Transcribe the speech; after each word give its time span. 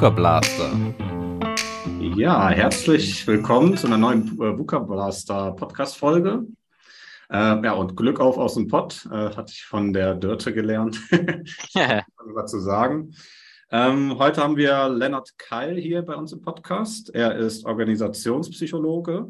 VUCA 0.00 0.08
Blaster. 0.08 0.70
Ja, 2.16 2.48
herzlich 2.48 3.26
willkommen 3.26 3.76
zu 3.76 3.86
einer 3.86 3.98
neuen 3.98 4.28
äh, 4.40 4.58
VUCA 4.58 4.78
Blaster 4.78 5.52
Podcast-Folge. 5.52 6.46
Äh, 7.28 7.62
ja, 7.62 7.72
und 7.72 7.98
Glück 7.98 8.18
auf 8.18 8.38
aus 8.38 8.54
dem 8.54 8.66
Pott, 8.66 9.04
äh, 9.12 9.36
hatte 9.36 9.52
ich 9.52 9.62
von 9.66 9.92
der 9.92 10.14
Dörte 10.14 10.54
gelernt, 10.54 10.98
was 12.34 12.50
zu 12.50 12.60
sagen. 12.60 13.14
Ähm, 13.70 14.18
heute 14.18 14.42
haben 14.42 14.56
wir 14.56 14.88
Lennart 14.88 15.36
Keil 15.36 15.76
hier 15.76 16.00
bei 16.00 16.14
uns 16.14 16.32
im 16.32 16.40
Podcast. 16.40 17.14
Er 17.14 17.36
ist 17.36 17.66
Organisationspsychologe. 17.66 19.26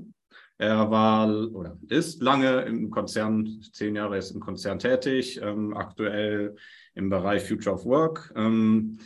Er 0.57 0.89
war 0.89 1.53
oder 1.53 1.79
ist 1.89 2.23
lange 2.23 2.61
im 2.61 2.91
Konzern, 2.91 3.61
zehn 3.73 3.97
Jahre 3.97 4.19
ist 4.19 4.31
im 4.31 4.41
Konzern 4.41 4.79
tätig, 4.79 5.41
ähm, 5.43 5.77
aktuell 5.77 6.55
im 6.95 7.11
Bereich 7.11 7.43
Future 7.43 7.75
of 7.75 7.85
Work. 7.87 8.33
Ähm, 8.37 8.99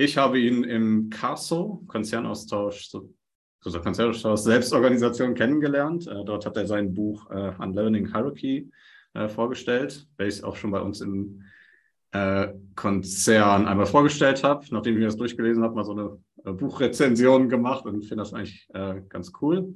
ich 0.00 0.16
habe 0.16 0.38
ihn 0.38 0.64
im 0.64 1.10
CASO, 1.10 1.84
Konzernaustausch, 1.86 2.90
also 3.62 3.80
Konzernaustausch 3.80 4.40
Selbstorganisation 4.40 5.34
kennengelernt. 5.34 6.06
Äh, 6.06 6.24
dort 6.24 6.46
hat 6.46 6.56
er 6.56 6.66
sein 6.66 6.94
Buch 6.94 7.30
äh, 7.30 7.52
Unlearning 7.58 8.10
Hierarchy 8.10 8.70
äh, 9.12 9.28
vorgestellt, 9.28 10.08
welches 10.16 10.42
auch 10.42 10.56
schon 10.56 10.70
bei 10.70 10.80
uns 10.80 11.02
im 11.02 11.42
äh, 12.12 12.48
Konzern 12.76 13.68
einmal 13.68 13.84
vorgestellt 13.84 14.42
habe. 14.42 14.64
Nachdem 14.70 14.96
ich 14.96 15.04
das 15.04 15.18
durchgelesen 15.18 15.62
habe, 15.62 15.74
mal 15.74 15.84
so 15.84 15.92
eine 15.92 16.18
äh, 16.46 16.52
Buchrezension 16.52 17.50
gemacht 17.50 17.84
und 17.84 18.02
finde 18.02 18.22
das 18.22 18.32
eigentlich 18.32 18.68
ganz 19.10 19.32
cool. 19.42 19.74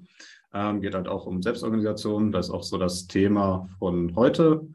Ähm, 0.55 0.81
geht 0.81 0.95
halt 0.95 1.09
auch 1.09 1.27
um 1.27 1.43
Selbstorganisation. 1.43 2.33
Das 2.33 2.47
ist 2.47 2.53
auch 2.53 2.63
so 2.63 2.79
das 2.79 3.09
Thema 3.09 3.69
von 3.79 4.15
heute. 4.17 4.67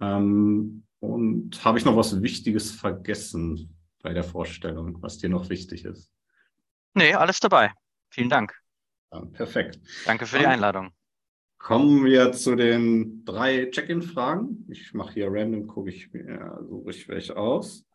Ähm, 0.00 0.84
und 1.00 1.62
habe 1.62 1.76
ich 1.76 1.84
noch 1.84 1.96
was 1.96 2.22
Wichtiges 2.22 2.70
vergessen? 2.70 3.74
Bei 4.04 4.12
der 4.12 4.22
Vorstellung, 4.22 5.02
was 5.02 5.18
dir 5.18 5.30
noch 5.30 5.48
wichtig 5.48 5.84
ist? 5.86 6.12
Nee, 6.92 7.14
alles 7.14 7.40
dabei. 7.40 7.72
Vielen 8.10 8.28
Dank. 8.28 8.54
Ja, 9.10 9.24
perfekt. 9.24 9.80
Danke 10.04 10.26
für 10.26 10.38
die 10.38 10.46
Einladung. 10.46 10.92
Kommen 11.56 12.04
wir 12.04 12.30
zu 12.32 12.54
den 12.54 13.24
drei 13.24 13.70
Check-in-Fragen. 13.70 14.66
Ich 14.68 14.92
mache 14.92 15.14
hier 15.14 15.28
random, 15.30 15.66
gucke 15.66 15.88
ich 15.88 16.12
mir, 16.12 16.62
suche 16.68 16.90
ich 16.90 17.08
welche 17.08 17.36
aus. 17.36 17.86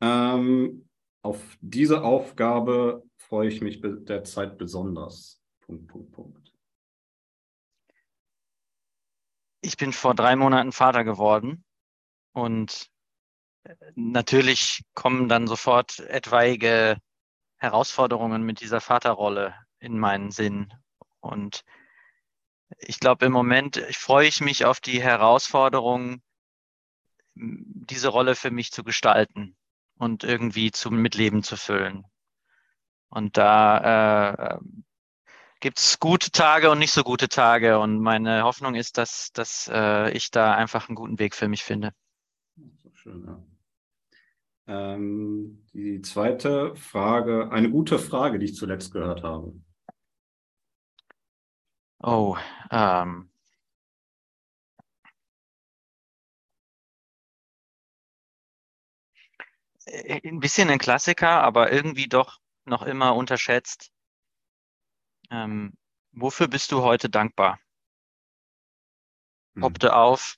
Ähm, 0.00 0.88
auf 1.22 1.58
diese 1.60 2.04
Aufgabe 2.04 3.02
freue 3.16 3.48
ich 3.48 3.60
mich 3.60 3.80
derzeit 3.82 4.58
besonders. 4.58 5.42
Punkt, 5.60 5.88
Punkt, 5.88 6.12
Punkt. 6.12 6.52
Ich 9.60 9.76
bin 9.76 9.92
vor 9.92 10.14
drei 10.14 10.36
Monaten 10.36 10.70
Vater 10.70 11.02
geworden 11.02 11.64
und 12.32 12.88
natürlich 13.94 14.82
kommen 14.94 15.28
dann 15.28 15.46
sofort 15.46 15.98
etwaige 16.00 16.96
Herausforderungen 17.56 18.42
mit 18.42 18.60
dieser 18.60 18.80
Vaterrolle 18.80 19.54
in 19.78 19.98
meinen 19.98 20.30
Sinn. 20.30 20.72
Und 21.20 21.64
ich 22.78 23.00
glaube, 23.00 23.26
im 23.26 23.32
Moment 23.32 23.76
freue 23.92 24.28
ich 24.28 24.40
mich 24.40 24.64
auf 24.64 24.80
die 24.80 25.02
Herausforderung, 25.02 26.22
diese 27.34 28.08
Rolle 28.08 28.34
für 28.34 28.50
mich 28.50 28.72
zu 28.72 28.84
gestalten 28.84 29.56
und 29.96 30.24
irgendwie 30.24 30.70
zum 30.70 30.96
Mitleben 30.96 31.42
zu 31.42 31.56
füllen. 31.56 32.04
Und 33.08 33.36
da 33.36 34.54
äh, 34.54 34.58
gibt 35.60 35.78
es 35.78 35.98
gute 35.98 36.30
Tage 36.30 36.70
und 36.70 36.78
nicht 36.78 36.92
so 36.92 37.02
gute 37.02 37.28
Tage. 37.28 37.78
Und 37.78 38.00
meine 38.00 38.44
Hoffnung 38.44 38.74
ist, 38.74 38.98
dass, 38.98 39.32
dass 39.32 39.68
äh, 39.72 40.10
ich 40.12 40.30
da 40.30 40.54
einfach 40.54 40.88
einen 40.88 40.96
guten 40.96 41.18
Weg 41.18 41.34
für 41.34 41.48
mich 41.48 41.64
finde. 41.64 41.92
Schön, 43.02 43.24
ja. 43.24 43.42
Ähm, 44.66 45.64
die 45.72 46.02
zweite 46.02 46.76
Frage, 46.76 47.50
eine 47.50 47.70
gute 47.70 47.98
Frage, 47.98 48.38
die 48.38 48.44
ich 48.44 48.54
zuletzt 48.56 48.92
gehört 48.92 49.22
habe. 49.22 49.54
Oh, 52.02 52.36
ähm. 52.70 53.30
Ein 59.86 60.40
bisschen 60.40 60.68
ein 60.68 60.78
Klassiker, 60.78 61.42
aber 61.42 61.72
irgendwie 61.72 62.06
doch 62.06 62.38
noch 62.66 62.82
immer 62.82 63.16
unterschätzt. 63.16 63.90
Ähm, 65.30 65.72
wofür 66.12 66.48
bist 66.48 66.70
du 66.70 66.82
heute 66.82 67.08
dankbar? 67.08 67.58
Hm. 69.54 69.62
Poppte 69.62 69.96
auf, 69.96 70.36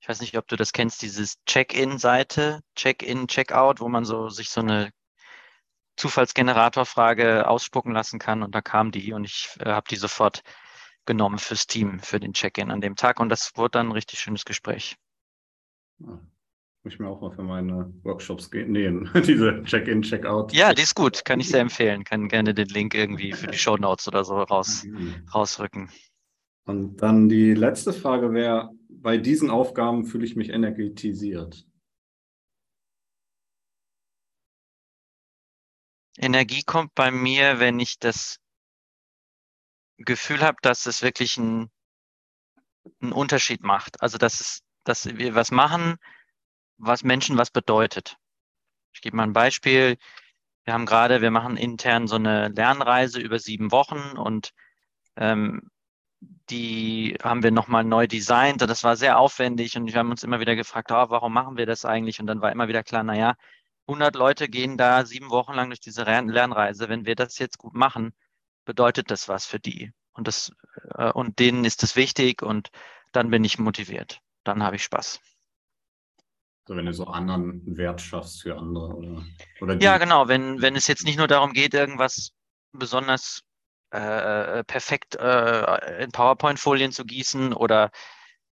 ich 0.00 0.08
weiß 0.08 0.20
nicht, 0.20 0.36
ob 0.38 0.48
du 0.48 0.56
das 0.56 0.72
kennst, 0.72 1.02
dieses 1.02 1.36
Check-in-Seite, 1.44 2.60
Check-in, 2.74 3.28
Check-out, 3.28 3.80
wo 3.80 3.88
man 3.88 4.04
so 4.04 4.30
sich 4.30 4.48
so 4.48 4.62
eine 4.62 4.90
Zufallsgeneratorfrage 5.96 7.46
ausspucken 7.46 7.92
lassen 7.92 8.18
kann. 8.18 8.42
Und 8.42 8.54
da 8.54 8.62
kam 8.62 8.90
die 8.90 9.12
und 9.12 9.24
ich 9.24 9.50
äh, 9.60 9.70
habe 9.70 9.86
die 9.90 9.96
sofort 9.96 10.42
genommen 11.04 11.38
fürs 11.38 11.66
Team, 11.66 12.00
für 12.00 12.18
den 12.18 12.32
Check-in 12.32 12.70
an 12.70 12.80
dem 12.80 12.96
Tag. 12.96 13.20
Und 13.20 13.28
das 13.28 13.52
wurde 13.56 13.72
dann 13.72 13.88
ein 13.88 13.92
richtig 13.92 14.20
schönes 14.20 14.46
Gespräch. 14.46 14.96
Ja, 15.98 16.18
muss 16.82 16.94
ich 16.94 16.98
mir 16.98 17.08
auch 17.08 17.20
mal 17.20 17.32
für 17.32 17.42
meine 17.42 17.92
Workshops 18.02 18.50
nehmen, 18.52 19.10
diese 19.26 19.62
Check-in, 19.64 20.00
Check-out. 20.00 20.54
Ja, 20.54 20.72
die 20.72 20.82
ist 20.82 20.94
gut, 20.94 21.26
kann 21.26 21.40
ich 21.40 21.48
sehr 21.50 21.60
empfehlen. 21.60 22.04
Kann 22.04 22.28
gerne 22.28 22.54
den 22.54 22.68
Link 22.68 22.94
irgendwie 22.94 23.32
für 23.32 23.48
die 23.48 23.58
Show 23.58 23.76
Notes 23.76 24.08
oder 24.08 24.24
so 24.24 24.40
raus, 24.42 24.84
mhm. 24.84 25.26
rausrücken. 25.34 25.90
Und 26.64 26.96
dann 26.98 27.28
die 27.28 27.52
letzte 27.52 27.92
Frage 27.92 28.32
wäre, 28.32 28.70
bei 29.02 29.16
diesen 29.16 29.50
Aufgaben 29.50 30.04
fühle 30.04 30.26
ich 30.26 30.36
mich 30.36 30.50
energetisiert. 30.50 31.66
Energie 36.18 36.62
kommt 36.62 36.94
bei 36.94 37.10
mir, 37.10 37.60
wenn 37.60 37.80
ich 37.80 37.98
das 37.98 38.40
Gefühl 39.96 40.42
habe, 40.42 40.58
dass 40.60 40.84
es 40.84 41.02
wirklich 41.02 41.38
einen, 41.38 41.70
einen 43.00 43.12
Unterschied 43.12 43.62
macht. 43.62 44.02
Also 44.02 44.18
dass 44.18 44.40
es, 44.40 44.62
dass 44.84 45.06
wir 45.06 45.34
was 45.34 45.50
machen, 45.50 45.96
was 46.76 47.02
Menschen 47.02 47.38
was 47.38 47.50
bedeutet. 47.50 48.18
Ich 48.92 49.00
gebe 49.00 49.16
mal 49.16 49.22
ein 49.22 49.32
Beispiel. 49.32 49.96
Wir 50.64 50.74
haben 50.74 50.84
gerade, 50.84 51.22
wir 51.22 51.30
machen 51.30 51.56
intern 51.56 52.06
so 52.06 52.16
eine 52.16 52.48
Lernreise 52.48 53.18
über 53.18 53.38
sieben 53.38 53.72
Wochen 53.72 54.18
und 54.18 54.52
ähm, 55.16 55.70
die 56.20 57.16
haben 57.22 57.42
wir 57.42 57.50
nochmal 57.50 57.84
neu 57.84 58.06
designt. 58.06 58.62
Das 58.62 58.84
war 58.84 58.96
sehr 58.96 59.18
aufwendig 59.18 59.76
und 59.76 59.86
wir 59.86 59.94
haben 59.94 60.10
uns 60.10 60.22
immer 60.22 60.40
wieder 60.40 60.56
gefragt, 60.56 60.90
oh, 60.92 61.06
warum 61.08 61.32
machen 61.32 61.56
wir 61.56 61.66
das 61.66 61.84
eigentlich? 61.84 62.20
Und 62.20 62.26
dann 62.26 62.40
war 62.40 62.52
immer 62.52 62.68
wieder 62.68 62.82
klar, 62.82 63.02
naja, 63.02 63.34
100 63.88 64.14
Leute 64.14 64.48
gehen 64.48 64.76
da 64.76 65.04
sieben 65.04 65.30
Wochen 65.30 65.54
lang 65.54 65.70
durch 65.70 65.80
diese 65.80 66.04
Lernreise. 66.04 66.88
Wenn 66.88 67.06
wir 67.06 67.16
das 67.16 67.38
jetzt 67.38 67.58
gut 67.58 67.74
machen, 67.74 68.12
bedeutet 68.64 69.10
das 69.10 69.28
was 69.28 69.46
für 69.46 69.58
die. 69.58 69.92
Und, 70.12 70.28
das, 70.28 70.52
äh, 70.96 71.10
und 71.10 71.38
denen 71.38 71.64
ist 71.64 71.82
das 71.82 71.96
wichtig 71.96 72.42
und 72.42 72.70
dann 73.12 73.30
bin 73.30 73.42
ich 73.44 73.58
motiviert. 73.58 74.20
Dann 74.44 74.62
habe 74.62 74.76
ich 74.76 74.84
Spaß. 74.84 75.20
Also 76.64 76.76
wenn 76.76 76.86
du 76.86 76.92
so 76.92 77.06
anderen 77.06 77.76
Wert 77.76 78.00
schaffst 78.00 78.42
für 78.42 78.56
andere 78.56 78.94
oder, 78.94 79.24
oder 79.60 79.80
Ja, 79.80 79.98
genau. 79.98 80.28
Wenn, 80.28 80.62
wenn 80.62 80.76
es 80.76 80.86
jetzt 80.86 81.04
nicht 81.04 81.18
nur 81.18 81.26
darum 81.26 81.52
geht, 81.52 81.74
irgendwas 81.74 82.32
besonders 82.72 83.42
äh, 83.90 84.64
perfekt 84.64 85.16
äh, 85.16 86.02
in 86.02 86.10
PowerPoint-Folien 86.10 86.92
zu 86.92 87.04
gießen 87.04 87.52
oder 87.52 87.90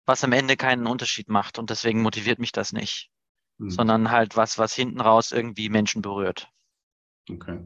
was 0.06 0.24
am 0.24 0.32
Ende 0.32 0.58
keinen 0.58 0.88
Unterschied 0.88 1.30
macht. 1.30 1.60
Und 1.60 1.70
deswegen 1.70 2.02
motiviert 2.02 2.40
mich 2.40 2.52
das 2.52 2.74
nicht, 2.74 3.10
mhm. 3.58 3.70
sondern 3.70 4.12
halt 4.12 4.36
was, 4.36 4.58
was 4.58 4.74
hinten 4.74 5.02
raus 5.02 5.32
irgendwie 5.32 5.70
Menschen 5.70 6.02
berührt. 6.02 6.50
Okay. 7.30 7.60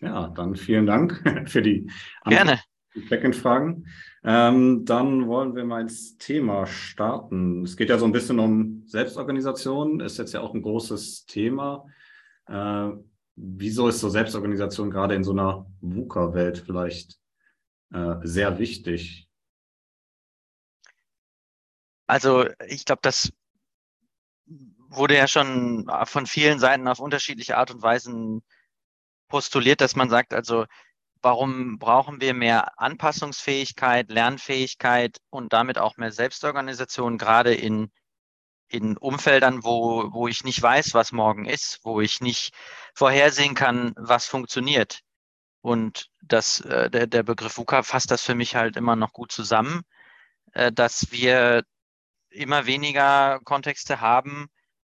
Ja, 0.00 0.28
dann 0.28 0.56
vielen 0.56 0.86
Dank 0.86 1.22
für 1.48 1.62
die 1.62 1.90
Gerne. 2.24 2.60
Backend-Fragen. 3.08 3.86
Ähm, 4.24 4.84
dann 4.84 5.28
wollen 5.28 5.54
wir 5.54 5.64
mal 5.64 5.82
ins 5.82 6.18
Thema 6.18 6.66
starten. 6.66 7.62
Es 7.62 7.76
geht 7.76 7.88
ja 7.88 7.98
so 7.98 8.04
ein 8.04 8.12
bisschen 8.12 8.38
um 8.40 8.82
Selbstorganisation, 8.86 10.00
ist 10.00 10.18
jetzt 10.18 10.34
ja 10.34 10.40
auch 10.40 10.54
ein 10.54 10.62
großes 10.62 11.26
Thema. 11.26 11.86
Äh, 12.46 12.90
wieso 13.36 13.88
ist 13.88 14.00
so 14.00 14.08
Selbstorganisation 14.08 14.90
gerade 14.90 15.14
in 15.14 15.24
so 15.24 15.32
einer 15.32 15.66
VUCA-Welt 15.80 16.58
vielleicht 16.58 17.18
äh, 17.92 18.16
sehr 18.22 18.58
wichtig? 18.58 19.28
Also 22.06 22.46
ich 22.66 22.84
glaube, 22.84 23.00
das 23.02 23.32
wurde 24.88 25.16
ja 25.16 25.28
schon 25.28 25.88
von 26.04 26.26
vielen 26.26 26.58
Seiten 26.58 26.88
auf 26.88 26.98
unterschiedliche 26.98 27.56
Art 27.56 27.70
und 27.70 27.82
Weisen 27.82 28.42
postuliert, 29.28 29.80
dass 29.80 29.94
man 29.94 30.10
sagt, 30.10 30.34
also 30.34 30.66
warum 31.22 31.78
brauchen 31.78 32.20
wir 32.20 32.34
mehr 32.34 32.80
Anpassungsfähigkeit, 32.80 34.10
Lernfähigkeit 34.10 35.18
und 35.30 35.52
damit 35.52 35.78
auch 35.78 35.96
mehr 35.96 36.12
Selbstorganisation, 36.12 37.18
gerade 37.18 37.54
in 37.54 37.92
in 38.70 38.96
Umfeldern, 38.96 39.64
wo, 39.64 40.12
wo 40.12 40.28
ich 40.28 40.44
nicht 40.44 40.62
weiß, 40.62 40.94
was 40.94 41.12
morgen 41.12 41.46
ist, 41.46 41.80
wo 41.82 42.00
ich 42.00 42.20
nicht 42.20 42.54
vorhersehen 42.94 43.54
kann, 43.54 43.92
was 43.96 44.26
funktioniert. 44.26 45.00
Und 45.60 46.08
das, 46.22 46.60
äh, 46.60 46.88
der, 46.90 47.06
der 47.06 47.22
Begriff 47.24 47.58
VUCA 47.58 47.82
fasst 47.82 48.10
das 48.10 48.22
für 48.22 48.34
mich 48.34 48.54
halt 48.56 48.76
immer 48.76 48.96
noch 48.96 49.12
gut 49.12 49.32
zusammen, 49.32 49.82
äh, 50.52 50.72
dass 50.72 51.10
wir 51.10 51.64
immer 52.30 52.66
weniger 52.66 53.40
Kontexte 53.44 54.00
haben, 54.00 54.48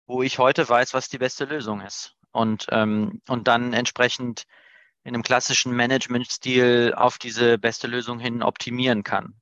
wo 0.05 0.21
ich 0.21 0.37
heute 0.37 0.67
weiß, 0.67 0.93
was 0.93 1.09
die 1.09 1.17
beste 1.17 1.45
Lösung 1.45 1.81
ist. 1.81 2.15
und, 2.33 2.67
ähm, 2.71 3.21
und 3.27 3.47
dann 3.47 3.73
entsprechend 3.73 4.45
in 5.03 5.13
einem 5.15 5.23
klassischen 5.23 5.73
Management-Stil 5.73 6.93
auf 6.95 7.17
diese 7.17 7.57
beste 7.57 7.87
Lösung 7.87 8.19
hin 8.19 8.43
optimieren 8.43 9.03
kann 9.03 9.40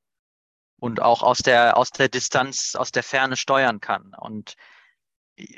und 0.80 1.02
auch 1.02 1.24
aus 1.24 1.40
der, 1.40 1.78
aus 1.78 1.92
der 1.92 2.10
Distanz, 2.10 2.76
aus 2.76 2.92
der 2.92 3.04
Ferne 3.04 3.38
steuern 3.38 3.80
kann. 3.80 4.14
Und 4.18 4.56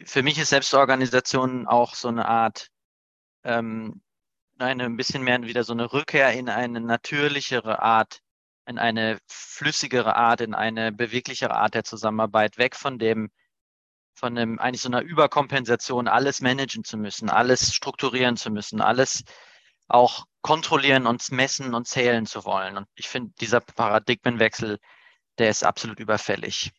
für 0.05 0.23
mich 0.23 0.37
ist 0.37 0.49
Selbstorganisation 0.49 1.67
auch 1.67 1.95
so 1.95 2.07
eine 2.07 2.27
Art, 2.27 2.67
ähm, 3.43 4.01
eine 4.57 4.85
ein 4.85 4.97
bisschen 4.97 5.23
mehr 5.23 5.41
wieder 5.43 5.63
so 5.63 5.73
eine 5.73 5.91
Rückkehr 5.91 6.31
in 6.33 6.49
eine 6.49 6.81
natürlichere 6.81 7.81
Art, 7.81 8.19
in 8.67 8.77
eine 8.77 9.19
flüssigere 9.27 10.15
Art, 10.15 10.41
in 10.41 10.53
eine 10.53 10.91
beweglichere 10.91 11.55
Art 11.55 11.73
der 11.73 11.83
Zusammenarbeit, 11.83 12.57
weg 12.57 12.75
von 12.75 12.99
dem, 12.99 13.31
von 14.13 14.37
einem, 14.37 14.59
eigentlich 14.59 14.81
so 14.81 14.89
einer 14.89 15.01
Überkompensation, 15.01 16.07
alles 16.07 16.41
managen 16.41 16.83
zu 16.83 16.97
müssen, 16.97 17.29
alles 17.29 17.73
strukturieren 17.73 18.37
zu 18.37 18.51
müssen, 18.51 18.81
alles 18.81 19.23
auch 19.87 20.25
kontrollieren 20.41 21.07
und 21.07 21.31
messen 21.31 21.73
und 21.73 21.87
zählen 21.87 22.25
zu 22.25 22.45
wollen. 22.45 22.77
Und 22.77 22.87
ich 22.95 23.09
finde, 23.09 23.33
dieser 23.39 23.61
Paradigmenwechsel, 23.61 24.79
der 25.41 25.49
ist 25.49 25.63
absolut 25.63 25.99
überfällig. 25.99 26.71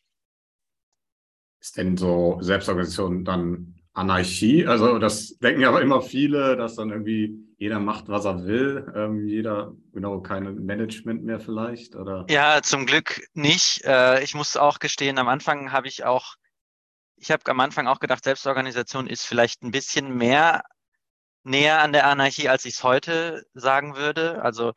Ist 1.59 1.77
denn 1.77 1.97
so 1.97 2.37
Selbstorganisation 2.41 3.23
dann 3.23 3.75
Anarchie? 3.93 4.65
Also 4.65 4.97
das 4.97 5.37
denken 5.37 5.61
ja 5.61 5.69
aber 5.69 5.81
immer 5.81 6.01
viele, 6.01 6.57
dass 6.57 6.75
dann 6.75 6.89
irgendwie 6.89 7.37
jeder 7.57 7.79
macht, 7.79 8.09
was 8.09 8.25
er 8.25 8.45
will, 8.45 8.91
ähm, 8.95 9.27
jeder 9.27 9.73
genau 9.93 10.19
kein 10.21 10.65
Management 10.65 11.23
mehr 11.23 11.39
vielleicht, 11.39 11.95
oder? 11.95 12.25
Ja, 12.29 12.61
zum 12.61 12.85
Glück 12.85 13.21
nicht. 13.33 13.83
Äh, 13.85 14.23
ich 14.23 14.33
muss 14.33 14.57
auch 14.57 14.79
gestehen, 14.79 15.17
am 15.17 15.27
Anfang 15.27 15.71
habe 15.71 15.87
ich 15.87 16.03
auch, 16.03 16.35
ich 17.17 17.31
habe 17.31 17.43
am 17.51 17.59
Anfang 17.59 17.87
auch 17.87 17.99
gedacht, 17.99 18.23
Selbstorganisation 18.23 19.07
ist 19.07 19.25
vielleicht 19.25 19.61
ein 19.61 19.71
bisschen 19.71 20.17
mehr 20.17 20.63
näher 21.43 21.81
an 21.81 21.93
der 21.93 22.07
Anarchie, 22.07 22.49
als 22.49 22.65
ich 22.65 22.75
es 22.75 22.83
heute 22.83 23.45
sagen 23.53 23.95
würde. 23.95 24.41
Also 24.41 24.73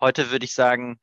heute 0.00 0.30
würde 0.30 0.44
ich 0.44 0.54
sagen, 0.54 0.98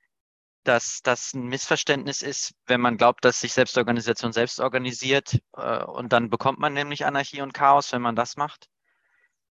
dass 0.63 1.01
das 1.03 1.33
ein 1.33 1.47
Missverständnis 1.47 2.21
ist, 2.21 2.53
wenn 2.67 2.81
man 2.81 2.97
glaubt, 2.97 3.25
dass 3.25 3.39
sich 3.39 3.53
Selbstorganisation 3.53 4.33
selbst 4.33 4.59
organisiert 4.59 5.41
äh, 5.55 5.83
und 5.83 6.13
dann 6.13 6.29
bekommt 6.29 6.59
man 6.59 6.73
nämlich 6.73 7.05
Anarchie 7.05 7.41
und 7.41 7.53
Chaos, 7.53 7.91
wenn 7.93 8.01
man 8.01 8.15
das 8.15 8.37
macht. 8.37 8.69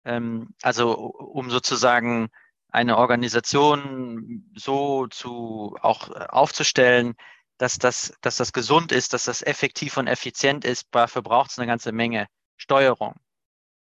Ähm, 0.04 0.54
also 0.62 0.92
um 0.94 1.50
sozusagen 1.50 2.30
eine 2.70 2.98
Organisation 2.98 4.50
so 4.56 5.06
zu 5.08 5.76
auch 5.80 6.10
äh, 6.10 6.26
aufzustellen, 6.28 7.14
dass 7.58 7.78
das, 7.78 8.14
dass 8.20 8.36
das 8.36 8.52
gesund 8.52 8.92
ist, 8.92 9.12
dass 9.12 9.24
das 9.24 9.42
effektiv 9.42 9.96
und 9.96 10.08
effizient 10.08 10.64
ist, 10.64 10.88
dafür 10.90 11.22
braucht 11.22 11.50
es 11.50 11.58
eine 11.58 11.66
ganze 11.68 11.92
Menge 11.92 12.26
Steuerung. 12.56 13.14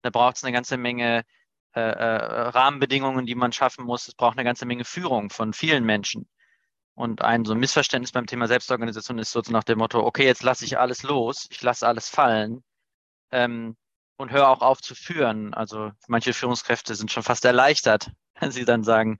Da 0.02 0.10
braucht 0.10 0.36
es 0.36 0.44
eine 0.44 0.52
ganze 0.52 0.76
Menge 0.78 1.24
äh, 1.74 1.80
äh, 1.80 2.48
Rahmenbedingungen, 2.48 3.26
die 3.26 3.34
man 3.34 3.52
schaffen 3.52 3.84
muss. 3.84 4.08
Es 4.08 4.14
braucht 4.14 4.38
eine 4.38 4.44
ganze 4.44 4.66
Menge 4.66 4.84
Führung 4.84 5.30
von 5.30 5.52
vielen 5.52 5.84
Menschen. 5.84 6.28
Und 6.98 7.22
ein 7.22 7.44
so 7.44 7.52
ein 7.52 7.60
Missverständnis 7.60 8.10
beim 8.10 8.26
Thema 8.26 8.48
Selbstorganisation 8.48 9.20
ist 9.20 9.30
so 9.30 9.40
nach 9.50 9.62
dem 9.62 9.78
Motto, 9.78 10.04
okay, 10.04 10.24
jetzt 10.24 10.42
lasse 10.42 10.64
ich 10.64 10.80
alles 10.80 11.04
los, 11.04 11.46
ich 11.48 11.62
lasse 11.62 11.86
alles 11.86 12.08
fallen 12.08 12.64
ähm, 13.30 13.76
und 14.16 14.32
höre 14.32 14.48
auch 14.48 14.62
auf 14.62 14.80
zu 14.80 14.96
führen. 14.96 15.54
Also 15.54 15.92
manche 16.08 16.32
Führungskräfte 16.32 16.96
sind 16.96 17.12
schon 17.12 17.22
fast 17.22 17.44
erleichtert, 17.44 18.10
wenn 18.40 18.50
sie 18.50 18.64
dann 18.64 18.82
sagen, 18.82 19.18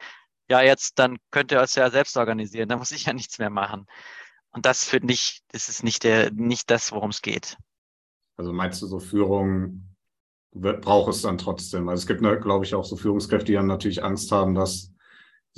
ja, 0.51 0.61
jetzt, 0.61 0.99
dann 0.99 1.19
könnt 1.31 1.53
ihr 1.53 1.61
es 1.61 1.77
ja 1.77 1.89
selbst 1.89 2.17
organisieren, 2.17 2.69
da 2.69 2.77
muss 2.77 2.91
ich 2.91 3.05
ja 3.05 3.13
nichts 3.13 3.39
mehr 3.39 3.51
machen. 3.51 3.87
Und 4.51 4.67
das 4.67 4.83
finde 4.83 5.15
ich, 5.15 5.43
das 5.53 5.69
ist 5.69 5.85
nicht 5.85 6.03
der, 6.03 6.33
nicht 6.33 6.71
das, 6.71 6.91
worum 6.91 7.11
es 7.11 7.23
geht. 7.23 7.59
Also 8.37 8.53
meinst 8.53 8.83
du 8.83 8.89
so 8.89 8.99
Führung 8.99 9.85
braucht 10.51 11.15
es 11.15 11.23
dann 11.23 11.39
trotzdem. 11.39 11.89
Also 11.89 12.01
es 12.01 12.07
gibt, 12.09 12.23
ne, 12.23 12.41
glaube 12.41 12.65
ich, 12.65 12.75
auch 12.75 12.85
so 12.85 12.97
Führungskräfte, 12.97 13.47
die 13.47 13.53
dann 13.53 13.69
natürlich 13.69 14.03
Angst 14.03 14.33
haben, 14.33 14.57
dass 14.57 14.93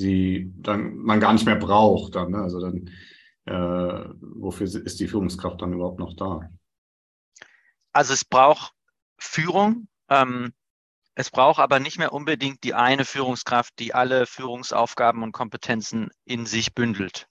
sie 0.00 0.52
dann 0.56 0.96
man 0.96 1.20
gar 1.20 1.32
nicht 1.32 1.46
mehr 1.46 1.56
braucht. 1.56 2.16
Dann, 2.16 2.32
ne? 2.32 2.38
Also 2.38 2.60
dann, 2.60 2.90
äh, 3.44 4.14
wofür 4.20 4.66
ist 4.66 5.00
die 5.00 5.08
Führungskraft 5.08 5.62
dann 5.62 5.72
überhaupt 5.72 5.98
noch 5.98 6.14
da? 6.14 6.50
Also 7.92 8.14
es 8.14 8.24
braucht 8.24 8.72
Führung. 9.18 9.88
Ähm, 10.08 10.52
es 11.14 11.30
braucht 11.30 11.60
aber 11.60 11.80
nicht 11.80 11.98
mehr 11.98 12.12
unbedingt 12.12 12.64
die 12.64 12.74
eine 12.74 13.04
Führungskraft, 13.04 13.74
die 13.78 13.94
alle 13.94 14.26
Führungsaufgaben 14.26 15.22
und 15.22 15.32
Kompetenzen 15.32 16.10
in 16.24 16.46
sich 16.46 16.74
bündelt 16.74 17.28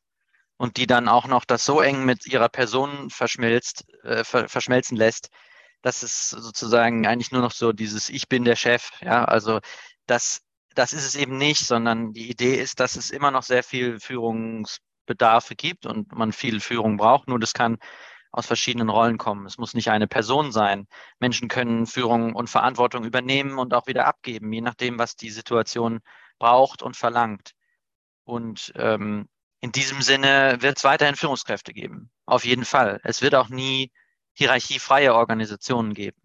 und 0.57 0.77
die 0.77 0.85
dann 0.85 1.07
auch 1.07 1.27
noch 1.27 1.45
das 1.45 1.65
so 1.65 1.81
eng 1.81 2.05
mit 2.05 2.27
ihrer 2.27 2.49
Person 2.49 3.09
verschmilzt, 3.09 3.85
äh, 4.03 4.23
verschmelzen 4.23 4.97
lässt, 4.97 5.29
das 5.81 6.03
ist 6.03 6.29
sozusagen 6.29 7.07
eigentlich 7.07 7.31
nur 7.31 7.41
noch 7.41 7.51
so 7.51 7.71
dieses 7.71 8.09
Ich 8.09 8.27
bin 8.27 8.43
der 8.43 8.55
Chef. 8.55 8.91
Ja, 9.01 9.25
also 9.25 9.59
das, 10.05 10.41
das 10.75 10.93
ist 10.93 11.05
es 11.05 11.15
eben 11.15 11.37
nicht, 11.37 11.65
sondern 11.65 12.13
die 12.13 12.29
Idee 12.29 12.55
ist, 12.55 12.79
dass 12.79 12.95
es 12.95 13.11
immer 13.11 13.31
noch 13.31 13.43
sehr 13.43 13.63
viel 13.63 13.99
Führungsbedarfe 13.99 15.55
gibt 15.55 15.85
und 15.85 16.11
man 16.13 16.31
viel 16.31 16.59
Führung 16.59 16.97
braucht. 16.97 17.27
Nur 17.27 17.39
das 17.39 17.53
kann 17.53 17.77
aus 18.31 18.45
verschiedenen 18.45 18.89
Rollen 18.89 19.17
kommen. 19.17 19.45
Es 19.45 19.57
muss 19.57 19.73
nicht 19.73 19.89
eine 19.89 20.07
Person 20.07 20.51
sein. 20.51 20.87
Menschen 21.19 21.47
können 21.47 21.87
Führung 21.87 22.35
und 22.35 22.49
Verantwortung 22.49 23.03
übernehmen 23.03 23.57
und 23.57 23.73
auch 23.73 23.87
wieder 23.87 24.05
abgeben, 24.05 24.53
je 24.53 24.61
nachdem, 24.61 24.99
was 24.99 25.15
die 25.15 25.31
Situation 25.31 25.99
braucht 26.37 26.83
und 26.83 26.95
verlangt. 26.95 27.53
Und 28.23 28.71
ähm, 28.75 29.27
in 29.61 29.71
diesem 29.71 30.01
Sinne 30.01 30.57
wird 30.59 30.77
es 30.77 30.83
weiterhin 30.83 31.15
Führungskräfte 31.15 31.73
geben. 31.73 32.11
Auf 32.25 32.45
jeden 32.45 32.65
Fall. 32.65 32.99
Es 33.03 33.21
wird 33.21 33.35
auch 33.35 33.49
nie 33.49 33.91
hierarchiefreie 34.33 35.13
Organisationen 35.13 35.93
geben. 35.93 36.21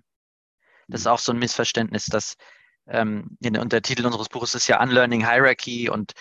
Das 0.87 1.01
ist 1.01 1.07
auch 1.07 1.19
so 1.19 1.33
ein 1.33 1.39
Missverständnis, 1.39 2.07
dass 2.07 2.37
ähm, 2.87 3.37
und 3.43 3.73
der 3.73 3.83
Titel 3.83 4.07
unseres 4.07 4.29
Buches 4.29 4.55
ist 4.55 4.69
ja 4.69 4.83
Unlearning 4.83 5.27
Hierarchy 5.27 5.89
und 5.89 6.13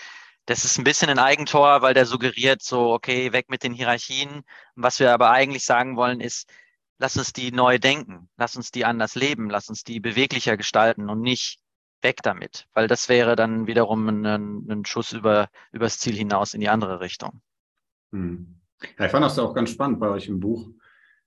das 0.46 0.64
ist 0.64 0.78
ein 0.78 0.84
bisschen 0.84 1.08
ein 1.08 1.18
Eigentor, 1.18 1.80
weil 1.82 1.94
der 1.94 2.06
suggeriert 2.06 2.62
so, 2.62 2.92
okay, 2.92 3.32
weg 3.32 3.48
mit 3.48 3.62
den 3.62 3.72
Hierarchien. 3.72 4.42
Was 4.74 5.00
wir 5.00 5.12
aber 5.12 5.30
eigentlich 5.30 5.64
sagen 5.64 5.96
wollen 5.96 6.20
ist, 6.20 6.52
lass 6.98 7.16
uns 7.16 7.32
die 7.32 7.50
neu 7.50 7.78
denken, 7.78 8.28
lass 8.36 8.56
uns 8.56 8.70
die 8.70 8.84
anders 8.84 9.14
leben, 9.14 9.48
lass 9.48 9.68
uns 9.68 9.84
die 9.84 10.00
beweglicher 10.00 10.56
gestalten 10.56 11.08
und 11.08 11.22
nicht 11.22 11.60
weg 12.02 12.18
damit, 12.22 12.66
weil 12.74 12.86
das 12.86 13.08
wäre 13.08 13.34
dann 13.34 13.66
wiederum 13.66 14.06
ein, 14.08 14.26
ein 14.70 14.84
Schuss 14.84 15.12
über 15.12 15.48
übers 15.72 15.98
Ziel 15.98 16.14
hinaus 16.14 16.54
in 16.54 16.60
die 16.60 16.68
andere 16.68 17.00
Richtung. 17.00 17.40
Hm. 18.12 18.60
Ja, 18.98 19.06
ich 19.06 19.10
fand 19.10 19.24
das 19.24 19.38
auch 19.38 19.54
ganz 19.54 19.70
spannend 19.70 19.98
bei 19.98 20.08
euch 20.08 20.28
im 20.28 20.40
Buch, 20.40 20.68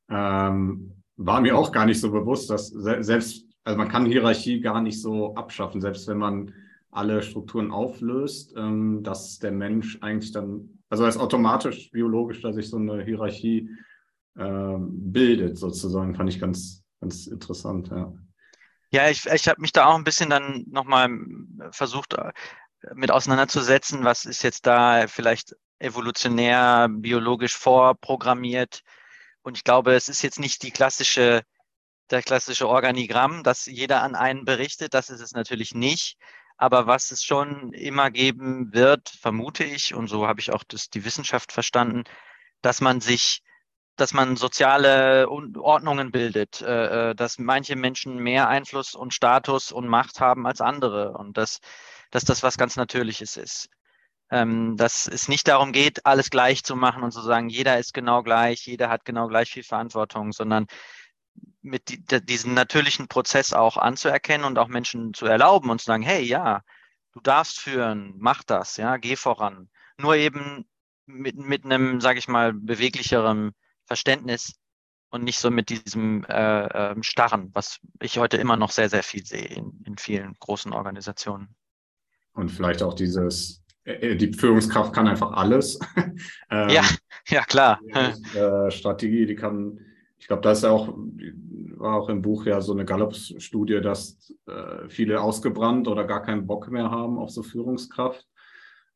ähm, 0.10 1.04
war 1.16 1.42
mir 1.42 1.58
auch 1.58 1.72
gar 1.72 1.86
nicht 1.86 2.00
so 2.00 2.12
bewusst, 2.12 2.50
dass 2.50 2.68
selbst, 2.68 3.47
also 3.68 3.78
man 3.78 3.90
kann 3.90 4.06
Hierarchie 4.06 4.62
gar 4.62 4.80
nicht 4.80 5.02
so 5.02 5.36
abschaffen, 5.36 5.82
selbst 5.82 6.08
wenn 6.08 6.18
man 6.18 6.54
alle 6.90 7.22
Strukturen 7.22 7.70
auflöst, 7.70 8.54
ähm, 8.56 9.04
dass 9.04 9.40
der 9.40 9.52
Mensch 9.52 9.98
eigentlich 10.00 10.32
dann, 10.32 10.80
also 10.90 11.06
es 11.06 11.18
automatisch 11.18 11.92
biologisch, 11.92 12.42
dass 12.42 12.56
sich 12.56 12.70
so 12.70 12.78
eine 12.78 13.04
Hierarchie 13.04 13.70
ähm, 14.38 14.88
bildet, 15.12 15.58
sozusagen, 15.58 16.16
fand 16.16 16.30
ich 16.30 16.40
ganz, 16.40 16.86
ganz 17.02 17.28
interessant, 17.28 17.90
ja. 17.90 18.14
Ja, 18.92 19.10
ich, 19.10 19.26
ich 19.26 19.50
habe 19.50 19.60
mich 19.60 19.74
da 19.74 19.88
auch 19.88 19.96
ein 19.96 20.06
bisschen 20.06 20.30
dann 20.30 20.64
nochmal 20.70 21.10
versucht, 21.72 22.14
äh, 22.14 22.32
mit 22.96 23.12
auseinanderzusetzen, 23.12 24.06
was 24.06 24.24
ist 24.24 24.44
jetzt 24.44 24.66
da 24.66 25.08
vielleicht 25.08 25.58
evolutionär, 25.80 26.88
biologisch 26.90 27.58
vorprogrammiert, 27.58 28.82
und 29.48 29.56
ich 29.56 29.64
glaube, 29.64 29.94
es 29.94 30.10
ist 30.10 30.24
jetzt 30.24 30.42
nicht 30.42 30.62
die 30.64 30.72
klassische, 30.72 31.42
der 32.12 32.24
klassische 32.24 32.68
Organigramm, 32.68 33.44
dass 33.44 33.66
jeder 33.66 34.04
an 34.04 34.16
einen 34.16 34.46
berichtet. 34.46 34.94
Das 34.94 35.10
ist 35.10 35.22
es 35.22 35.32
natürlich 35.34 35.74
nicht. 35.74 36.18
Aber 36.58 36.88
was 36.88 37.12
es 37.12 37.24
schon 37.24 37.72
immer 37.74 38.10
geben 38.12 38.74
wird, 38.74 39.10
vermute 39.10 39.64
ich, 39.64 39.94
und 39.94 40.08
so 40.08 40.28
habe 40.28 40.40
ich 40.40 40.52
auch 40.52 40.64
das, 40.64 40.90
die 40.90 41.06
Wissenschaft 41.06 41.52
verstanden, 41.52 42.04
dass 42.62 42.82
man 42.82 43.00
sich, 43.02 43.44
dass 43.96 44.14
man 44.14 44.38
soziale 44.38 45.30
Ordnungen 45.30 46.12
bildet, 46.12 46.62
äh, 46.62 47.12
äh, 47.12 47.16
dass 47.16 47.38
manche 47.38 47.76
Menschen 47.76 48.18
mehr 48.18 48.48
Einfluss 48.48 48.96
und 48.96 49.14
Status 49.14 49.72
und 49.72 49.88
Macht 49.88 50.20
haben 50.20 50.48
als 50.48 50.62
andere 50.62 51.14
und 51.14 51.38
dass, 51.38 51.60
dass 52.12 52.24
das 52.26 52.42
was 52.44 52.58
ganz 52.58 52.76
Natürliches 52.76 53.38
ist 53.38 53.70
ähm, 54.32 54.76
dass 54.78 55.08
es 55.08 55.28
nicht 55.28 55.48
darum 55.48 55.72
geht, 55.72 56.06
alles 56.06 56.30
gleich 56.30 56.64
zu 56.64 56.76
machen 56.76 57.04
und 57.04 57.12
zu 57.12 57.22
sagen, 57.22 57.50
jeder 57.50 57.78
ist 57.80 57.94
genau 57.94 58.24
gleich, 58.24 58.66
jeder 58.66 58.90
hat 58.90 59.06
genau 59.06 59.28
gleich 59.28 59.50
viel 59.50 59.64
Verantwortung, 59.64 60.32
sondern 60.32 60.68
mit 61.62 61.90
die, 61.90 62.04
diesen 62.26 62.54
natürlichen 62.54 63.08
Prozess 63.08 63.54
auch 63.54 63.78
anzuerkennen 63.78 64.46
und 64.46 64.58
auch 64.58 64.68
Menschen 64.68 65.14
zu 65.14 65.26
erlauben 65.26 65.70
und 65.70 65.80
zu 65.80 65.86
sagen, 65.86 66.04
hey, 66.04 66.24
ja, 66.24 66.62
du 67.14 67.20
darfst 67.22 67.60
führen, 67.60 68.14
mach 68.18 68.44
das, 68.44 68.78
ja, 68.78 68.98
geh 68.98 69.16
voran. 69.16 69.70
Nur 69.98 70.16
eben 70.16 70.66
mit, 71.06 71.38
mit 71.38 71.66
einem, 71.66 72.02
sage 72.02 72.20
ich 72.20 72.28
mal, 72.28 72.54
beweglicherem 72.54 73.54
Verständnis 73.86 74.54
und 75.10 75.24
nicht 75.24 75.40
so 75.40 75.50
mit 75.50 75.70
diesem 75.70 76.24
äh, 76.26 76.66
äh, 76.66 77.04
Starren, 77.04 77.50
was 77.54 77.80
ich 78.02 78.18
heute 78.18 78.38
immer 78.38 78.58
noch 78.58 78.72
sehr, 78.72 78.90
sehr 78.90 79.04
viel 79.04 79.26
sehe 79.26 79.46
in, 79.46 79.84
in 79.86 79.98
vielen 79.98 80.34
großen 80.40 80.74
Organisationen. 80.74 81.56
Und 82.34 82.50
vielleicht 82.50 82.84
auch 82.84 82.94
dieses 82.94 83.64
äh, 83.88 84.16
die 84.16 84.34
Führungskraft 84.34 84.94
kann 84.94 85.08
einfach 85.08 85.32
alles. 85.32 85.80
ähm, 86.52 86.70
ja, 86.70 86.84
ja, 87.30 87.44
klar. 87.44 87.80
Die, 87.84 88.38
äh, 88.38 88.70
Strategie, 88.70 89.26
die 89.26 89.36
kann 89.36 89.80
ich 90.18 90.28
glaube, 90.28 90.42
da 90.42 90.52
ist 90.52 90.64
ja 90.64 90.72
auch, 90.72 90.94
war 91.78 91.96
auch 91.96 92.10
im 92.10 92.22
Buch 92.22 92.46
ja 92.46 92.62
so 92.62 92.74
eine 92.74 92.86
Gallup-Studie, 92.86 93.82
dass 93.82 94.34
äh, 94.48 94.90
viele 94.90 95.22
ausgebrannt 95.22 95.88
oder 95.88 96.06
gar 96.06 96.24
keinen 96.24 96.48
Bock 96.48 96.70
mehr 96.70 96.90
haben 96.90 97.18
auf 97.18 97.30
so 97.30 97.44
Führungskraft. 97.44 98.28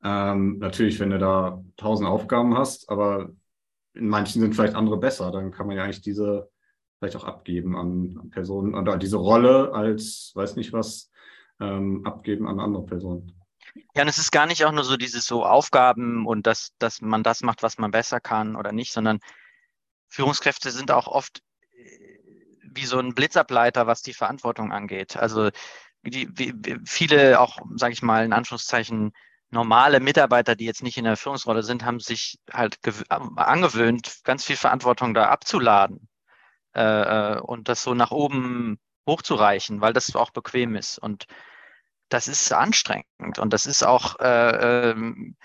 Ähm, 0.03 0.57
natürlich, 0.57 0.99
wenn 0.99 1.11
du 1.11 1.19
da 1.19 1.63
tausend 1.77 2.09
Aufgaben 2.09 2.57
hast, 2.57 2.89
aber 2.89 3.29
in 3.93 4.07
manchen 4.07 4.41
sind 4.41 4.55
vielleicht 4.55 4.75
andere 4.75 4.97
besser, 4.97 5.31
dann 5.31 5.51
kann 5.51 5.67
man 5.67 5.77
ja 5.77 5.83
eigentlich 5.83 6.01
diese 6.01 6.49
vielleicht 7.01 7.15
auch 7.15 7.23
abgeben 7.23 7.75
an, 7.75 8.17
an 8.21 8.29
Personen 8.29 8.75
oder 8.75 8.95
diese 8.97 9.17
Rolle 9.17 9.73
als, 9.73 10.31
weiß 10.35 10.55
nicht 10.55 10.71
was, 10.71 11.11
ähm, 11.59 12.05
abgeben 12.05 12.47
an 12.47 12.59
andere 12.59 12.85
Personen. 12.85 13.33
Ja, 13.95 14.03
und 14.03 14.07
es 14.07 14.19
ist 14.19 14.31
gar 14.31 14.45
nicht 14.45 14.65
auch 14.65 14.71
nur 14.71 14.83
so 14.83 14.97
dieses 14.97 15.25
so 15.25 15.43
Aufgaben 15.43 16.27
und 16.27 16.45
dass, 16.45 16.73
dass 16.77 17.01
man 17.01 17.23
das 17.23 17.41
macht, 17.41 17.63
was 17.63 17.79
man 17.79 17.89
besser 17.89 18.19
kann 18.19 18.55
oder 18.55 18.71
nicht, 18.71 18.93
sondern 18.93 19.19
Führungskräfte 20.11 20.69
sind 20.71 20.91
auch 20.91 21.07
oft 21.07 21.41
äh, 21.73 22.19
wie 22.63 22.85
so 22.85 22.99
ein 22.99 23.15
Blitzableiter, 23.15 23.87
was 23.87 24.01
die 24.01 24.13
Verantwortung 24.13 24.71
angeht. 24.71 25.17
Also 25.17 25.49
die, 26.03 26.29
wie, 26.37 26.53
viele 26.85 27.39
auch, 27.39 27.57
sage 27.75 27.93
ich 27.93 28.01
mal, 28.01 28.25
in 28.25 28.33
Anführungszeichen 28.33 29.13
normale 29.49 29.99
Mitarbeiter, 29.99 30.55
die 30.55 30.65
jetzt 30.65 30.83
nicht 30.83 30.97
in 30.97 31.03
der 31.05 31.17
Führungsrolle 31.17 31.63
sind, 31.63 31.83
haben 31.83 31.99
sich 31.99 32.39
halt 32.51 32.79
angewöhnt, 33.09 34.19
ganz 34.23 34.45
viel 34.45 34.55
Verantwortung 34.55 35.13
da 35.13 35.29
abzuladen 35.29 36.07
äh, 36.75 37.33
äh, 37.33 37.39
und 37.39 37.67
das 37.67 37.83
so 37.83 37.93
nach 37.93 38.11
oben 38.11 38.79
hochzureichen, 39.07 39.81
weil 39.81 39.93
das 39.93 40.15
auch 40.15 40.31
bequem 40.31 40.75
ist. 40.75 40.97
Und 40.99 41.25
das 42.09 42.27
ist 42.27 42.51
anstrengend 42.51 43.39
und 43.39 43.53
das 43.53 43.65
ist 43.65 43.83
auch, 43.83 44.19
äh, 44.19 44.91
ähm, 44.91 45.35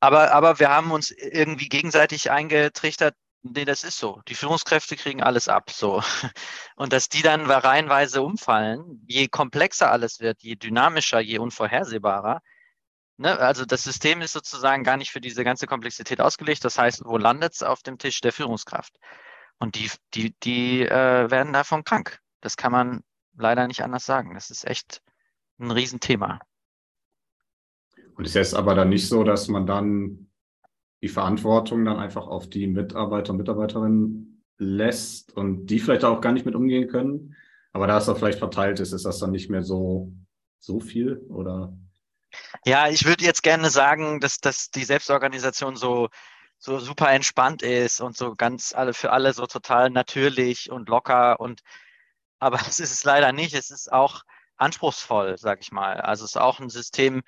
aber, 0.00 0.32
aber 0.32 0.58
wir 0.58 0.68
haben 0.68 0.90
uns 0.90 1.10
irgendwie 1.10 1.68
gegenseitig 1.68 2.30
eingetrichtert, 2.30 3.14
nee, 3.54 3.64
das 3.64 3.84
ist 3.84 3.98
so. 3.98 4.20
Die 4.28 4.34
Führungskräfte 4.34 4.96
kriegen 4.96 5.22
alles 5.22 5.48
ab, 5.48 5.70
so. 5.70 6.02
Und 6.76 6.92
dass 6.92 7.08
die 7.08 7.22
dann 7.22 7.50
reihenweise 7.50 8.22
umfallen, 8.22 9.02
je 9.06 9.28
komplexer 9.28 9.90
alles 9.90 10.20
wird, 10.20 10.42
je 10.42 10.56
dynamischer, 10.56 11.20
je 11.20 11.38
unvorhersehbarer. 11.38 12.40
Ne? 13.18 13.38
Also 13.38 13.64
das 13.64 13.84
System 13.84 14.20
ist 14.20 14.32
sozusagen 14.32 14.84
gar 14.84 14.96
nicht 14.96 15.10
für 15.10 15.20
diese 15.20 15.44
ganze 15.44 15.66
Komplexität 15.66 16.20
ausgelegt. 16.20 16.64
Das 16.64 16.78
heißt, 16.78 17.04
wo 17.04 17.18
landet 17.18 17.54
es 17.54 17.62
auf 17.62 17.82
dem 17.82 17.98
Tisch 17.98 18.20
der 18.20 18.32
Führungskraft? 18.32 18.98
Und 19.58 19.74
die, 19.74 19.90
die, 20.14 20.34
die 20.42 20.82
äh, 20.82 21.30
werden 21.30 21.52
davon 21.52 21.84
krank. 21.84 22.20
Das 22.40 22.56
kann 22.56 22.72
man 22.72 23.02
leider 23.36 23.66
nicht 23.66 23.82
anders 23.82 24.04
sagen. 24.04 24.34
Das 24.34 24.50
ist 24.50 24.66
echt 24.66 25.02
ein 25.58 25.70
Riesenthema. 25.70 26.40
Und 28.14 28.24
ist 28.24 28.34
jetzt 28.34 28.54
aber 28.54 28.74
dann 28.74 28.88
nicht 28.88 29.08
so, 29.08 29.24
dass 29.24 29.48
man 29.48 29.66
dann 29.66 30.25
die 31.06 31.12
Verantwortung 31.12 31.84
dann 31.84 31.98
einfach 31.98 32.26
auf 32.26 32.48
die 32.50 32.66
Mitarbeiter 32.66 33.30
und 33.30 33.36
Mitarbeiterinnen 33.36 34.42
lässt 34.58 35.36
und 35.36 35.66
die 35.66 35.78
vielleicht 35.78 36.04
auch 36.04 36.20
gar 36.20 36.32
nicht 36.32 36.46
mit 36.46 36.56
umgehen 36.56 36.88
können. 36.88 37.36
Aber 37.72 37.86
da 37.86 37.98
es 37.98 38.06
doch 38.06 38.18
vielleicht 38.18 38.40
verteilt 38.40 38.80
ist, 38.80 38.90
ist 38.92 39.04
das 39.04 39.20
dann 39.20 39.30
nicht 39.30 39.48
mehr 39.48 39.62
so, 39.62 40.12
so 40.58 40.80
viel 40.80 41.18
oder? 41.28 41.72
Ja, 42.64 42.88
ich 42.88 43.04
würde 43.04 43.24
jetzt 43.24 43.44
gerne 43.44 43.70
sagen, 43.70 44.18
dass, 44.18 44.38
dass 44.38 44.70
die 44.70 44.82
Selbstorganisation 44.82 45.76
so, 45.76 46.08
so 46.58 46.80
super 46.80 47.12
entspannt 47.12 47.62
ist 47.62 48.00
und 48.00 48.16
so 48.16 48.34
ganz 48.34 48.74
alle 48.74 48.92
für 48.92 49.12
alle 49.12 49.32
so 49.32 49.46
total 49.46 49.90
natürlich 49.90 50.72
und 50.72 50.88
locker 50.88 51.38
und 51.38 51.60
aber 52.40 52.58
es 52.68 52.80
ist 52.80 52.92
es 52.92 53.04
leider 53.04 53.32
nicht. 53.32 53.54
Es 53.54 53.70
ist 53.70 53.92
auch 53.92 54.22
anspruchsvoll, 54.56 55.38
sag 55.38 55.60
ich 55.60 55.70
mal. 55.70 56.00
Also 56.00 56.24
es 56.24 56.32
ist 56.32 56.40
auch 56.40 56.58
ein 56.58 56.68
System, 56.68 57.22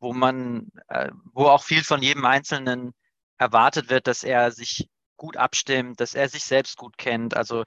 wo 0.00 0.14
man, 0.14 0.70
äh, 0.88 1.10
wo 1.34 1.46
auch 1.46 1.62
viel 1.62 1.84
von 1.84 2.02
jedem 2.02 2.24
Einzelnen 2.24 2.94
erwartet 3.38 3.90
wird, 3.90 4.06
dass 4.06 4.24
er 4.24 4.50
sich 4.50 4.88
gut 5.16 5.36
abstimmt, 5.36 6.00
dass 6.00 6.14
er 6.14 6.28
sich 6.28 6.44
selbst 6.44 6.76
gut 6.76 6.98
kennt. 6.98 7.36
Also 7.36 7.64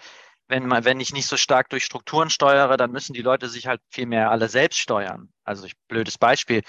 wenn 0.47 0.67
man, 0.67 0.85
wenn 0.85 0.99
ich 0.99 1.13
nicht 1.13 1.27
so 1.27 1.37
stark 1.37 1.69
durch 1.69 1.85
Strukturen 1.85 2.29
steuere, 2.29 2.77
dann 2.77 2.91
müssen 2.91 3.13
die 3.13 3.21
Leute 3.21 3.49
sich 3.49 3.67
halt 3.67 3.81
viel 3.89 4.05
mehr 4.05 4.31
alle 4.31 4.49
selbst 4.49 4.79
steuern. 4.79 5.31
Also 5.43 5.65
ich, 5.65 5.73
blödes 5.87 6.17
Beispiel. 6.17 6.61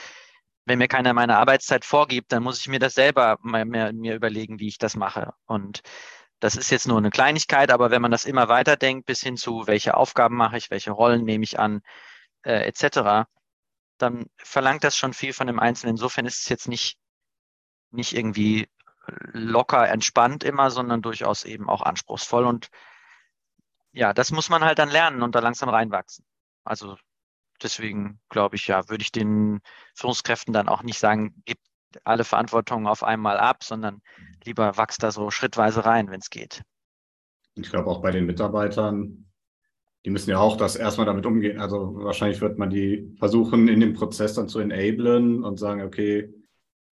Wenn 0.64 0.78
mir 0.78 0.88
keiner 0.88 1.12
meine 1.14 1.38
Arbeitszeit 1.38 1.84
vorgibt, 1.84 2.30
dann 2.32 2.44
muss 2.44 2.60
ich 2.60 2.68
mir 2.68 2.78
das 2.78 2.94
selber 2.94 3.38
mal 3.42 3.64
mehr, 3.64 3.92
mir 3.92 4.14
überlegen, 4.14 4.60
wie 4.60 4.68
ich 4.68 4.78
das 4.78 4.96
mache. 4.96 5.34
Und 5.46 5.82
das 6.38 6.56
ist 6.56 6.70
jetzt 6.70 6.86
nur 6.86 6.98
eine 6.98 7.10
Kleinigkeit, 7.10 7.70
aber 7.72 7.90
wenn 7.90 8.02
man 8.02 8.12
das 8.12 8.24
immer 8.24 8.48
weiter 8.48 8.76
denkt, 8.76 9.06
bis 9.06 9.20
hin 9.20 9.36
zu, 9.36 9.66
welche 9.66 9.96
Aufgaben 9.96 10.36
mache 10.36 10.56
ich, 10.56 10.70
welche 10.70 10.92
Rollen 10.92 11.24
nehme 11.24 11.44
ich 11.44 11.58
an, 11.58 11.82
äh, 12.44 12.66
etc., 12.66 13.26
dann 13.98 14.26
verlangt 14.38 14.84
das 14.84 14.96
schon 14.96 15.12
viel 15.14 15.32
von 15.32 15.46
dem 15.46 15.60
Einzelnen. 15.60 15.94
Insofern 15.94 16.26
ist 16.26 16.40
es 16.40 16.48
jetzt 16.48 16.68
nicht, 16.68 16.98
nicht 17.90 18.14
irgendwie 18.14 18.68
locker 19.32 19.88
entspannt 19.88 20.44
immer, 20.44 20.70
sondern 20.70 21.02
durchaus 21.02 21.44
eben 21.44 21.68
auch 21.68 21.82
anspruchsvoll. 21.82 22.44
Und 22.44 22.68
ja, 23.92 24.12
das 24.12 24.30
muss 24.30 24.48
man 24.48 24.64
halt 24.64 24.78
dann 24.78 24.90
lernen 24.90 25.22
und 25.22 25.34
da 25.34 25.40
langsam 25.40 25.68
reinwachsen. 25.68 26.24
Also 26.64 26.96
deswegen 27.62 28.20
glaube 28.28 28.56
ich, 28.56 28.66
ja, 28.66 28.88
würde 28.88 29.02
ich 29.02 29.12
den 29.12 29.60
Führungskräften 29.94 30.52
dann 30.52 30.68
auch 30.68 30.82
nicht 30.82 30.98
sagen, 30.98 31.42
gib 31.44 31.58
alle 32.04 32.24
Verantwortung 32.24 32.86
auf 32.86 33.02
einmal 33.02 33.38
ab, 33.38 33.64
sondern 33.64 34.00
lieber 34.44 34.76
wachst 34.76 35.02
da 35.02 35.10
so 35.10 35.30
schrittweise 35.30 35.84
rein, 35.84 36.10
wenn 36.10 36.20
es 36.20 36.30
geht. 36.30 36.62
Ich 37.54 37.70
glaube 37.70 37.90
auch 37.90 38.00
bei 38.00 38.10
den 38.10 38.24
Mitarbeitern, 38.24 39.26
die 40.04 40.10
müssen 40.10 40.30
ja 40.30 40.38
auch 40.38 40.56
das 40.56 40.74
erstmal 40.74 41.06
damit 41.06 41.26
umgehen. 41.26 41.60
Also 41.60 41.94
wahrscheinlich 41.96 42.40
wird 42.40 42.58
man 42.58 42.70
die 42.70 43.14
versuchen, 43.18 43.68
in 43.68 43.80
dem 43.80 43.92
Prozess 43.92 44.34
dann 44.34 44.48
zu 44.48 44.58
enablen 44.58 45.44
und 45.44 45.58
sagen, 45.58 45.82
okay, 45.82 46.32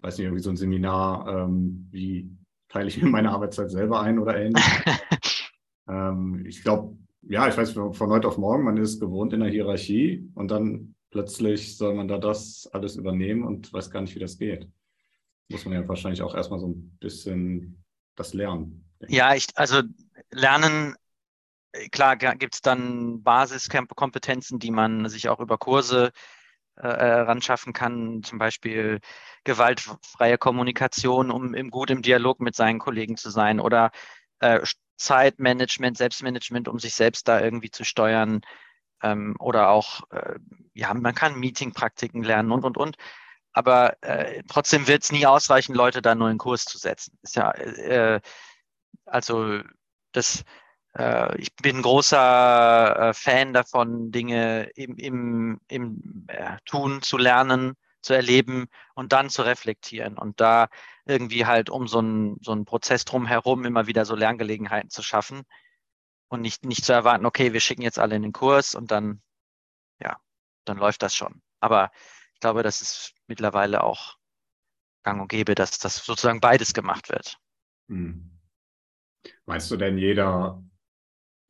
weiß 0.03 0.19
nicht, 0.19 0.27
irgendwie 0.27 0.43
so 0.43 0.51
ein 0.51 0.57
Seminar, 0.57 1.27
ähm, 1.29 1.89
wie 1.91 2.31
teile 2.69 2.89
ich 2.89 3.01
mir 3.03 3.09
meine 3.09 3.31
Arbeitszeit 3.31 3.71
selber 3.71 4.01
ein 4.01 4.19
oder 4.19 4.37
ähnlich. 4.37 4.65
ähm, 5.89 6.45
ich 6.47 6.63
glaube, 6.63 6.97
ja, 7.23 7.49
ich 7.49 7.57
weiß, 7.57 7.73
von 7.73 8.11
heute 8.11 8.29
auf 8.29 8.39
morgen, 8.39 8.65
man 8.65 8.77
ist 8.77 9.01
gewohnt 9.01 9.33
in 9.33 9.41
der 9.41 9.51
Hierarchie 9.51 10.31
und 10.35 10.51
dann 10.51 10.95
plötzlich 11.11 11.77
soll 11.77 11.95
man 11.95 12.09
da 12.09 12.19
das 12.19 12.69
alles 12.73 12.97
übernehmen 12.97 13.45
und 13.45 13.73
weiß 13.73 13.91
gar 13.91 14.01
nicht, 14.01 14.15
wie 14.15 14.21
das 14.21 14.39
geht. 14.39 14.69
Muss 15.49 15.65
man 15.65 15.75
ja 15.75 15.87
wahrscheinlich 15.87 16.23
auch 16.23 16.35
erstmal 16.35 16.61
so 16.61 16.69
ein 16.69 16.97
bisschen 17.01 17.85
das 18.15 18.35
lernen. 18.35 18.85
Ja, 19.09 19.35
ich, 19.35 19.47
also 19.55 19.83
lernen, 20.31 20.95
klar 21.91 22.17
gibt 22.17 22.55
es 22.55 22.61
dann 22.61 23.23
Basiskompetenzen, 23.23 24.59
die 24.59 24.71
man 24.71 25.09
sich 25.09 25.29
auch 25.29 25.41
über 25.41 25.59
Kurse 25.59 26.13
äh, 26.83 27.21
ran 27.23 27.43
schaffen 27.43 27.73
kann, 27.73 28.23
zum 28.23 28.39
Beispiel 28.39 29.01
gewaltfreie 29.45 30.39
Kommunikation, 30.39 31.31
um 31.31 31.55
im 31.55 31.71
gut 31.71 31.91
im 31.91 32.03
Dialog 32.03 32.41
mit 32.41 32.55
seinen 32.57 32.79
Kollegen 32.79 33.17
zu 33.17 33.31
sein 33.31 33.61
oder 33.61 33.91
äh, 34.41 34.61
Zeitmanagement, 34.97 35.97
Selbstmanagement, 35.97 36.69
um 36.69 36.79
sich 36.79 36.95
selbst 36.95 37.27
da 37.29 37.41
irgendwie 37.41 37.71
zu 37.71 37.85
steuern 37.85 38.43
ähm, 39.03 39.37
oder 39.39 39.71
auch, 39.71 40.03
äh, 40.11 40.39
ja, 40.75 40.93
man 40.95 41.15
kann 41.15 41.39
Meetingpraktiken 41.39 42.23
lernen 42.23 42.53
und, 42.53 42.65
und, 42.65 42.77
und. 42.77 42.97
Aber 43.53 43.97
äh, 44.03 44.43
trotzdem 44.49 44.87
wird 44.87 45.03
es 45.03 45.13
nie 45.13 45.27
ausreichen, 45.27 45.75
Leute 45.75 46.03
da 46.03 46.15
nur 46.15 46.31
in 46.31 46.39
Kurs 46.39 46.65
zu 46.65 46.79
setzen. 46.79 47.19
Ist 47.23 47.37
ja, 47.37 47.51
äh, 47.53 48.21
also 49.07 49.61
das, 50.13 50.43
äh, 50.43 50.45
ich 51.39 51.55
bin 51.55 51.83
großer 51.83 53.11
äh, 53.11 53.15
Fan 53.15 53.53
davon, 53.53 54.11
Dinge 54.11 54.71
im, 54.75 54.97
im, 54.97 55.61
im 55.69 56.25
äh, 56.29 56.57
Tun 56.65 57.03
zu 57.03 57.17
lernen, 57.17 57.75
zu 58.03 58.15
erleben 58.15 58.67
und 58.95 59.13
dann 59.13 59.31
zu 59.31 59.43
reflektieren 59.43 60.19
und 60.19 60.41
da 60.41 60.69
irgendwie 61.05 61.47
halt 61.47 61.71
um 61.71 61.87
so 61.87 61.99
einen, 61.99 62.39
so 62.43 62.53
einen 62.53 62.65
Prozess 62.65 63.05
drumherum 63.05 63.65
immer 63.65 63.87
wieder 63.87 64.05
so 64.05 64.17
Lerngelegenheiten 64.17 64.91
zu 64.91 65.03
schaffen 65.03 65.43
und 66.29 66.41
nicht, 66.41 66.65
nicht 66.65 66.85
zu 66.85 66.93
erwarten, 66.93 67.27
okay, 67.27 67.53
wir 67.53 67.61
schicken 67.61 67.83
jetzt 67.83 67.99
alle 67.99 68.17
in 68.17 68.23
den 68.23 68.33
Kurs 68.33 68.75
und 68.75 68.91
dann, 68.91 69.23
ja, 70.01 70.19
dann 70.65 70.79
läuft 70.79 71.03
das 71.03 71.15
schon. 71.15 71.43
Aber 71.61 71.93
ich 72.35 72.41
glaube, 72.41 72.63
das 72.63 72.81
ist 72.81 73.15
mittlerweile 73.27 73.85
auch 73.85 74.17
gang 75.03 75.21
und 75.21 75.29
gäbe, 75.29 75.55
dass 75.55 75.79
das 75.79 75.97
sozusagen 75.97 76.41
beides 76.41 76.73
gemacht 76.73 77.11
wird. 77.11 77.39
Hm. 77.89 78.39
Meinst 79.45 79.71
du 79.71 79.77
denn, 79.77 79.99
jeder 79.99 80.63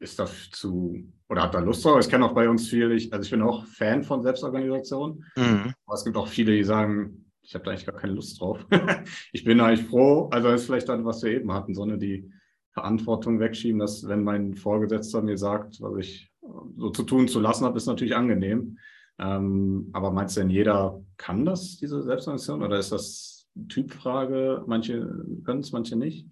ist 0.00 0.18
dazu 0.18 0.96
oder 1.28 1.42
hat 1.42 1.54
da 1.54 1.60
Lust 1.60 1.84
drauf. 1.84 2.00
Ich 2.00 2.08
kenne 2.08 2.24
auch 2.24 2.34
bei 2.34 2.48
uns 2.48 2.68
viele, 2.68 2.94
ich, 2.94 3.12
also 3.12 3.24
ich 3.24 3.30
bin 3.30 3.42
auch 3.42 3.64
Fan 3.66 4.02
von 4.02 4.22
Selbstorganisation. 4.22 5.24
Mhm. 5.36 5.74
Aber 5.86 5.94
es 5.94 6.04
gibt 6.04 6.16
auch 6.16 6.26
viele, 6.26 6.56
die 6.56 6.64
sagen, 6.64 7.30
ich 7.42 7.54
habe 7.54 7.64
da 7.64 7.70
eigentlich 7.70 7.86
gar 7.86 7.96
keine 7.96 8.14
Lust 8.14 8.40
drauf. 8.40 8.66
ich 9.32 9.44
bin 9.44 9.60
eigentlich 9.60 9.86
froh, 9.86 10.28
also 10.32 10.48
das 10.48 10.62
ist 10.62 10.66
vielleicht 10.66 10.88
dann, 10.88 11.04
was 11.04 11.22
wir 11.22 11.32
eben 11.32 11.52
hatten, 11.52 11.74
so 11.74 11.82
eine, 11.82 11.98
die 11.98 12.30
Verantwortung 12.72 13.40
wegschieben, 13.40 13.78
dass 13.78 14.06
wenn 14.08 14.24
mein 14.24 14.54
Vorgesetzter 14.54 15.22
mir 15.22 15.36
sagt, 15.36 15.80
was 15.80 15.96
ich 15.98 16.32
so 16.76 16.90
zu 16.90 17.02
tun 17.02 17.28
zu 17.28 17.40
lassen 17.40 17.64
habe, 17.64 17.76
ist 17.76 17.86
natürlich 17.86 18.16
angenehm. 18.16 18.78
Ähm, 19.18 19.90
aber 19.92 20.10
meinst 20.10 20.36
du 20.36 20.40
denn, 20.40 20.50
jeder 20.50 21.02
kann 21.18 21.44
das, 21.44 21.76
diese 21.76 22.02
Selbstorganisation, 22.02 22.62
oder 22.62 22.78
ist 22.78 22.92
das 22.92 23.48
Typfrage? 23.68 24.64
Manche 24.66 25.00
können 25.44 25.60
es, 25.60 25.72
manche 25.72 25.96
nicht? 25.96 26.26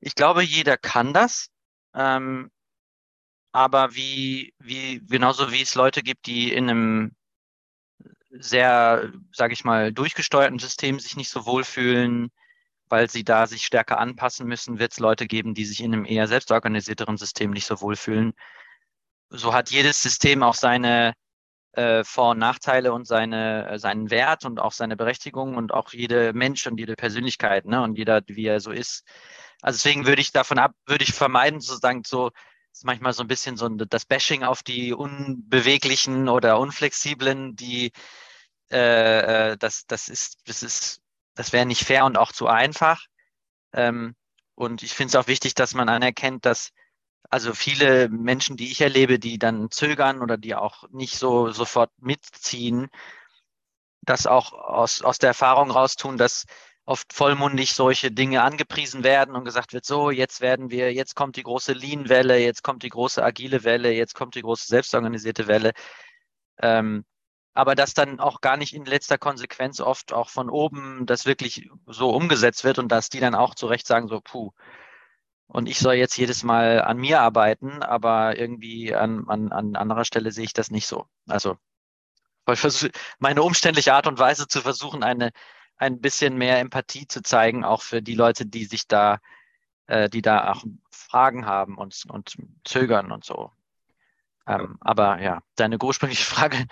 Ich 0.00 0.14
glaube, 0.14 0.42
jeder 0.42 0.76
kann 0.76 1.14
das. 1.14 1.50
Ähm, 1.94 2.50
aber 3.52 3.94
wie, 3.94 4.54
wie, 4.58 5.00
genauso 5.06 5.52
wie 5.52 5.62
es 5.62 5.74
Leute 5.74 6.02
gibt, 6.02 6.26
die 6.26 6.52
in 6.52 6.68
einem 6.70 7.16
sehr, 8.30 9.12
sage 9.32 9.52
ich 9.54 9.64
mal, 9.64 9.92
durchgesteuerten 9.92 10.58
System 10.58 11.00
sich 11.00 11.16
nicht 11.16 11.30
so 11.30 11.46
wohlfühlen, 11.46 12.30
weil 12.88 13.10
sie 13.10 13.24
da 13.24 13.46
sich 13.46 13.64
stärker 13.64 13.98
anpassen 13.98 14.46
müssen, 14.46 14.78
wird 14.78 14.92
es 14.92 14.98
Leute 14.98 15.26
geben, 15.26 15.54
die 15.54 15.64
sich 15.64 15.82
in 15.82 15.92
einem 15.92 16.04
eher 16.04 16.28
selbstorganisierteren 16.28 17.16
System 17.16 17.50
nicht 17.50 17.66
so 17.66 17.80
wohlfühlen. 17.80 18.32
So 19.30 19.52
hat 19.54 19.70
jedes 19.70 20.02
System 20.02 20.42
auch 20.42 20.54
seine 20.54 21.14
äh, 21.72 22.04
Vor- 22.04 22.30
und 22.30 22.38
Nachteile 22.38 22.92
und 22.92 23.06
seine, 23.06 23.68
äh, 23.68 23.78
seinen 23.78 24.10
Wert 24.10 24.44
und 24.44 24.58
auch 24.58 24.72
seine 24.72 24.96
Berechtigung 24.96 25.56
und 25.56 25.72
auch 25.72 25.92
jede 25.92 26.32
Mensch 26.32 26.66
und 26.66 26.78
jede 26.78 26.94
Persönlichkeit, 26.96 27.66
ne? 27.66 27.82
Und 27.82 27.96
jeder, 27.98 28.22
wie 28.26 28.46
er 28.46 28.60
so 28.60 28.70
ist. 28.70 29.04
Also 29.62 29.76
deswegen 29.76 30.06
würde 30.06 30.22
ich 30.22 30.32
davon 30.32 30.58
ab, 30.58 30.72
würde 30.86 31.04
ich 31.04 31.12
vermeiden, 31.12 31.60
sozusagen 31.60 32.02
so, 32.04 32.30
ist 32.72 32.84
manchmal 32.84 33.12
so 33.12 33.22
ein 33.22 33.28
bisschen 33.28 33.56
so 33.56 33.68
das 33.68 34.04
Bashing 34.04 34.44
auf 34.44 34.62
die 34.62 34.92
Unbeweglichen 34.92 36.28
oder 36.28 36.58
Unflexiblen, 36.58 37.56
die 37.56 37.92
äh, 38.70 39.52
äh 39.52 39.56
das, 39.58 39.86
das 39.86 40.08
ist, 40.08 40.38
das 40.46 40.62
ist, 40.62 41.00
das 41.34 41.52
wäre 41.52 41.66
nicht 41.66 41.84
fair 41.84 42.04
und 42.04 42.18
auch 42.18 42.32
zu 42.32 42.46
einfach. 42.46 43.04
Ähm, 43.72 44.14
und 44.54 44.82
ich 44.82 44.92
finde 44.94 45.10
es 45.10 45.16
auch 45.16 45.28
wichtig, 45.28 45.54
dass 45.54 45.74
man 45.74 45.88
anerkennt, 45.88 46.44
dass 46.46 46.70
also 47.30 47.54
viele 47.54 48.08
Menschen, 48.08 48.56
die 48.56 48.70
ich 48.72 48.80
erlebe, 48.80 49.18
die 49.18 49.38
dann 49.38 49.70
zögern 49.70 50.22
oder 50.22 50.36
die 50.38 50.54
auch 50.54 50.84
nicht 50.90 51.18
so 51.18 51.50
sofort 51.50 51.90
mitziehen, 51.98 52.88
das 54.02 54.26
auch 54.26 54.52
aus, 54.52 55.02
aus 55.02 55.18
der 55.18 55.28
Erfahrung 55.28 55.70
raustun, 55.70 56.16
dass 56.16 56.46
oft 56.88 57.12
vollmundig 57.12 57.74
solche 57.74 58.10
Dinge 58.10 58.42
angepriesen 58.42 59.04
werden 59.04 59.36
und 59.36 59.44
gesagt 59.44 59.74
wird, 59.74 59.84
so, 59.84 60.10
jetzt 60.10 60.40
werden 60.40 60.70
wir, 60.70 60.92
jetzt 60.94 61.14
kommt 61.14 61.36
die 61.36 61.42
große 61.42 61.74
Lean-Welle, 61.74 62.38
jetzt 62.38 62.62
kommt 62.64 62.82
die 62.82 62.88
große 62.88 63.22
agile 63.22 63.62
Welle, 63.62 63.92
jetzt 63.92 64.14
kommt 64.14 64.34
die 64.36 64.40
große 64.40 64.66
selbstorganisierte 64.66 65.46
Welle. 65.46 65.72
Ähm, 66.58 67.04
aber 67.52 67.74
dass 67.74 67.92
dann 67.92 68.20
auch 68.20 68.40
gar 68.40 68.56
nicht 68.56 68.74
in 68.74 68.86
letzter 68.86 69.18
Konsequenz 69.18 69.80
oft 69.80 70.14
auch 70.14 70.30
von 70.30 70.48
oben 70.48 71.04
das 71.04 71.26
wirklich 71.26 71.68
so 71.86 72.10
umgesetzt 72.10 72.64
wird 72.64 72.78
und 72.78 72.88
dass 72.88 73.10
die 73.10 73.20
dann 73.20 73.34
auch 73.34 73.54
zu 73.54 73.66
Recht 73.66 73.86
sagen, 73.86 74.08
so, 74.08 74.22
puh, 74.22 74.52
und 75.46 75.68
ich 75.68 75.78
soll 75.78 75.94
jetzt 75.94 76.16
jedes 76.16 76.42
Mal 76.42 76.80
an 76.80 76.96
mir 76.96 77.20
arbeiten, 77.20 77.82
aber 77.82 78.38
irgendwie 78.38 78.94
an, 78.94 79.28
an, 79.28 79.52
an 79.52 79.76
anderer 79.76 80.06
Stelle 80.06 80.32
sehe 80.32 80.44
ich 80.44 80.54
das 80.54 80.70
nicht 80.70 80.86
so. 80.86 81.06
Also 81.26 81.58
meine 83.18 83.42
umständliche 83.42 83.92
Art 83.92 84.06
und 84.06 84.18
Weise 84.18 84.48
zu 84.48 84.62
versuchen, 84.62 85.02
eine, 85.02 85.32
ein 85.78 86.00
bisschen 86.00 86.36
mehr 86.36 86.58
Empathie 86.58 87.06
zu 87.06 87.22
zeigen, 87.22 87.64
auch 87.64 87.82
für 87.82 88.02
die 88.02 88.14
Leute, 88.14 88.46
die 88.46 88.64
sich 88.64 88.86
da, 88.86 89.20
äh, 89.86 90.08
die 90.08 90.22
da 90.22 90.52
auch 90.52 90.64
Fragen 90.90 91.46
haben 91.46 91.78
und, 91.78 92.04
und 92.08 92.36
zögern 92.64 93.12
und 93.12 93.24
so. 93.24 93.50
Ähm, 94.46 94.76
aber 94.80 95.20
ja, 95.20 95.42
deine 95.56 95.78
ursprüngliche 95.80 96.24
Frage, 96.24 96.66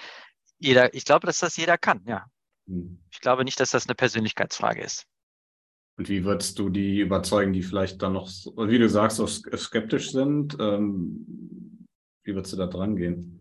jeder, 0.59 0.95
ich 0.95 1.05
glaube, 1.05 1.27
dass 1.27 1.39
das 1.39 1.57
jeder 1.57 1.79
kann, 1.79 2.03
ja. 2.07 2.27
Hm. 2.67 2.99
Ich 3.11 3.21
glaube 3.21 3.45
nicht, 3.45 3.61
dass 3.61 3.71
das 3.71 3.87
eine 3.87 3.95
Persönlichkeitsfrage 3.95 4.83
ist. 4.83 5.07
Und 5.99 6.09
wie 6.09 6.25
würdest 6.25 6.59
du 6.59 6.69
die 6.69 7.01
überzeugen, 7.01 7.53
die 7.53 7.63
vielleicht 7.63 8.03
dann 8.03 8.15
noch, 8.15 8.29
wie 8.29 8.79
du 8.79 8.89
sagst, 8.89 9.17
so 9.17 9.27
skeptisch 9.27 10.13
sind? 10.13 10.57
Ähm, 10.61 11.87
wie 12.23 12.35
würdest 12.35 12.53
du 12.53 12.59
da 12.59 12.67
dran 12.67 12.97
gehen? 12.97 13.41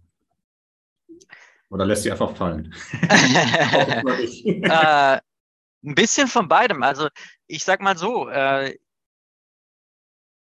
Oder 1.69 1.85
lässt 1.85 2.03
sie 2.03 2.11
einfach 2.11 2.35
fallen? 2.35 2.73
äh, 3.01 5.19
ein 5.85 5.95
bisschen 5.95 6.27
von 6.27 6.47
beidem. 6.47 6.83
Also 6.83 7.09
ich 7.47 7.63
sag 7.63 7.81
mal 7.81 7.97
so, 7.97 8.29
äh, 8.29 8.77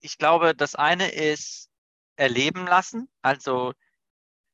ich 0.02 0.18
glaube, 0.18 0.56
das 0.56 0.76
eine 0.76 1.12
ist 1.12 1.70
erleben 2.16 2.66
lassen. 2.66 3.10
Also 3.22 3.74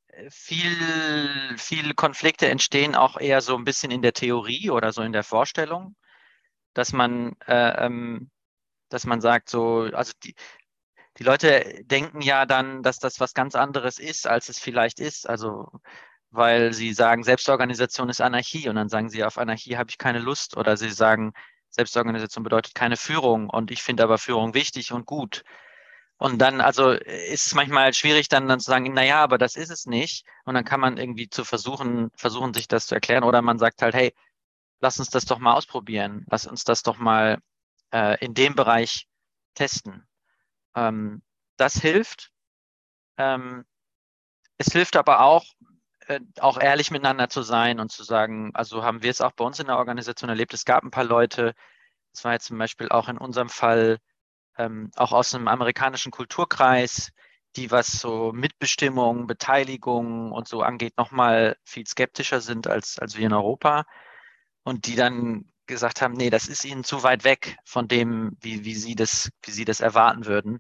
äh, 0.08 0.30
viel, 0.30 1.58
viel 1.58 1.94
Konflikte 1.94 2.48
entstehen 2.48 2.96
auch 2.96 3.18
eher 3.18 3.42
so 3.42 3.56
ein 3.56 3.66
bisschen 3.66 3.92
in 3.92 4.02
der 4.02 4.14
Theorie 4.14 4.70
oder 4.70 4.92
so 4.94 5.02
in 5.02 5.14
der 5.14 5.24
Vorstellung 5.24 5.96
dass 6.76 6.94
man, 6.94 7.36
äh, 7.48 7.86
ähm, 7.86 8.30
dass 8.90 9.06
man 9.06 9.22
sagt, 9.22 9.50
so, 9.50 9.90
also 9.94 10.14
die, 10.24 10.36
die 11.18 11.24
Leute 11.24 11.84
denken 11.86 12.22
ja 12.22 12.46
dann, 12.46 12.84
dass 12.84 13.00
das 13.00 13.20
was 13.20 13.34
ganz 13.34 13.56
anderes 13.56 13.98
ist, 13.98 14.28
als 14.28 14.50
es 14.50 14.60
vielleicht 14.60 15.00
ist. 15.00 15.28
Also 15.28 15.72
weil 16.36 16.74
sie 16.74 16.94
sagen, 16.94 17.24
Selbstorganisation 17.24 18.10
ist 18.10 18.22
Anarchie 18.22 18.70
und 18.70 18.76
dann 18.76 18.90
sagen 18.90 19.10
sie, 19.10 19.24
auf 19.24 19.38
Anarchie 19.38 19.78
habe 19.78 19.90
ich 19.90 19.98
keine 19.98 20.20
Lust 20.20 20.58
oder 20.58 20.78
sie 20.78 20.92
sagen, 20.92 21.34
Selbstorganisation 21.70 22.44
bedeutet 22.44 22.76
keine 22.76 22.98
Führung 22.98 23.50
und 23.50 23.72
ich 23.72 23.84
finde 23.84 24.04
aber 24.04 24.18
Führung 24.18 24.54
wichtig 24.54 24.92
und 24.92 25.06
gut. 25.06 25.44
Und 26.18 26.40
dann, 26.40 26.62
also 26.62 26.92
ist 26.92 27.48
es 27.48 27.54
manchmal 27.56 27.94
schwierig, 27.94 28.30
dann, 28.30 28.48
dann 28.48 28.60
zu 28.60 28.72
sagen, 28.72 28.94
naja, 28.94 29.22
aber 29.22 29.38
das 29.38 29.56
ist 29.58 29.70
es 29.70 29.86
nicht. 29.86 30.26
Und 30.46 30.54
dann 30.56 30.64
kann 30.64 30.80
man 30.80 30.98
irgendwie 30.98 31.30
zu 31.30 31.44
versuchen, 31.44 32.10
versuchen, 32.16 32.54
sich 32.54 32.70
das 32.70 32.88
zu 32.88 32.96
erklären. 32.96 33.26
Oder 33.26 33.42
man 33.42 33.60
sagt 33.60 33.82
halt, 33.82 33.94
hey, 33.94 34.14
lass 34.80 34.98
uns 35.00 35.10
das 35.10 35.26
doch 35.26 35.40
mal 35.40 35.54
ausprobieren. 35.54 36.26
Lass 36.30 36.48
uns 36.48 36.64
das 36.64 36.84
doch 36.84 36.98
mal 36.98 37.40
äh, 37.92 38.18
in 38.24 38.34
dem 38.34 38.56
Bereich 38.56 39.08
testen. 39.56 40.08
Ähm, 40.76 41.22
das 41.58 41.76
hilft. 41.76 42.32
Ähm, 43.18 43.66
es 44.58 44.72
hilft 44.72 44.96
aber 44.96 45.22
auch, 45.22 45.46
auch 46.40 46.60
ehrlich 46.60 46.92
miteinander 46.92 47.30
zu 47.30 47.42
sein 47.42 47.80
und 47.80 47.92
zu 47.92 48.04
sagen, 48.04 48.52
also 48.54 48.84
haben 48.84 49.02
wir 49.04 49.12
es 49.12 49.22
auch 49.22 49.32
bei 49.32 49.44
uns 49.46 49.60
in 49.60 49.68
der 49.68 49.78
Organisation 49.78 50.30
erlebt, 50.30 50.54
es 50.54 50.66
gab 50.66 50.84
ein 50.84 50.92
paar 50.92 51.04
Leute, 51.04 51.54
das 52.14 52.24
war 52.24 52.34
jetzt 52.34 52.46
zum 52.46 52.58
Beispiel 52.58 52.90
auch 52.90 53.10
in 53.10 53.18
unserem 53.18 53.50
Fall 53.50 54.00
ähm, 54.58 54.92
auch 54.96 55.12
aus 55.12 55.34
einem 55.34 55.48
amerikanischen 55.48 56.12
Kulturkreis, 56.12 57.12
die 57.56 57.72
was 57.72 57.88
so 57.88 58.32
Mitbestimmung, 58.34 59.28
Beteiligung 59.28 60.32
und 60.32 60.48
so 60.48 60.62
angeht, 60.62 60.98
nochmal 60.98 61.58
viel 61.64 61.86
skeptischer 61.88 62.42
sind 62.42 62.68
als, 62.68 63.00
als 63.00 63.18
wir 63.18 63.26
in 63.26 63.34
Europa 63.34 63.86
und 64.64 64.88
die 64.88 64.96
dann 64.96 65.52
gesagt 65.68 66.02
haben, 66.02 66.14
nee, 66.14 66.30
das 66.30 66.48
ist 66.48 66.66
ihnen 66.66 66.84
zu 66.84 67.04
weit 67.04 67.24
weg 67.24 67.58
von 67.66 67.88
dem, 67.88 68.38
wie, 68.42 68.66
wie, 68.66 68.76
sie, 68.76 68.96
das, 68.96 69.32
wie 69.44 69.52
sie 69.52 69.66
das 69.66 69.80
erwarten 69.80 70.26
würden. 70.26 70.60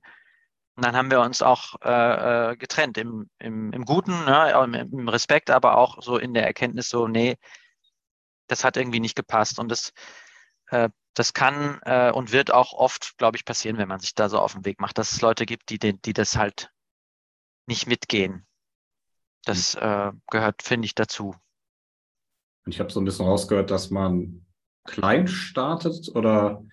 Und 0.75 0.83
dann 0.83 0.95
haben 0.95 1.09
wir 1.09 1.21
uns 1.21 1.41
auch 1.41 1.75
äh, 1.81 2.51
äh 2.51 2.57
getrennt 2.57 2.97
im, 2.97 3.29
im, 3.39 3.71
im 3.71 3.85
Guten, 3.85 4.11
ne, 4.25 4.51
im 4.91 5.07
Respekt, 5.07 5.49
aber 5.49 5.77
auch 5.77 6.01
so 6.01 6.17
in 6.17 6.33
der 6.33 6.45
Erkenntnis 6.45 6.89
so, 6.89 7.07
nee, 7.07 7.37
das 8.47 8.63
hat 8.63 8.77
irgendwie 8.77 8.99
nicht 8.99 9.15
gepasst. 9.15 9.57
Und 9.57 9.69
das, 9.69 9.93
äh, 10.67 10.89
das 11.13 11.33
kann 11.33 11.79
äh, 11.83 12.11
und 12.11 12.33
wird 12.33 12.51
auch 12.51 12.73
oft, 12.73 13.17
glaube 13.17 13.37
ich, 13.37 13.45
passieren, 13.45 13.77
wenn 13.77 13.87
man 13.87 13.99
sich 13.99 14.15
da 14.15 14.27
so 14.27 14.39
auf 14.39 14.53
den 14.53 14.65
Weg 14.65 14.81
macht, 14.81 14.97
dass 14.97 15.11
es 15.11 15.21
Leute 15.21 15.45
gibt, 15.45 15.69
die, 15.69 15.79
die, 15.79 15.99
die 15.99 16.13
das 16.13 16.35
halt 16.35 16.71
nicht 17.67 17.87
mitgehen. 17.87 18.45
Das 19.45 19.75
hm. 19.75 19.81
äh, 19.81 20.11
gehört, 20.29 20.61
finde 20.61 20.87
ich, 20.87 20.95
dazu. 20.95 21.35
Und 22.65 22.73
ich 22.73 22.79
habe 22.79 22.91
so 22.91 22.99
ein 22.99 23.05
bisschen 23.05 23.25
rausgehört, 23.25 23.71
dass 23.71 23.91
man 23.91 24.45
klein 24.85 25.27
startet 25.27 26.09
oder 26.15 26.63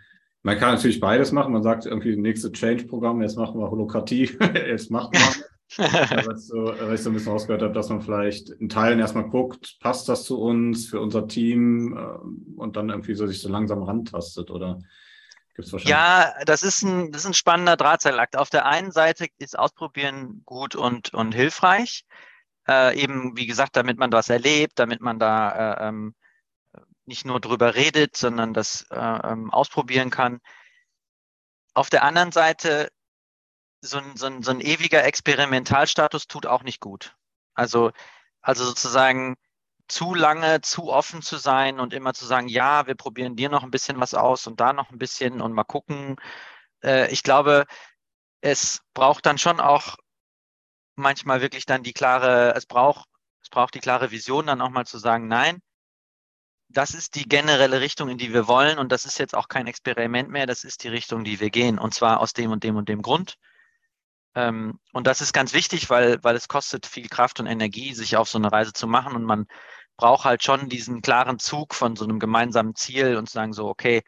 man 0.42 0.58
kann 0.58 0.74
natürlich 0.74 1.00
beides 1.00 1.32
machen. 1.32 1.52
Man 1.52 1.62
sagt 1.62 1.86
irgendwie, 1.86 2.16
nächste 2.16 2.52
Change-Programm, 2.52 3.22
jetzt 3.22 3.36
machen 3.36 3.60
wir 3.60 3.70
Holokratie, 3.70 4.30
jetzt 4.54 4.90
macht 4.90 5.14
man. 5.14 5.44
weil, 5.78 6.36
ich 6.36 6.46
so, 6.46 6.72
ich 6.92 7.00
so 7.00 7.10
ein 7.10 7.14
bisschen 7.14 7.32
rausgehört 7.32 7.62
habe, 7.62 7.72
dass 7.72 7.88
man 7.88 8.02
vielleicht 8.02 8.50
in 8.50 8.68
Teilen 8.68 8.98
erstmal 8.98 9.30
guckt, 9.30 9.78
passt 9.80 10.06
das 10.08 10.24
zu 10.24 10.38
uns, 10.38 10.86
für 10.86 11.00
unser 11.00 11.26
Team 11.26 11.96
äh, 11.96 12.60
und 12.60 12.76
dann 12.76 12.90
irgendwie 12.90 13.14
so 13.14 13.26
sich 13.26 13.40
so 13.40 13.48
langsam 13.48 13.82
rantastet 13.82 14.50
oder 14.50 14.80
gibt's 15.54 15.72
wahrscheinlich. 15.72 15.90
Ja, 15.90 16.34
das 16.44 16.62
ist 16.62 16.82
ein, 16.82 17.10
das 17.10 17.22
ist 17.22 17.28
ein 17.28 17.34
spannender 17.34 17.76
Drahtseilakt. 17.76 18.36
Auf 18.36 18.50
der 18.50 18.66
einen 18.66 18.90
Seite 18.90 19.28
ist 19.38 19.58
Ausprobieren 19.58 20.42
gut 20.44 20.74
und, 20.74 21.14
und 21.14 21.34
hilfreich. 21.34 22.04
Äh, 22.68 23.00
eben, 23.00 23.36
wie 23.36 23.46
gesagt, 23.46 23.76
damit 23.76 23.98
man 23.98 24.12
was 24.12 24.28
erlebt, 24.28 24.74
damit 24.78 25.00
man 25.00 25.18
da 25.18 25.50
äh, 25.50 25.88
ähm, 25.88 26.14
nicht 27.12 27.26
nur 27.26 27.40
drüber 27.40 27.74
redet, 27.74 28.16
sondern 28.16 28.54
das 28.54 28.86
äh, 28.90 28.96
ähm, 28.96 29.50
ausprobieren 29.50 30.08
kann. 30.08 30.40
Auf 31.74 31.90
der 31.90 32.04
anderen 32.04 32.32
Seite, 32.32 32.90
so 33.82 33.98
ein, 33.98 34.16
so, 34.16 34.26
ein, 34.26 34.42
so 34.42 34.50
ein 34.50 34.62
ewiger 34.62 35.04
Experimentalstatus 35.04 36.26
tut 36.26 36.46
auch 36.46 36.62
nicht 36.62 36.80
gut. 36.80 37.14
Also, 37.52 37.92
also 38.40 38.64
sozusagen 38.64 39.36
zu 39.88 40.14
lange, 40.14 40.62
zu 40.62 40.90
offen 40.90 41.20
zu 41.20 41.36
sein 41.36 41.80
und 41.80 41.92
immer 41.92 42.14
zu 42.14 42.24
sagen, 42.24 42.48
ja, 42.48 42.86
wir 42.86 42.94
probieren 42.94 43.36
dir 43.36 43.50
noch 43.50 43.62
ein 43.62 43.70
bisschen 43.70 44.00
was 44.00 44.14
aus 44.14 44.46
und 44.46 44.58
da 44.60 44.72
noch 44.72 44.90
ein 44.90 44.98
bisschen 44.98 45.42
und 45.42 45.52
mal 45.52 45.64
gucken. 45.64 46.16
Äh, 46.82 47.12
ich 47.12 47.22
glaube, 47.22 47.66
es 48.40 48.80
braucht 48.94 49.26
dann 49.26 49.36
schon 49.36 49.60
auch 49.60 49.98
manchmal 50.96 51.42
wirklich 51.42 51.66
dann 51.66 51.82
die 51.82 51.92
klare, 51.92 52.54
es 52.54 52.64
braucht, 52.64 53.06
es 53.42 53.50
braucht 53.50 53.74
die 53.74 53.80
klare 53.80 54.10
Vision, 54.12 54.46
dann 54.46 54.62
auch 54.62 54.70
mal 54.70 54.86
zu 54.86 54.96
sagen, 54.96 55.28
nein, 55.28 55.60
das 56.72 56.94
ist 56.94 57.14
die 57.14 57.28
generelle 57.28 57.80
Richtung, 57.80 58.08
in 58.08 58.18
die 58.18 58.32
wir 58.32 58.48
wollen 58.48 58.78
und 58.78 58.92
das 58.92 59.04
ist 59.04 59.18
jetzt 59.18 59.34
auch 59.34 59.48
kein 59.48 59.66
Experiment 59.66 60.30
mehr, 60.30 60.46
das 60.46 60.64
ist 60.64 60.84
die 60.84 60.88
Richtung, 60.88 61.24
die 61.24 61.40
wir 61.40 61.50
gehen 61.50 61.78
und 61.78 61.94
zwar 61.94 62.20
aus 62.20 62.32
dem 62.32 62.50
und 62.50 62.64
dem 62.64 62.76
und 62.76 62.88
dem 62.88 63.02
Grund. 63.02 63.36
Ähm, 64.34 64.80
und 64.92 65.06
das 65.06 65.20
ist 65.20 65.32
ganz 65.32 65.52
wichtig, 65.52 65.90
weil, 65.90 66.22
weil 66.22 66.36
es 66.36 66.48
kostet 66.48 66.86
viel 66.86 67.08
Kraft 67.08 67.40
und 67.40 67.46
Energie, 67.46 67.94
sich 67.94 68.16
auf 68.16 68.28
so 68.28 68.38
eine 68.38 68.50
Reise 68.50 68.72
zu 68.72 68.86
machen 68.86 69.14
und 69.14 69.24
man 69.24 69.46
braucht 69.96 70.24
halt 70.24 70.42
schon 70.42 70.68
diesen 70.68 71.02
klaren 71.02 71.38
Zug 71.38 71.74
von 71.74 71.96
so 71.96 72.04
einem 72.04 72.18
gemeinsamen 72.18 72.74
Ziel 72.74 73.16
und 73.16 73.28
zu 73.28 73.34
sagen 73.34 73.52
so, 73.52 73.68
okay, 73.68 74.02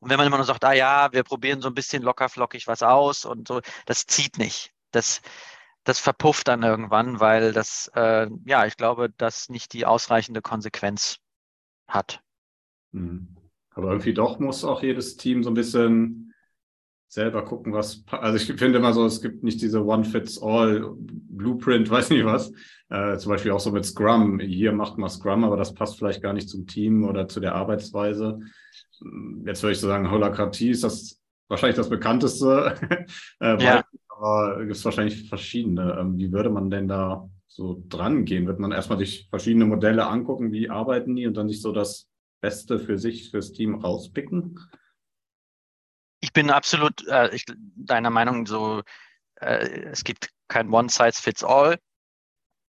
und 0.00 0.10
wenn 0.10 0.18
man 0.18 0.26
immer 0.26 0.36
nur 0.36 0.46
sagt, 0.46 0.64
ah 0.64 0.72
ja, 0.72 1.12
wir 1.12 1.24
probieren 1.24 1.62
so 1.62 1.68
ein 1.68 1.74
bisschen 1.74 2.02
locker 2.02 2.28
flockig 2.28 2.66
was 2.66 2.82
aus 2.82 3.24
und 3.24 3.48
so, 3.48 3.60
das 3.86 4.06
zieht 4.06 4.36
nicht. 4.38 4.72
Das, 4.90 5.22
das 5.84 5.98
verpufft 6.00 6.48
dann 6.48 6.62
irgendwann, 6.64 7.20
weil 7.20 7.52
das, 7.52 7.90
äh, 7.94 8.28
ja, 8.44 8.66
ich 8.66 8.76
glaube, 8.76 9.10
das 9.10 9.48
nicht 9.48 9.72
die 9.72 9.86
ausreichende 9.86 10.42
Konsequenz 10.42 11.21
hat. 11.88 12.22
Mhm. 12.92 13.28
Aber 13.74 13.90
irgendwie 13.90 14.14
doch 14.14 14.38
muss 14.38 14.64
auch 14.64 14.82
jedes 14.82 15.16
Team 15.16 15.42
so 15.42 15.50
ein 15.50 15.54
bisschen 15.54 16.34
selber 17.08 17.44
gucken, 17.44 17.74
was. 17.74 18.04
Also 18.10 18.36
ich 18.36 18.58
finde 18.58 18.78
immer 18.78 18.94
so, 18.94 19.04
es 19.04 19.20
gibt 19.20 19.42
nicht 19.42 19.60
diese 19.60 19.84
One-Fits-All-Blueprint, 19.84 21.90
weiß 21.90 22.10
nicht 22.10 22.24
was. 22.24 22.52
Äh, 22.88 23.18
zum 23.18 23.32
Beispiel 23.32 23.52
auch 23.52 23.60
so 23.60 23.70
mit 23.70 23.84
Scrum. 23.84 24.40
Hier 24.40 24.72
macht 24.72 24.98
man 24.98 25.10
Scrum, 25.10 25.44
aber 25.44 25.56
das 25.56 25.74
passt 25.74 25.98
vielleicht 25.98 26.22
gar 26.22 26.32
nicht 26.32 26.48
zum 26.48 26.66
Team 26.66 27.04
oder 27.04 27.28
zu 27.28 27.40
der 27.40 27.54
Arbeitsweise. 27.54 28.40
Jetzt 29.44 29.62
würde 29.62 29.72
ich 29.72 29.80
so 29.80 29.88
sagen, 29.88 30.10
Holakratie 30.10 30.70
ist 30.70 30.84
das 30.84 31.20
wahrscheinlich 31.48 31.76
das 31.76 31.90
bekannteste. 31.90 33.06
äh, 33.40 33.62
ja. 33.62 33.84
Aber 34.08 34.60
gibt 34.60 34.76
es 34.76 34.84
wahrscheinlich 34.84 35.28
verschiedene. 35.28 35.98
Ähm, 36.00 36.16
wie 36.16 36.32
würde 36.32 36.50
man 36.50 36.70
denn 36.70 36.88
da 36.88 37.28
so 37.54 37.82
dran 37.88 38.24
gehen? 38.24 38.46
Wird 38.46 38.58
man 38.58 38.72
erstmal 38.72 38.98
sich 38.98 39.28
verschiedene 39.28 39.66
Modelle 39.66 40.06
angucken, 40.06 40.52
wie 40.52 40.70
arbeiten 40.70 41.14
die 41.14 41.26
und 41.26 41.34
dann 41.34 41.48
sich 41.48 41.60
so 41.60 41.72
das 41.72 42.08
Beste 42.40 42.78
für 42.78 42.98
sich, 42.98 43.30
fürs 43.30 43.52
Team 43.52 43.76
rauspicken? 43.76 44.58
Ich 46.20 46.32
bin 46.32 46.50
absolut 46.50 47.06
äh, 47.08 47.34
ich, 47.34 47.44
deiner 47.76 48.10
Meinung, 48.10 48.46
so 48.46 48.82
äh, 49.36 49.66
es 49.90 50.04
gibt 50.04 50.30
kein 50.48 50.72
One-Size-Fits-All. 50.72 51.78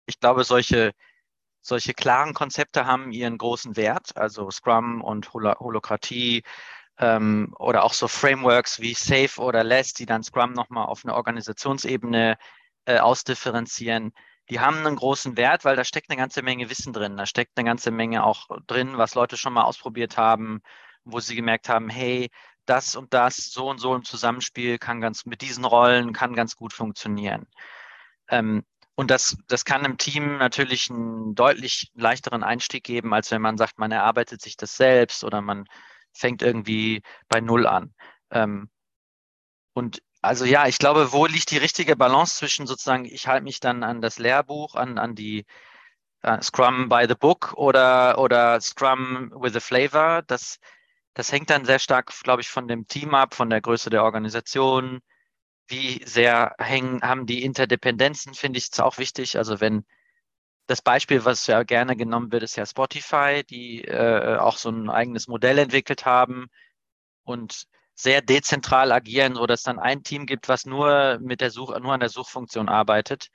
Ich 0.07 0.19
glaube, 0.19 0.45
solche, 0.45 0.93
solche 1.61 1.93
klaren 1.93 2.33
Konzepte 2.33 2.87
haben 2.87 3.13
ihren 3.13 3.39
großen 3.39 3.77
Wert, 3.77 4.17
also 4.17 4.51
Scrum 4.51 5.03
und 5.03 5.33
Hol 5.35 5.53
Holokratie 5.59 6.43
ähm, 6.99 7.55
oder 7.59 7.85
auch 7.85 7.93
so 7.93 8.09
Frameworks 8.09 8.81
wie 8.81 8.95
Safe 8.95 9.41
oder 9.41 9.63
Less, 9.63 9.93
die 9.93 10.07
dann 10.07 10.23
Scrum 10.23 10.53
nochmal 10.53 10.87
auf 10.87 11.05
eine 11.05 11.15
Organisationsebene 11.15 12.39
äh, 12.87 12.99
ausdifferenzieren 12.99 14.13
die 14.51 14.61
haben 14.61 14.79
einen 14.79 14.97
großen 14.97 15.37
Wert, 15.37 15.65
weil 15.65 15.77
da 15.77 15.85
steckt 15.85 16.11
eine 16.11 16.19
ganze 16.19 16.43
Menge 16.43 16.69
Wissen 16.71 16.93
drin. 16.93 17.17
Da 17.17 17.27
steckt 17.27 17.57
eine 17.57 17.67
ganze 17.67 17.91
Menge 17.93 18.25
auch 18.25 18.49
drin, 18.67 18.99
was 18.99 19.15
Leute 19.15 19.37
schon 19.37 19.53
mal 19.53 19.63
ausprobiert 19.63 20.17
haben, 20.17 20.61
wo 21.05 21.21
sie 21.21 21.37
gemerkt 21.37 21.69
haben, 21.69 21.89
hey, 21.89 22.31
das 22.67 22.97
und 22.97 23.15
das, 23.15 23.37
so 23.37 23.69
und 23.71 23.79
so 23.79 23.95
im 23.95 24.05
Zusammenspiel 24.05 24.79
kann 24.79 25.01
ganz 25.01 25.25
mit 25.25 25.41
diesen 25.41 25.65
Rollen 25.65 26.13
kann 26.13 26.35
ganz 26.35 26.57
gut 26.57 26.73
funktionieren. 26.73 27.47
Ähm, 28.29 28.65
und 28.97 29.11
das, 29.11 29.37
das 29.49 29.65
kann 29.65 29.85
im 29.85 29.99
Team 29.99 30.39
natürlich 30.39 30.91
einen 30.91 31.35
deutlich 31.35 31.91
leichteren 31.95 32.43
Einstieg 32.43 32.85
geben, 32.85 33.15
als 33.15 33.31
wenn 33.31 33.43
man 33.43 33.57
sagt, 33.57 33.79
man 33.79 33.93
erarbeitet 33.93 34.43
sich 34.43 34.57
das 34.57 34.77
selbst 34.77 35.25
oder 35.25 35.41
man 35.41 35.67
fängt 36.13 36.43
irgendwie 36.43 37.03
bei 37.29 37.41
Null 37.41 37.67
an. 37.67 37.95
Ähm, 38.31 38.69
und 39.75 40.03
also 40.23 40.45
ja, 40.45 40.67
ich 40.67 40.79
glaube, 40.79 41.13
wo 41.13 41.27
liegt 41.27 41.51
die 41.51 41.59
richtige 41.59 41.97
Balance 41.97 42.37
zwischen 42.37 42.67
sozusagen, 42.67 43.05
ich 43.07 43.27
halte 43.27 43.45
mich 43.45 43.61
dann 43.61 43.83
an 43.83 44.03
das 44.03 44.19
Lehrbuch, 44.19 44.75
an, 44.75 44.99
an 44.99 45.15
die 45.15 45.47
uh, 46.25 46.41
Scrum 46.43 46.89
by 46.89 47.07
the 47.09 47.15
Book 47.15 47.55
oder, 47.55 48.19
oder 48.19 48.61
Scrum 48.61 49.33
with 49.35 49.57
a 49.57 49.61
Flavor. 49.61 50.23
Das, 50.27 50.59
das 51.15 51.33
hängt 51.33 51.51
dann 51.51 51.65
sehr 51.65 51.79
stark, 51.79 52.13
glaube 52.23 52.43
ich, 52.43 52.49
von 52.49 52.69
dem 52.69 52.87
Team 52.87 53.15
ab, 53.15 53.35
von 53.35 53.51
der 53.51 53.61
Größe 53.63 53.91
der 53.91 54.05
Organisation. 54.05 55.01
Wie 55.69 56.03
sehr 56.05 56.55
hängen, 56.59 57.03
haben 57.03 57.27
die 57.27 57.45
Interdependenzen, 57.45 58.35
finde 58.35 58.59
ich 58.59 58.69
auch 58.81 58.99
wichtig. 58.99 59.39
Also 59.39 59.61
wenn 59.61 59.85
das 60.67 60.83
Beispiel, 60.83 61.25
was 61.25 61.47
ja 61.47 61.63
gerne 61.65 61.97
genommen 61.97 62.31
wird, 62.33 62.43
ist 62.43 62.57
ja 62.57 62.67
Spotify, 62.67 63.43
die 63.49 63.85
äh, 63.85 64.37
auch 64.37 64.57
so 64.57 64.71
ein 64.71 64.91
eigenes 64.91 65.29
Modell 65.29 65.59
entwickelt 65.59 66.05
haben 66.07 66.49
und 67.25 67.67
sehr 68.03 68.23
dezentral 68.23 68.93
agieren, 68.93 69.35
so 69.35 69.47
dass 69.47 69.63
dann 69.63 69.79
ein 69.79 70.03
Team 70.03 70.27
gibt, 70.27 70.49
was 70.49 70.67
nur 70.67 71.19
mit 71.21 71.41
der 71.41 71.51
Such, 71.51 71.79
nur 71.81 71.93
an 71.93 72.01
der 72.01 72.09
Suchfunktion 72.09 72.69
arbeitet 72.69 73.29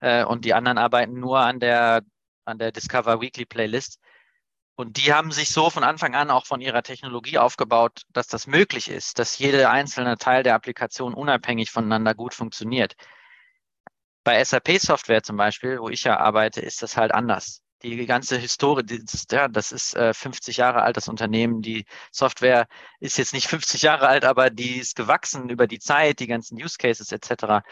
äh, 0.00 0.24
und 0.24 0.44
die 0.44 0.54
anderen 0.54 0.78
arbeiten 0.78 1.20
nur 1.20 1.40
an 1.40 1.60
der 1.60 2.02
an 2.44 2.58
der 2.58 2.72
Discover 2.72 3.20
Weekly 3.20 3.46
Playlist. 3.46 4.00
Und 4.76 4.96
die 4.96 5.12
haben 5.12 5.30
sich 5.30 5.50
so 5.50 5.70
von 5.70 5.84
Anfang 5.84 6.14
an 6.14 6.30
auch 6.30 6.46
von 6.46 6.60
ihrer 6.60 6.82
Technologie 6.82 7.38
aufgebaut, 7.38 8.02
dass 8.12 8.26
das 8.28 8.46
möglich 8.46 8.88
ist, 8.88 9.18
dass 9.18 9.38
jeder 9.38 9.70
einzelne 9.70 10.16
Teil 10.16 10.42
der 10.42 10.54
Applikation 10.54 11.14
unabhängig 11.14 11.70
voneinander 11.70 12.14
gut 12.14 12.34
funktioniert. 12.34 12.94
Bei 14.24 14.42
SAP-Software 14.42 15.22
zum 15.22 15.36
Beispiel, 15.36 15.80
wo 15.80 15.88
ich 15.90 16.04
ja 16.04 16.18
arbeite, 16.18 16.60
ist 16.60 16.82
das 16.82 16.96
halt 16.96 17.12
anders 17.12 17.62
die 17.82 18.06
ganze 18.06 18.36
Historie, 18.38 18.84
das, 18.84 19.26
ja, 19.30 19.48
das 19.48 19.72
ist 19.72 19.94
äh, 19.94 20.12
50 20.12 20.58
Jahre 20.58 20.82
alt, 20.82 20.96
das 20.96 21.08
Unternehmen. 21.08 21.62
Die 21.62 21.86
Software 22.12 22.66
ist 23.00 23.18
jetzt 23.18 23.32
nicht 23.32 23.46
50 23.48 23.82
Jahre 23.82 24.08
alt, 24.08 24.24
aber 24.24 24.50
die 24.50 24.78
ist 24.78 24.96
gewachsen 24.96 25.48
über 25.48 25.66
die 25.66 25.78
Zeit, 25.78 26.20
die 26.20 26.26
ganzen 26.26 26.56
Use 26.62 26.76
Cases 26.78 27.10
etc. 27.12 27.64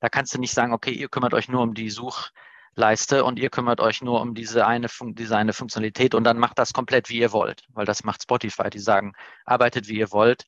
Da 0.00 0.08
kannst 0.10 0.34
du 0.34 0.38
nicht 0.38 0.52
sagen, 0.52 0.72
okay, 0.72 0.92
ihr 0.92 1.08
kümmert 1.08 1.34
euch 1.34 1.48
nur 1.48 1.62
um 1.62 1.74
die 1.74 1.90
Suchleiste 1.90 3.24
und 3.24 3.38
ihr 3.38 3.50
kümmert 3.50 3.80
euch 3.80 4.02
nur 4.02 4.20
um 4.20 4.34
diese 4.34 4.66
eine, 4.66 4.88
Fun 4.88 5.14
diese 5.14 5.36
eine 5.36 5.52
Funktionalität 5.52 6.14
und 6.14 6.24
dann 6.24 6.38
macht 6.38 6.58
das 6.58 6.72
komplett, 6.72 7.08
wie 7.08 7.18
ihr 7.18 7.32
wollt, 7.32 7.64
weil 7.72 7.86
das 7.86 8.04
macht 8.04 8.22
Spotify. 8.22 8.70
Die 8.70 8.78
sagen, 8.80 9.14
arbeitet, 9.44 9.88
wie 9.88 9.98
ihr 9.98 10.12
wollt. 10.12 10.46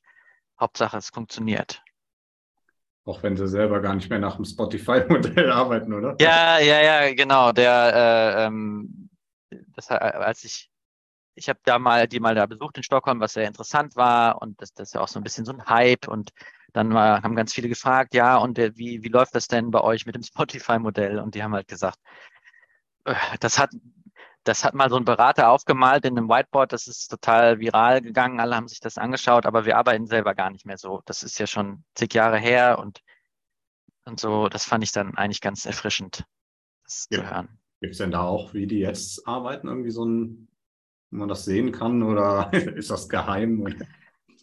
Hauptsache, 0.59 0.97
es 0.97 1.09
funktioniert. 1.09 1.83
Auch 3.07 3.23
wenn 3.23 3.37
sie 3.37 3.47
selber 3.47 3.79
gar 3.79 3.95
nicht 3.95 4.09
mehr 4.09 4.19
nach 4.19 4.35
dem 4.35 4.43
Spotify-Modell 4.43 5.49
arbeiten, 5.51 5.93
oder? 5.93 6.17
Ja, 6.19 6.59
ja, 6.59 6.81
ja, 6.81 7.13
genau. 7.13 7.53
Der, 7.53 7.93
äh, 7.95 8.45
ähm, 8.45 9.06
das, 9.49 9.89
äh, 9.89 9.95
als 9.95 10.43
ich, 10.43 10.69
ich 11.35 11.49
habe 11.49 11.59
da 11.63 11.79
mal 11.79 12.07
die 12.07 12.19
mal 12.19 12.35
da 12.35 12.45
besucht 12.45 12.77
in 12.77 12.83
Stockholm, 12.83 13.19
was 13.19 13.33
sehr 13.33 13.47
interessant 13.47 13.95
war 13.95 14.41
und 14.41 14.61
das, 14.61 14.73
das 14.73 14.89
ist 14.89 14.93
ja 14.95 15.01
auch 15.01 15.07
so 15.07 15.19
ein 15.19 15.23
bisschen 15.23 15.45
so 15.45 15.53
ein 15.53 15.65
Hype 15.67 16.07
und 16.07 16.31
dann 16.73 16.93
war, 16.93 17.23
haben 17.23 17.35
ganz 17.35 17.53
viele 17.53 17.69
gefragt, 17.69 18.13
ja, 18.13 18.37
und 18.37 18.57
der, 18.57 18.77
wie, 18.77 19.03
wie 19.03 19.09
läuft 19.09 19.35
das 19.35 19.47
denn 19.47 19.71
bei 19.71 19.81
euch 19.81 20.05
mit 20.05 20.15
dem 20.15 20.23
Spotify-Modell? 20.23 21.19
Und 21.19 21.35
die 21.35 21.43
haben 21.43 21.53
halt 21.53 21.67
gesagt, 21.67 21.99
äh, 23.05 23.15
das 23.39 23.57
hat, 23.59 23.71
das 24.43 24.63
hat 24.63 24.73
mal 24.73 24.89
so 24.89 24.97
ein 24.97 25.05
Berater 25.05 25.49
aufgemalt 25.49 26.05
in 26.05 26.17
einem 26.17 26.29
Whiteboard, 26.29 26.71
das 26.71 26.87
ist 26.87 27.07
total 27.07 27.59
viral 27.59 28.01
gegangen, 28.01 28.39
alle 28.39 28.55
haben 28.55 28.67
sich 28.67 28.79
das 28.79 28.97
angeschaut, 28.97 29.45
aber 29.45 29.65
wir 29.65 29.77
arbeiten 29.77 30.07
selber 30.07 30.35
gar 30.35 30.49
nicht 30.51 30.65
mehr 30.65 30.77
so. 30.77 31.01
Das 31.05 31.23
ist 31.23 31.39
ja 31.39 31.47
schon 31.47 31.83
zig 31.95 32.13
Jahre 32.13 32.37
her 32.37 32.79
und, 32.79 33.01
und 34.05 34.19
so, 34.19 34.47
das 34.47 34.65
fand 34.65 34.83
ich 34.83 34.91
dann 34.91 35.17
eigentlich 35.17 35.41
ganz 35.41 35.65
erfrischend, 35.65 36.25
das 36.83 37.07
ja. 37.09 37.19
zu 37.19 37.29
hören. 37.29 37.59
Gibt 37.79 37.91
es 37.91 37.97
denn 37.99 38.11
da 38.11 38.23
auch, 38.23 38.53
wie 38.53 38.67
die 38.67 38.79
jetzt 38.79 39.27
arbeiten, 39.27 39.67
irgendwie 39.67 39.91
so 39.91 40.05
ein, 40.05 40.47
wo 41.11 41.17
man 41.17 41.29
das 41.29 41.45
sehen 41.45 41.71
kann 41.71 42.03
oder 42.03 42.51
ist 42.53 42.89
das 42.89 43.07
geheim? 43.07 43.67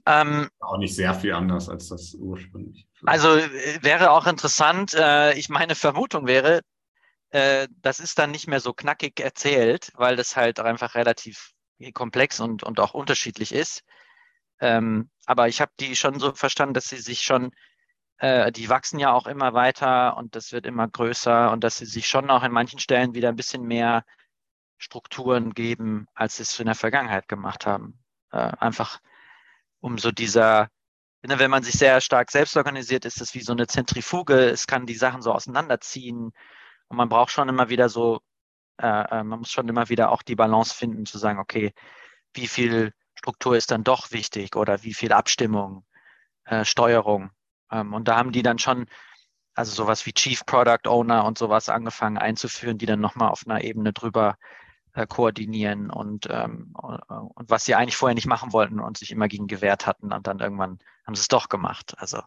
Ähm, 0.07 0.49
auch 0.61 0.79
nicht 0.79 0.95
sehr 0.95 1.15
viel 1.15 1.33
anders 1.33 1.69
als 1.69 1.89
das 1.89 2.15
ursprünglich. 2.15 2.87
Also 3.07 3.37
äh, 3.37 3.79
wäre 3.83 4.11
auch 4.11 4.27
interessant. 4.27 4.95
Äh, 4.95 5.35
ich 5.35 5.49
meine 5.49 5.75
Vermutung 5.75 6.27
wäre, 6.27 6.61
äh, 7.31 7.69
das 7.81 8.01
ist 8.01 8.19
dann 8.19 8.31
nicht 8.31 8.47
mehr 8.47 8.61
so 8.61 8.73
knackig 8.73 9.19
erzählt, 9.21 9.91
weil 9.95 10.17
das 10.17 10.37
halt 10.37 10.61
einfach 10.61 10.95
relativ 10.95 11.53
komplex 11.93 12.39
und, 12.39 12.63
und 12.63 12.81
auch 12.81 12.95
unterschiedlich 12.95 13.53
ist. 13.53 13.83
Ähm, 14.61 15.11
aber 15.27 15.49
ich 15.49 15.61
habe 15.61 15.73
die 15.81 15.97
schon 15.97 16.19
so 16.21 16.33
verstanden, 16.33 16.75
dass 16.75 16.89
sie 16.89 16.99
sich 16.99 17.23
schon 17.23 17.51
äh, 18.19 18.53
die 18.53 18.69
wachsen 18.69 18.99
ja 18.99 19.13
auch 19.13 19.27
immer 19.27 19.55
weiter 19.55 20.17
und 20.17 20.37
das 20.37 20.53
wird 20.53 20.67
immer 20.67 20.89
größer 20.89 21.51
und 21.53 21.65
dass 21.65 21.79
sie 21.79 21.87
sich 21.87 22.09
schon 22.09 22.31
auch 22.31 22.43
in 22.43 22.53
manchen 22.53 22.79
Stellen 22.79 23.15
wieder 23.15 23.29
ein 23.29 23.37
bisschen 23.37 23.65
mehr 23.65 24.05
Strukturen 24.79 25.55
geben, 25.55 26.07
als 26.15 26.37
sie 26.37 26.43
es 26.43 26.59
in 26.61 26.67
der 26.67 26.75
Vergangenheit 26.75 27.29
gemacht 27.29 27.67
haben. 27.67 27.99
Äh, 28.33 28.53
einfach 28.59 29.01
um 29.81 29.99
so 29.99 30.11
dieser, 30.13 30.69
ne, 31.23 31.39
wenn 31.39 31.51
man 31.51 31.63
sich 31.63 31.75
sehr 31.75 32.01
stark 32.01 32.31
selbst 32.31 32.57
organisiert, 32.57 33.05
ist 33.05 33.21
es 33.21 33.35
wie 33.35 33.41
so 33.41 33.53
eine 33.53 33.67
Zentrifuge. 33.67 34.35
Es 34.51 34.67
kann 34.67 34.87
die 34.87 34.95
Sachen 34.95 35.23
so 35.23 35.33
auseinanderziehen 35.33 36.33
und 36.89 36.97
man 36.97 37.09
braucht 37.09 37.33
schon 37.33 37.49
immer 37.49 37.69
wieder 37.69 37.89
so, 37.89 38.21
äh, 38.79 38.87
äh 38.87 39.25
man 39.25 39.41
muss 39.41 39.53
schon 39.53 39.69
immer 39.69 39.89
wieder 39.89 40.11
auch 40.13 40.23
die 40.23 40.37
Balance 40.37 40.75
finden, 40.75 41.07
zu 41.07 41.19
sagen, 41.19 41.39
okay, 41.39 41.73
wie 42.35 42.49
viel 42.49 42.93
Struktur 43.15 43.57
ist 43.57 43.71
dann 43.71 43.85
doch 43.85 44.11
wichtig 44.13 44.57
oder 44.57 44.83
wie 44.83 44.95
viel 44.95 45.13
Abstimmung, 45.13 45.87
äh, 46.45 46.65
Steuerung. 46.65 47.31
Ähm, 47.75 47.93
und 47.93 48.09
da 48.09 48.17
haben 48.17 48.33
die 48.33 48.43
dann 48.43 48.59
schon, 48.59 48.87
also 49.55 49.73
sowas 49.73 50.07
wie 50.07 50.13
Chief 50.13 50.47
Product 50.47 50.87
Owner 50.89 51.25
und 51.25 51.39
sowas 51.39 51.69
angefangen 51.69 52.19
einzuführen, 52.19 52.79
die 52.79 52.87
dann 52.87 53.01
nochmal 53.01 53.31
auf 53.31 53.43
einer 53.47 53.63
Ebene 53.63 53.93
drüber 53.93 54.37
äh, 54.95 55.07
koordinieren 55.07 55.91
und, 55.91 56.29
ähm, 56.31 56.73
und 56.75 57.51
was 57.51 57.65
sie 57.65 57.75
eigentlich 57.75 57.97
vorher 57.97 58.15
nicht 58.15 58.27
machen 58.27 58.53
wollten 58.53 58.81
und 58.81 58.97
sich 58.97 59.11
immer 59.11 59.29
gegen 59.29 59.47
gewehrt 59.47 59.87
hatten 59.87 60.13
und 60.13 60.27
dann 60.27 60.39
irgendwann 60.39 60.79
haben 61.07 61.15
sie 61.15 61.21
es 61.21 61.29
doch 61.29 61.49
gemacht. 61.49 61.95
Also 61.99 62.21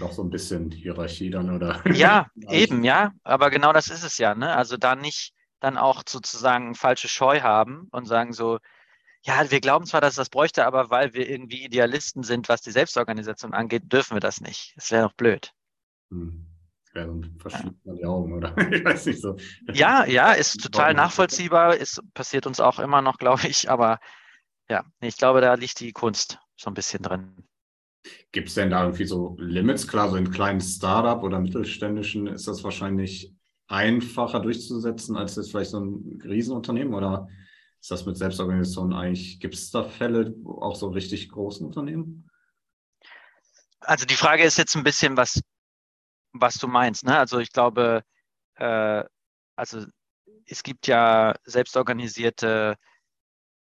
noch 0.00 0.12
so 0.12 0.22
ein 0.22 0.30
bisschen 0.30 0.70
Hierarchie 0.70 1.30
dann, 1.30 1.54
oder? 1.54 1.82
Ja, 1.92 2.28
eben, 2.50 2.84
ja. 2.84 3.12
Aber 3.24 3.50
genau 3.50 3.72
das 3.72 3.88
ist 3.88 4.04
es 4.04 4.18
ja, 4.18 4.34
ne? 4.34 4.54
Also 4.54 4.76
da 4.76 4.94
nicht 4.94 5.34
dann 5.60 5.76
auch 5.76 6.02
sozusagen 6.06 6.74
falsche 6.74 7.08
Scheu 7.08 7.40
haben 7.40 7.88
und 7.90 8.06
sagen 8.06 8.32
so, 8.32 8.58
ja, 9.24 9.50
wir 9.50 9.60
glauben 9.60 9.86
zwar, 9.86 10.00
dass 10.00 10.14
es 10.14 10.16
das 10.16 10.30
bräuchte, 10.30 10.66
aber 10.66 10.90
weil 10.90 11.14
wir 11.14 11.28
irgendwie 11.28 11.64
Idealisten 11.64 12.24
sind, 12.24 12.48
was 12.48 12.60
die 12.62 12.72
Selbstorganisation 12.72 13.54
angeht, 13.54 13.92
dürfen 13.92 14.16
wir 14.16 14.20
das 14.20 14.40
nicht. 14.40 14.72
Das 14.76 14.90
wäre 14.90 15.04
doch 15.04 15.14
blöd. 15.14 15.52
Hm. 16.10 16.46
Ja, 16.94 17.06
dann 17.06 17.36
verschiebt 17.38 17.86
man 17.86 17.96
die 17.96 18.04
Augen, 18.04 18.34
oder? 18.34 18.54
ich 18.72 18.84
weiß 18.84 19.06
nicht 19.06 19.20
so. 19.20 19.36
Ja, 19.72 20.04
ja, 20.04 20.32
ist 20.32 20.62
total 20.62 20.94
nachvollziehbar, 20.94 21.76
ist, 21.76 22.02
passiert 22.14 22.46
uns 22.46 22.60
auch 22.60 22.78
immer 22.78 23.00
noch, 23.00 23.18
glaube 23.18 23.46
ich, 23.46 23.70
aber 23.70 23.98
ja, 24.68 24.84
ich 25.00 25.16
glaube, 25.16 25.40
da 25.40 25.54
liegt 25.54 25.80
die 25.80 25.92
Kunst 25.92 26.38
so 26.56 26.70
ein 26.70 26.74
bisschen 26.74 27.02
drin. 27.02 27.44
Gibt 28.32 28.48
es 28.48 28.54
denn 28.54 28.70
da 28.70 28.82
irgendwie 28.82 29.06
so 29.06 29.36
Limits? 29.38 29.86
Klar, 29.86 30.10
so 30.10 30.16
in 30.16 30.30
kleinen 30.30 30.60
Startup 30.60 31.22
oder 31.22 31.38
mittelständischen 31.38 32.26
ist 32.26 32.48
das 32.48 32.64
wahrscheinlich 32.64 33.32
einfacher 33.68 34.40
durchzusetzen 34.40 35.16
als 35.16 35.36
jetzt 35.36 35.50
vielleicht 35.50 35.70
so 35.70 35.80
ein 35.80 36.20
Riesenunternehmen 36.24 36.94
oder 36.94 37.28
ist 37.82 37.90
das 37.90 38.06
mit 38.06 38.16
Selbstorganisation 38.16 38.92
eigentlich, 38.92 39.40
gibt 39.40 39.54
es 39.54 39.72
da 39.72 39.82
Fälle, 39.82 40.36
auch 40.46 40.76
so 40.76 40.90
richtig 40.90 41.28
großen 41.28 41.66
Unternehmen? 41.66 42.30
Also 43.80 44.06
die 44.06 44.14
Frage 44.14 44.44
ist 44.44 44.56
jetzt 44.56 44.76
ein 44.76 44.84
bisschen, 44.84 45.16
was, 45.16 45.42
was 46.32 46.54
du 46.54 46.68
meinst. 46.68 47.04
Ne? 47.04 47.18
Also 47.18 47.40
ich 47.40 47.50
glaube, 47.50 48.04
äh, 48.54 49.02
also 49.56 49.84
es 50.46 50.62
gibt 50.62 50.86
ja 50.86 51.34
selbstorganisierte 51.42 52.76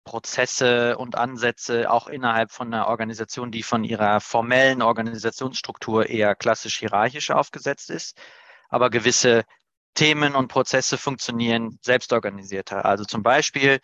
Prozesse 0.03 0.97
und 0.97 1.15
Ansätze 1.15 1.89
auch 1.89 2.07
innerhalb 2.07 2.51
von 2.51 2.73
einer 2.73 2.87
Organisation, 2.87 3.51
die 3.51 3.63
von 3.63 3.85
ihrer 3.85 4.19
formellen 4.19 4.81
Organisationsstruktur 4.81 6.09
eher 6.09 6.35
klassisch 6.35 6.77
hierarchisch 6.77 7.31
aufgesetzt 7.31 7.89
ist, 7.89 8.19
aber 8.67 8.89
gewisse 8.89 9.45
Themen 9.93 10.35
und 10.35 10.47
Prozesse 10.47 10.97
funktionieren 10.97 11.79
selbstorganisierter. 11.81 12.85
Also 12.85 13.03
zum 13.05 13.23
Beispiel 13.23 13.79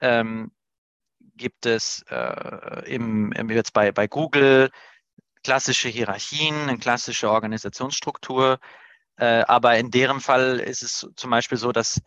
ähm, 0.00 0.52
gibt 1.36 1.66
es 1.66 2.04
äh, 2.10 2.92
im, 2.92 3.32
jetzt 3.50 3.72
bei, 3.72 3.92
bei 3.92 4.06
Google 4.06 4.70
klassische 5.42 5.88
Hierarchien, 5.88 6.68
eine 6.68 6.78
klassische 6.78 7.30
Organisationsstruktur. 7.30 8.58
Äh, 9.16 9.44
aber 9.46 9.78
in 9.78 9.90
deren 9.90 10.20
Fall 10.20 10.60
ist 10.60 10.82
es 10.82 11.08
zum 11.16 11.30
Beispiel 11.30 11.58
so, 11.58 11.72
dass 11.72 12.00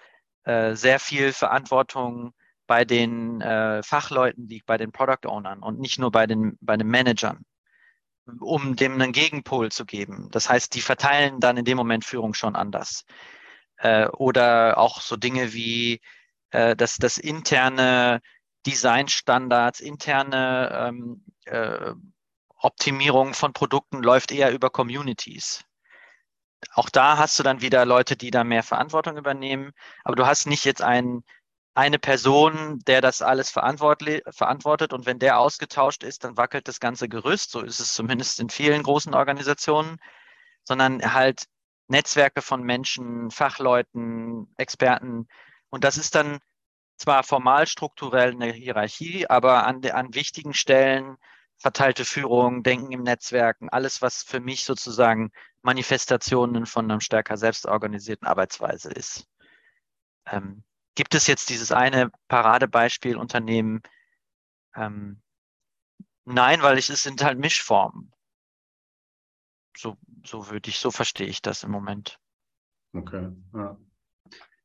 äh, 0.43 0.75
sehr 0.75 0.99
viel 0.99 1.33
Verantwortung 1.33 2.33
bei 2.67 2.85
den 2.85 3.41
äh, 3.41 3.83
Fachleuten 3.83 4.47
liegt, 4.47 4.65
bei 4.65 4.77
den 4.77 4.91
Product 4.91 5.27
Ownern 5.27 5.59
und 5.59 5.79
nicht 5.79 5.99
nur 5.99 6.11
bei 6.11 6.27
den, 6.27 6.57
bei 6.61 6.77
den 6.77 6.87
Managern, 6.87 7.43
um 8.39 8.75
dem 8.75 8.93
einen 8.93 9.11
Gegenpol 9.11 9.71
zu 9.71 9.85
geben. 9.85 10.29
Das 10.31 10.49
heißt, 10.49 10.73
die 10.75 10.81
verteilen 10.81 11.39
dann 11.39 11.57
in 11.57 11.65
dem 11.65 11.77
Moment 11.77 12.05
Führung 12.05 12.33
schon 12.33 12.55
anders. 12.55 13.05
Äh, 13.77 14.07
oder 14.07 14.77
auch 14.77 15.01
so 15.01 15.17
Dinge 15.17 15.53
wie 15.53 16.01
äh, 16.51 16.75
dass 16.75 16.97
das 16.97 17.17
interne 17.17 18.21
Designstandards, 18.65 19.79
interne 19.79 20.89
ähm, 20.89 21.25
äh, 21.45 21.93
Optimierung 22.57 23.33
von 23.33 23.53
Produkten 23.53 24.03
läuft 24.03 24.31
eher 24.31 24.51
über 24.51 24.69
Communities. 24.69 25.63
Auch 26.75 26.89
da 26.89 27.17
hast 27.17 27.39
du 27.39 27.43
dann 27.43 27.61
wieder 27.61 27.85
Leute, 27.85 28.15
die 28.15 28.29
da 28.29 28.43
mehr 28.43 28.61
Verantwortung 28.61 29.17
übernehmen, 29.17 29.71
aber 30.03 30.15
du 30.15 30.27
hast 30.27 30.45
nicht 30.45 30.63
jetzt 30.63 30.83
einen, 30.83 31.23
eine 31.73 31.99
Person, 31.99 32.79
der 32.85 33.01
das 33.01 33.21
alles 33.21 33.49
verantwortet 33.49 34.93
und 34.93 35.05
wenn 35.05 35.19
der 35.19 35.39
ausgetauscht 35.39 36.03
ist, 36.03 36.23
dann 36.23 36.37
wackelt 36.37 36.67
das 36.67 36.79
ganze 36.79 37.07
Gerüst. 37.07 37.51
So 37.51 37.61
ist 37.61 37.79
es 37.79 37.93
zumindest 37.93 38.39
in 38.39 38.49
vielen 38.49 38.83
großen 38.83 39.13
Organisationen, 39.13 39.97
sondern 40.63 41.13
halt 41.13 41.45
Netzwerke 41.87 42.41
von 42.41 42.63
Menschen, 42.63 43.31
Fachleuten, 43.31 44.53
Experten. 44.57 45.27
Und 45.69 45.83
das 45.83 45.97
ist 45.97 46.15
dann 46.15 46.39
zwar 46.97 47.23
formal 47.23 47.67
strukturell 47.67 48.31
eine 48.31 48.51
Hierarchie, 48.51 49.27
aber 49.27 49.65
an, 49.65 49.83
an 49.85 50.13
wichtigen 50.13 50.53
Stellen 50.53 51.17
verteilte 51.57 52.05
Führung, 52.05 52.63
Denken 52.63 52.91
im 52.91 53.03
Netzwerken, 53.03 53.69
alles, 53.69 54.01
was 54.01 54.23
für 54.23 54.39
mich 54.39 54.65
sozusagen 54.65 55.31
Manifestationen 55.61 56.65
von 56.65 56.89
einer 56.89 57.01
stärker 57.01 57.37
selbstorganisierten 57.37 58.27
Arbeitsweise 58.27 58.91
ist. 58.91 59.27
Ähm, 60.25 60.63
gibt 60.95 61.15
es 61.15 61.27
jetzt 61.27 61.49
dieses 61.49 61.71
eine 61.71 62.11
Paradebeispiel 62.27 63.17
Unternehmen? 63.17 63.81
Ähm, 64.75 65.21
nein, 66.25 66.61
weil 66.61 66.77
es 66.77 66.87
sind 66.87 67.23
halt 67.23 67.39
Mischformen. 67.39 68.11
So, 69.77 69.97
so 70.25 70.49
würde 70.49 70.69
ich, 70.69 70.79
so 70.79 70.91
verstehe 70.91 71.27
ich 71.27 71.41
das 71.41 71.63
im 71.63 71.71
Moment. 71.71 72.19
Okay, 72.93 73.29
ja. 73.53 73.77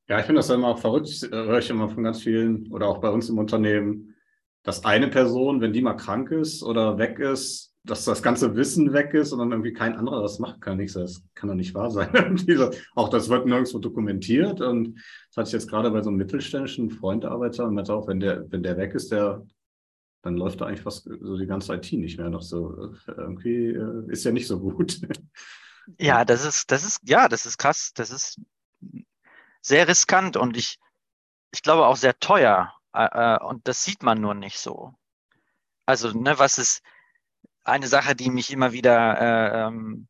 Ja, 0.09 0.21
ich 0.21 0.27
finde 0.27 0.39
das 0.39 0.51
immer 0.51 0.77
verrückt. 0.77 1.23
Äh, 1.25 1.31
höre 1.31 1.59
ich 1.59 1.71
immer 1.71 1.89
von 1.89 2.05
ganz 2.05 2.23
vielen 2.23 2.71
oder 2.73 2.87
auch 2.87 2.99
bei 2.99 3.09
uns 3.09 3.29
im 3.29 3.39
Unternehmen, 3.39 4.15
dass 4.63 4.85
eine 4.85 5.09
Person, 5.09 5.61
wenn 5.61 5.73
die 5.73 5.83
mal 5.83 5.95
krank 5.95 6.31
ist 6.31 6.63
oder 6.63 6.99
weg 6.99 7.19
ist, 7.19 7.76
dass 7.87 8.05
das 8.05 8.23
ganze 8.23 8.55
Wissen 8.57 8.93
weg 8.93 9.15
ist 9.15 9.33
und 9.33 9.39
dann 9.39 9.53
irgendwie 9.53 9.73
kein 9.73 9.97
anderer 9.97 10.23
das 10.23 10.39
machen 10.39 10.61
kann. 10.61 10.81
Ich 10.81 10.93
sage, 10.93 11.07
das 11.07 11.23
kann 11.35 11.49
doch 11.49 11.55
nicht 11.55 11.75
wahr 11.75 11.91
sein. 11.91 12.11
auch 12.95 13.09
das 13.09 13.29
wird 13.29 13.47
nirgendwo 13.47 13.79
dokumentiert. 13.79 14.61
Und 14.61 14.97
das 15.29 15.37
hatte 15.37 15.49
ich 15.49 15.53
jetzt 15.53 15.71
gerade 15.71 15.91
bei 15.91 16.03
so 16.03 16.11
einem 16.11 16.19
mittelständischen 16.19 16.91
Freundearbeiter 16.91 17.65
und 17.67 17.75
meinte 17.75 17.95
auch, 17.95 18.09
wenn 18.09 18.21
der, 18.21 18.51
wenn 18.51 18.63
der 18.63 18.77
weg 18.77 18.95
ist, 18.95 19.13
der, 19.13 19.47
dann 20.23 20.37
läuft 20.37 20.61
da 20.61 20.67
eigentlich 20.67 20.83
fast 20.83 21.05
so 21.05 21.37
die 21.37 21.47
ganze 21.47 21.75
IT 21.75 21.93
nicht 21.93 22.19
mehr 22.19 22.29
noch 22.29 22.43
so. 22.43 22.95
Irgendwie 23.07 23.69
äh, 23.69 24.11
ist 24.11 24.25
ja 24.25 24.33
nicht 24.33 24.47
so 24.47 24.61
gut. 24.61 25.01
Ja, 26.01 26.25
das 26.25 26.45
ist, 26.45 26.73
das 26.73 26.85
ist, 26.85 26.99
ja, 27.05 27.29
das 27.29 27.47
ist 27.47 27.59
krass. 27.59 27.93
Das 27.95 28.11
ist 28.11 28.41
sehr 29.61 29.87
riskant 29.87 30.37
und 30.37 30.57
ich, 30.57 30.81
ich 31.53 31.63
glaube 31.63 31.87
auch 31.87 31.95
sehr 31.95 32.19
teuer. 32.19 32.75
Äh, 32.93 33.39
und 33.45 33.69
das 33.69 33.85
sieht 33.85 34.03
man 34.03 34.21
nur 34.21 34.35
nicht 34.35 34.59
so. 34.59 34.95
Also, 35.87 36.11
ne, 36.11 36.41
was 36.41 36.59
ist 36.59 36.83
eine 37.67 37.89
Sache, 37.89 38.15
die 38.15 38.31
mich 38.31 38.53
immer 38.53 38.73
wieder 38.73 39.21
äh, 39.21 39.67
ähm, 39.67 40.09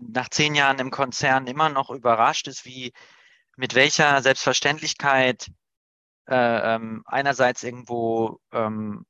nach 0.00 0.28
zehn 0.28 0.54
Jahren 0.54 0.78
im 0.78 0.90
Konzern 0.90 1.46
immer 1.46 1.68
noch 1.68 1.90
überrascht 1.90 2.46
ist, 2.48 2.64
wie 2.64 2.92
mit 3.56 3.74
welcher 3.74 4.22
Selbstverständlichkeit 4.22 5.50
äh, 6.26 6.74
ähm, 6.74 7.02
einerseits 7.06 7.62
irgendwo 7.62 8.40
ähm, 8.52 9.04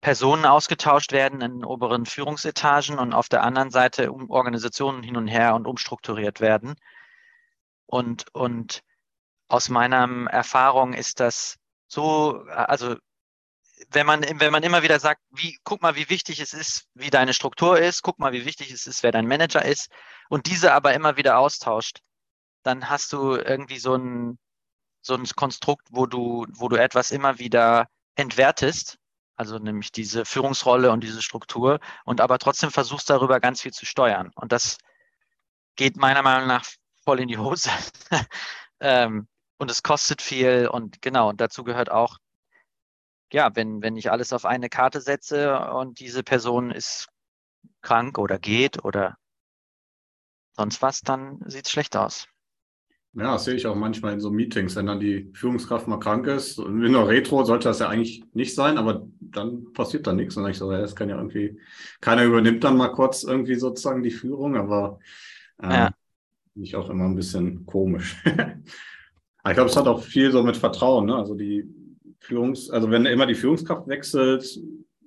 Personen 0.00 0.44
ausgetauscht 0.44 1.12
werden 1.12 1.40
in 1.40 1.64
oberen 1.64 2.06
Führungsetagen 2.06 2.98
und 2.98 3.12
auf 3.12 3.28
der 3.28 3.42
anderen 3.42 3.70
Seite 3.70 4.12
um 4.12 4.30
Organisationen 4.30 5.02
hin 5.02 5.16
und 5.16 5.28
her 5.28 5.54
und 5.54 5.66
umstrukturiert 5.66 6.40
werden. 6.40 6.74
Und, 7.86 8.26
und 8.34 8.82
aus 9.48 9.68
meiner 9.68 10.30
Erfahrung 10.30 10.92
ist 10.92 11.20
das 11.20 11.56
so, 11.88 12.42
also 12.48 12.96
wenn 13.90 14.06
man, 14.06 14.22
wenn 14.22 14.52
man 14.52 14.62
immer 14.62 14.82
wieder 14.82 15.00
sagt, 15.00 15.20
wie, 15.30 15.58
guck 15.64 15.82
mal, 15.82 15.96
wie 15.96 16.08
wichtig 16.08 16.40
es 16.40 16.52
ist, 16.52 16.86
wie 16.94 17.10
deine 17.10 17.34
Struktur 17.34 17.78
ist, 17.78 18.02
guck 18.02 18.18
mal, 18.18 18.32
wie 18.32 18.44
wichtig 18.44 18.70
es 18.72 18.86
ist, 18.86 19.02
wer 19.02 19.12
dein 19.12 19.26
Manager 19.26 19.64
ist, 19.64 19.90
und 20.28 20.46
diese 20.46 20.72
aber 20.72 20.94
immer 20.94 21.16
wieder 21.16 21.38
austauscht, 21.38 22.00
dann 22.62 22.88
hast 22.88 23.12
du 23.12 23.36
irgendwie 23.36 23.78
so 23.78 23.94
ein, 23.94 24.38
so 25.02 25.14
ein 25.14 25.24
Konstrukt, 25.36 25.88
wo 25.90 26.06
du, 26.06 26.46
wo 26.50 26.68
du 26.68 26.76
etwas 26.76 27.10
immer 27.10 27.38
wieder 27.38 27.88
entwertest, 28.16 28.98
also 29.36 29.58
nämlich 29.58 29.92
diese 29.92 30.24
Führungsrolle 30.24 30.90
und 30.90 31.02
diese 31.02 31.22
Struktur, 31.22 31.80
und 32.04 32.20
aber 32.20 32.38
trotzdem 32.38 32.70
versuchst 32.70 33.10
darüber 33.10 33.40
ganz 33.40 33.60
viel 33.62 33.72
zu 33.72 33.86
steuern. 33.86 34.30
Und 34.34 34.52
das 34.52 34.78
geht 35.76 35.96
meiner 35.96 36.22
Meinung 36.22 36.48
nach 36.48 36.64
voll 37.04 37.20
in 37.20 37.28
die 37.28 37.38
Hose. 37.38 37.70
ähm, 38.80 39.28
und 39.58 39.70
es 39.70 39.82
kostet 39.82 40.22
viel 40.22 40.68
und 40.68 41.02
genau, 41.02 41.28
und 41.30 41.40
dazu 41.40 41.64
gehört 41.64 41.90
auch, 41.90 42.18
ja, 43.34 43.50
wenn, 43.54 43.82
wenn 43.82 43.96
ich 43.96 44.12
alles 44.12 44.32
auf 44.32 44.44
eine 44.44 44.68
Karte 44.68 45.00
setze 45.00 45.58
und 45.58 45.98
diese 45.98 46.22
Person 46.22 46.70
ist 46.70 47.08
krank 47.82 48.16
oder 48.18 48.38
geht 48.38 48.84
oder 48.84 49.16
sonst 50.52 50.80
was, 50.82 51.00
dann 51.00 51.40
sieht 51.44 51.66
es 51.66 51.72
schlecht 51.72 51.96
aus. 51.96 52.28
Ja, 53.12 53.32
das 53.32 53.44
sehe 53.44 53.54
ich 53.54 53.66
auch 53.66 53.74
manchmal 53.74 54.12
in 54.12 54.20
so 54.20 54.30
Meetings, 54.30 54.76
wenn 54.76 54.86
dann 54.86 55.00
die 55.00 55.32
Führungskraft 55.34 55.88
mal 55.88 55.98
krank 55.98 56.28
ist. 56.28 56.60
Und 56.60 56.84
in 56.84 56.92
der 56.92 57.08
Retro 57.08 57.42
sollte 57.42 57.68
das 57.68 57.80
ja 57.80 57.88
eigentlich 57.88 58.22
nicht 58.34 58.54
sein, 58.54 58.78
aber 58.78 59.04
dann 59.20 59.72
passiert 59.72 60.06
da 60.06 60.12
nichts. 60.12 60.36
Und 60.36 60.44
dann 60.44 60.52
ich 60.52 60.58
so, 60.58 60.70
ja, 60.72 60.78
das 60.78 60.94
kann 60.94 61.08
ja 61.08 61.16
irgendwie, 61.16 61.58
keiner 62.00 62.22
übernimmt 62.22 62.62
dann 62.62 62.76
mal 62.76 62.92
kurz 62.92 63.24
irgendwie 63.24 63.56
sozusagen 63.56 64.04
die 64.04 64.12
Führung, 64.12 64.56
aber 64.56 65.00
äh, 65.60 65.70
ja. 65.70 65.90
Finde 66.52 66.68
ich 66.68 66.76
auch 66.76 66.88
immer 66.88 67.06
ein 67.06 67.16
bisschen 67.16 67.66
komisch. 67.66 68.16
Ich 69.46 69.52
glaube, 69.52 69.68
es 69.68 69.76
hat 69.76 69.86
auch 69.86 70.02
viel 70.02 70.32
so 70.32 70.42
mit 70.42 70.56
Vertrauen. 70.56 71.04
Ne? 71.04 71.16
Also 71.16 71.34
die 71.34 71.68
Führungs-, 72.24 72.70
also 72.70 72.90
wenn 72.90 73.06
immer 73.06 73.26
die 73.26 73.34
Führungskraft 73.34 73.86
wechselt, 73.88 74.60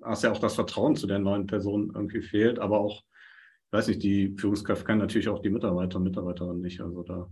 hast 0.03 0.23
ja 0.23 0.31
auch 0.31 0.39
das 0.39 0.55
Vertrauen 0.55 0.95
zu 0.95 1.07
der 1.07 1.19
neuen 1.19 1.47
Person 1.47 1.91
irgendwie 1.93 2.21
fehlt. 2.21 2.59
Aber 2.59 2.79
auch, 2.79 3.01
ich 3.01 3.73
weiß 3.73 3.87
nicht, 3.87 4.03
die 4.03 4.35
Führungskraft 4.37 4.85
kann 4.85 4.99
natürlich 4.99 5.29
auch 5.29 5.41
die 5.41 5.49
Mitarbeiter 5.49 5.97
und 5.97 6.03
Mitarbeiterinnen 6.03 6.61
nicht. 6.61 6.81
Also 6.81 7.03
da, 7.03 7.29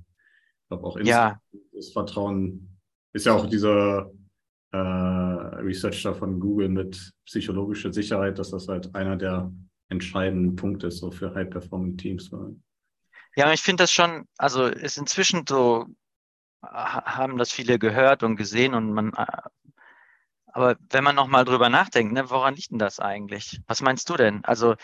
ich 0.63 0.67
glaube 0.69 0.83
auch 0.83 0.99
ja. 0.99 1.39
das 1.73 1.91
Vertrauen 1.91 2.77
ist 3.13 3.25
ja 3.25 3.33
auch 3.33 3.45
dieser 3.45 4.11
äh, 4.71 4.77
Research 4.77 6.03
da 6.03 6.13
von 6.13 6.39
Google 6.39 6.69
mit 6.69 7.13
psychologischer 7.25 7.93
Sicherheit, 7.93 8.37
dass 8.39 8.51
das 8.51 8.67
halt 8.67 8.93
einer 8.93 9.15
der 9.15 9.51
entscheidenden 9.89 10.55
Punkte 10.55 10.87
ist 10.87 10.97
so 10.97 11.11
für 11.11 11.33
High-Performing 11.33 11.97
Teams. 11.97 12.29
Ja, 13.35 13.53
ich 13.53 13.61
finde 13.61 13.83
das 13.83 13.91
schon, 13.91 14.27
also 14.37 14.65
ist 14.65 14.97
inzwischen 14.97 15.45
so, 15.47 15.85
haben 16.61 17.37
das 17.37 17.51
viele 17.51 17.79
gehört 17.79 18.23
und 18.23 18.35
gesehen 18.35 18.73
und 18.73 18.91
man, 18.91 19.11
aber 20.55 20.77
wenn 20.89 21.03
man 21.03 21.15
nochmal 21.15 21.43
drüber 21.43 21.67
nachdenkt, 21.67 22.13
ne, 22.13 22.29
woran 22.29 22.55
liegt 22.55 22.71
denn 22.71 22.79
das 22.79 23.01
eigentlich? 23.01 23.59
Was 23.67 23.81
meinst 23.81 24.09
du 24.09 24.15
denn? 24.15 24.45
Also, 24.45 24.75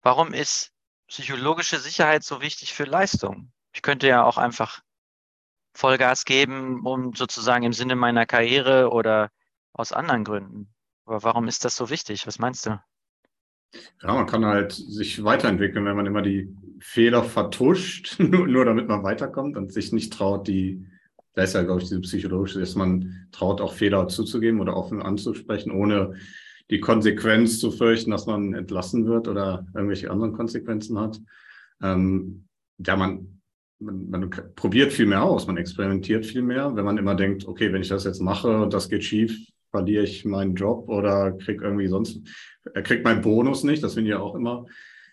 warum 0.00 0.32
ist 0.32 0.72
psychologische 1.08 1.78
Sicherheit 1.78 2.24
so 2.24 2.40
wichtig 2.40 2.72
für 2.72 2.84
Leistung? 2.84 3.52
Ich 3.74 3.82
könnte 3.82 4.08
ja 4.08 4.24
auch 4.24 4.38
einfach 4.38 4.80
Vollgas 5.74 6.24
geben, 6.24 6.86
um 6.86 7.14
sozusagen 7.14 7.64
im 7.64 7.74
Sinne 7.74 7.96
meiner 7.96 8.24
Karriere 8.24 8.88
oder 8.88 9.30
aus 9.74 9.92
anderen 9.92 10.24
Gründen. 10.24 10.72
Aber 11.04 11.22
warum 11.22 11.48
ist 11.48 11.66
das 11.66 11.76
so 11.76 11.90
wichtig? 11.90 12.26
Was 12.26 12.38
meinst 12.38 12.64
du? 12.64 12.80
Ja, 14.02 14.14
man 14.14 14.26
kann 14.26 14.46
halt 14.46 14.72
sich 14.72 15.22
weiterentwickeln, 15.22 15.84
wenn 15.84 15.96
man 15.96 16.06
immer 16.06 16.22
die 16.22 16.56
Fehler 16.78 17.24
vertuscht, 17.24 18.16
nur, 18.18 18.48
nur 18.48 18.64
damit 18.64 18.88
man 18.88 19.02
weiterkommt 19.02 19.58
und 19.58 19.70
sich 19.70 19.92
nicht 19.92 20.14
traut, 20.14 20.48
die 20.48 20.86
da 21.34 21.42
ist 21.42 21.54
ja, 21.54 21.62
glaube 21.62 21.80
ich, 21.82 21.88
diese 21.88 22.00
psychologische, 22.00 22.60
dass 22.60 22.74
man 22.74 23.26
traut, 23.32 23.60
auch 23.60 23.74
Fehler 23.74 24.08
zuzugeben 24.08 24.60
oder 24.60 24.76
offen 24.76 25.00
anzusprechen, 25.02 25.70
ohne 25.70 26.14
die 26.70 26.80
Konsequenz 26.80 27.58
zu 27.58 27.70
fürchten, 27.70 28.10
dass 28.10 28.26
man 28.26 28.54
entlassen 28.54 29.06
wird 29.06 29.28
oder 29.28 29.66
irgendwelche 29.74 30.10
anderen 30.10 30.32
Konsequenzen 30.32 30.98
hat. 30.98 31.20
Ähm, 31.82 32.44
ja, 32.78 32.96
man, 32.96 33.40
man, 33.80 34.08
man 34.08 34.30
probiert 34.54 34.92
viel 34.92 35.06
mehr 35.06 35.22
aus, 35.22 35.46
man 35.46 35.56
experimentiert 35.56 36.26
viel 36.26 36.42
mehr. 36.42 36.74
Wenn 36.74 36.84
man 36.84 36.98
immer 36.98 37.14
denkt, 37.14 37.46
okay, 37.46 37.72
wenn 37.72 37.82
ich 37.82 37.88
das 37.88 38.04
jetzt 38.04 38.20
mache 38.20 38.62
und 38.62 38.72
das 38.72 38.88
geht 38.88 39.04
schief, 39.04 39.36
verliere 39.70 40.04
ich 40.04 40.24
meinen 40.24 40.54
Job 40.54 40.88
oder 40.88 41.32
krieg 41.32 41.60
irgendwie 41.62 41.88
sonst, 41.88 42.20
er 42.74 42.82
kriegt 42.82 43.04
meinen 43.04 43.22
Bonus 43.22 43.64
nicht. 43.64 43.82
Das 43.82 43.94
finde 43.94 44.10
ich 44.10 44.16
ja 44.16 44.20
auch 44.20 44.34
immer 44.34 44.66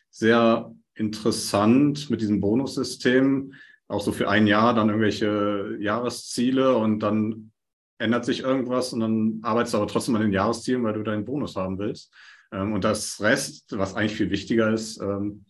sehr 0.10 0.74
interessant 0.96 2.10
mit 2.10 2.22
diesem 2.22 2.40
Bonussystem. 2.40 3.54
Auch 3.88 4.02
so 4.02 4.12
für 4.12 4.30
ein 4.30 4.48
Jahr 4.48 4.74
dann 4.74 4.90
irgendwelche 4.90 5.78
Jahresziele 5.80 6.76
und 6.76 7.00
dann 7.00 7.52
ändert 8.00 8.26
sich 8.26 8.42
irgendwas 8.42 8.94
und 8.94 9.00
dann 9.00 9.40
arbeitest 9.44 9.74
du 9.74 9.78
aber 9.78 9.88
trotzdem 9.88 10.16
an 10.16 10.22
den 10.22 10.34
Jahreszielen, 10.34 10.84
weil 10.84 10.94
du 10.94 11.04
deinen 11.04 11.26
Bonus 11.26 11.56
haben 11.56 11.80
willst. 11.80 12.14
Ähm, 12.52 12.74
und 12.74 12.84
das 12.84 13.20
Rest, 13.22 13.78
was 13.78 13.96
eigentlich 13.96 14.16
viel 14.16 14.30
wichtiger 14.30 14.72
ist, 14.72 15.02
ähm, 15.02 15.46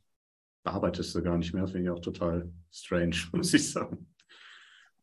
bearbeitest 0.63 1.15
du 1.15 1.23
gar 1.23 1.37
nicht 1.37 1.53
mehr. 1.53 1.67
Finde 1.67 1.83
ich 1.83 1.89
auch 1.89 2.01
total 2.01 2.51
strange, 2.71 3.15
muss 3.31 3.53
ich 3.53 3.71
sagen. 3.71 4.13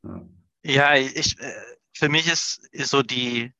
Ja, 0.03 0.29
ja 0.63 0.97
ich, 0.97 1.39
äh, 1.39 1.53
für 1.93 2.09
mich 2.09 2.31
ist, 2.31 2.67
ist 2.73 2.91
so 2.91 3.03
die, 3.03 3.53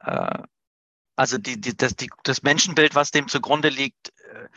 äh, 0.00 0.42
also 1.16 1.38
die, 1.38 1.60
die, 1.60 1.76
das, 1.76 1.96
die, 1.96 2.10
das 2.22 2.42
Menschenbild, 2.42 2.94
was 2.94 3.10
dem 3.10 3.28
zugrunde 3.28 3.68
liegt, 3.68 4.10
äh, 4.30 4.48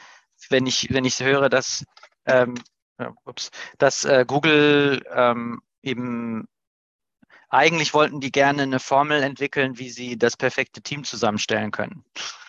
wenn 0.50 0.66
ich, 0.66 0.92
wenn 0.92 1.06
ich 1.06 1.20
höre, 1.20 1.50
dass, 1.50 1.86
ähm, 2.26 2.56
ups, 3.26 3.52
dass 3.78 4.06
äh, 4.06 4.26
Google 4.28 5.04
ähm, 5.14 5.62
eben 5.82 6.48
eigentlich 7.52 7.94
wollten 7.94 8.22
die 8.22 8.32
gerne 8.32 8.64
eine 8.64 8.80
Formel 8.80 9.22
entwickeln, 9.22 9.78
wie 9.78 9.90
sie 9.90 10.18
das 10.18 10.38
perfekte 10.38 10.82
Team 10.82 11.04
zusammenstellen 11.04 11.72
können. 11.72 12.06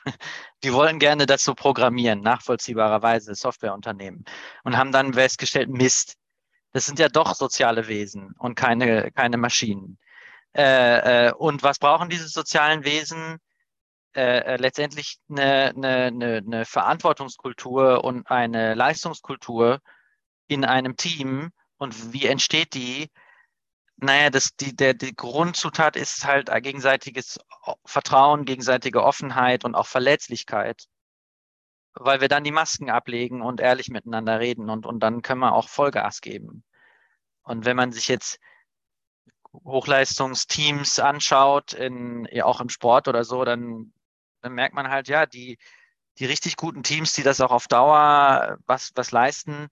die 0.62 0.72
wollen 0.72 1.00
gerne 1.00 1.26
das 1.26 1.42
so 1.42 1.54
programmieren, 1.54 2.20
nachvollziehbarerweise 2.20 3.34
Softwareunternehmen 3.34 4.24
und 4.62 4.76
haben 4.76 4.92
dann 4.92 5.14
festgestellt, 5.14 5.70
Mist, 5.70 6.14
das 6.72 6.86
sind 6.86 7.00
ja 7.00 7.08
doch 7.08 7.34
soziale 7.34 7.88
Wesen 7.88 8.34
und 8.38 8.54
keine, 8.54 9.10
keine 9.10 9.38
Maschinen. 9.38 9.98
Äh, 10.56 11.28
äh, 11.28 11.32
und 11.32 11.62
was 11.64 11.78
brauchen 11.78 12.08
diese 12.08 12.28
sozialen 12.28 12.84
Wesen? 12.84 13.38
Äh, 14.14 14.54
äh 14.54 14.56
letztendlich 14.56 15.18
eine, 15.28 15.72
eine, 15.74 15.88
eine, 15.88 16.36
eine 16.46 16.64
Verantwortungskultur 16.64 18.04
und 18.04 18.30
eine 18.30 18.74
Leistungskultur 18.74 19.80
in 20.52 20.64
einem 20.64 20.96
Team. 20.96 21.50
Und 21.78 22.12
wie 22.12 22.26
entsteht 22.26 22.74
die? 22.74 23.10
Naja, 23.96 24.30
das, 24.30 24.56
die, 24.56 24.74
der, 24.74 24.94
die 24.94 25.14
Grundzutat 25.14 25.96
ist 25.96 26.26
halt 26.26 26.50
gegenseitiges 26.62 27.38
Vertrauen, 27.84 28.44
gegenseitige 28.44 29.02
Offenheit 29.02 29.64
und 29.64 29.74
auch 29.74 29.86
Verletzlichkeit. 29.86 30.86
Weil 31.94 32.20
wir 32.20 32.28
dann 32.28 32.44
die 32.44 32.52
Masken 32.52 32.90
ablegen 32.90 33.42
und 33.42 33.60
ehrlich 33.60 33.88
miteinander 33.88 34.40
reden 34.40 34.70
und, 34.70 34.86
und 34.86 35.00
dann 35.00 35.22
können 35.22 35.40
wir 35.40 35.52
auch 35.54 35.68
Vollgas 35.68 36.20
geben. 36.20 36.64
Und 37.42 37.64
wenn 37.64 37.76
man 37.76 37.92
sich 37.92 38.08
jetzt 38.08 38.38
Hochleistungsteams 39.52 40.98
anschaut, 40.98 41.72
in, 41.74 42.26
ja, 42.30 42.44
auch 42.44 42.60
im 42.60 42.70
Sport 42.70 43.08
oder 43.08 43.24
so, 43.24 43.44
dann, 43.44 43.92
dann 44.40 44.54
merkt 44.54 44.74
man 44.74 44.88
halt, 44.88 45.08
ja, 45.08 45.26
die, 45.26 45.58
die 46.18 46.24
richtig 46.26 46.56
guten 46.56 46.82
Teams, 46.82 47.12
die 47.12 47.22
das 47.22 47.40
auch 47.40 47.52
auf 47.52 47.68
Dauer 47.68 48.58
was, 48.66 48.92
was 48.94 49.10
leisten, 49.10 49.68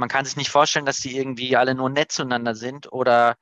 man 0.00 0.08
kann 0.08 0.24
sich 0.24 0.36
nicht 0.36 0.50
vorstellen, 0.50 0.86
dass 0.86 1.00
die 1.00 1.16
irgendwie 1.16 1.56
alle 1.56 1.74
nur 1.74 1.90
nett 1.90 2.10
zueinander 2.10 2.54
sind 2.54 2.92
oder, 2.92 3.36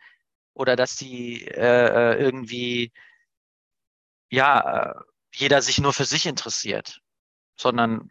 oder 0.54 0.76
dass 0.76 0.96
die 0.96 1.46
äh, 1.46 2.14
äh 2.14 2.20
irgendwie, 2.20 2.92
ja, 4.30 4.90
äh, 4.90 4.94
jeder 5.34 5.62
sich 5.62 5.78
nur 5.78 5.92
für 5.92 6.04
sich 6.04 6.26
interessiert, 6.26 7.00
sondern 7.56 8.10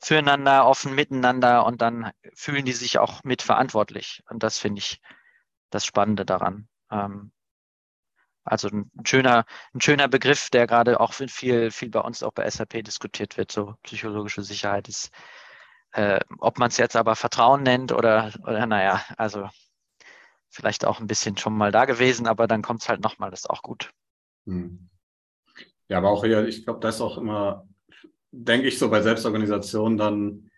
füreinander, 0.00 0.66
offen 0.66 0.94
miteinander 0.94 1.66
und 1.66 1.82
dann 1.82 2.12
fühlen 2.34 2.64
die 2.64 2.72
sich 2.72 2.98
auch 2.98 3.24
mitverantwortlich. 3.24 4.22
Und 4.30 4.42
das 4.42 4.58
finde 4.58 4.80
ich 4.80 5.00
das 5.70 5.84
Spannende 5.84 6.24
daran. 6.24 6.68
Ähm, 6.90 7.32
also 8.44 8.68
ein 8.68 8.90
schöner, 9.04 9.44
ein 9.74 9.80
schöner 9.80 10.08
Begriff, 10.08 10.50
der 10.50 10.66
gerade 10.66 11.00
auch 11.00 11.12
viel, 11.12 11.70
viel 11.70 11.90
bei 11.90 12.00
uns 12.00 12.22
auch 12.22 12.32
bei 12.32 12.48
SAP 12.48 12.84
diskutiert 12.84 13.36
wird. 13.36 13.52
So 13.52 13.76
psychologische 13.82 14.42
Sicherheit 14.42 14.88
ist, 14.88 15.10
äh, 15.96 16.20
ob 16.38 16.58
man 16.58 16.68
es 16.68 16.76
jetzt 16.76 16.94
aber 16.94 17.16
Vertrauen 17.16 17.62
nennt 17.62 17.90
oder, 17.90 18.30
oder 18.42 18.66
naja, 18.66 19.02
also 19.16 19.48
vielleicht 20.50 20.84
auch 20.84 21.00
ein 21.00 21.06
bisschen 21.06 21.38
schon 21.38 21.56
mal 21.56 21.72
da 21.72 21.86
gewesen, 21.86 22.26
aber 22.26 22.46
dann 22.46 22.60
kommt 22.60 22.82
es 22.82 22.88
halt 22.88 23.00
nochmal, 23.00 23.30
das 23.30 23.40
ist 23.40 23.50
auch 23.50 23.62
gut. 23.62 23.90
Hm. 24.46 24.88
Ja, 25.88 25.98
aber 25.98 26.10
auch 26.10 26.22
hier, 26.22 26.46
ich 26.46 26.64
glaube, 26.64 26.80
das 26.80 26.96
ist 26.96 27.00
auch 27.00 27.16
immer, 27.16 27.66
denke 28.30 28.68
ich 28.68 28.78
so 28.78 28.90
bei 28.90 29.00
Selbstorganisation 29.00 29.96
dann, 29.96 30.50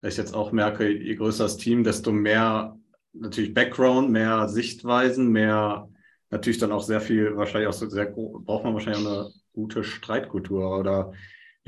dass 0.00 0.14
ich 0.14 0.18
jetzt 0.18 0.34
auch 0.34 0.52
merke, 0.52 0.88
je 0.88 1.14
größer 1.16 1.44
das 1.44 1.58
Team, 1.58 1.84
desto 1.84 2.10
mehr 2.10 2.78
natürlich 3.12 3.52
Background, 3.52 4.10
mehr 4.10 4.48
Sichtweisen, 4.48 5.28
mehr 5.28 5.88
natürlich 6.30 6.58
dann 6.58 6.72
auch 6.72 6.82
sehr 6.82 7.02
viel, 7.02 7.36
wahrscheinlich 7.36 7.68
auch 7.68 7.74
so 7.74 7.88
sehr, 7.90 8.06
braucht 8.06 8.64
man 8.64 8.72
wahrscheinlich 8.72 9.04
auch 9.04 9.10
eine 9.10 9.30
gute 9.52 9.84
Streitkultur 9.84 10.78
oder 10.78 11.12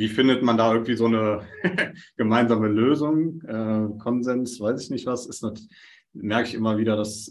wie 0.00 0.08
findet 0.08 0.42
man 0.42 0.56
da 0.56 0.72
irgendwie 0.72 0.96
so 0.96 1.04
eine 1.04 1.42
gemeinsame 2.16 2.68
Lösung, 2.68 3.42
äh, 3.42 3.98
Konsens, 3.98 4.58
weiß 4.58 4.82
ich 4.82 4.88
nicht 4.88 5.04
was, 5.04 5.26
ist 5.26 5.44
merke 6.14 6.48
ich 6.48 6.54
immer 6.54 6.78
wieder, 6.78 6.96
das 6.96 7.28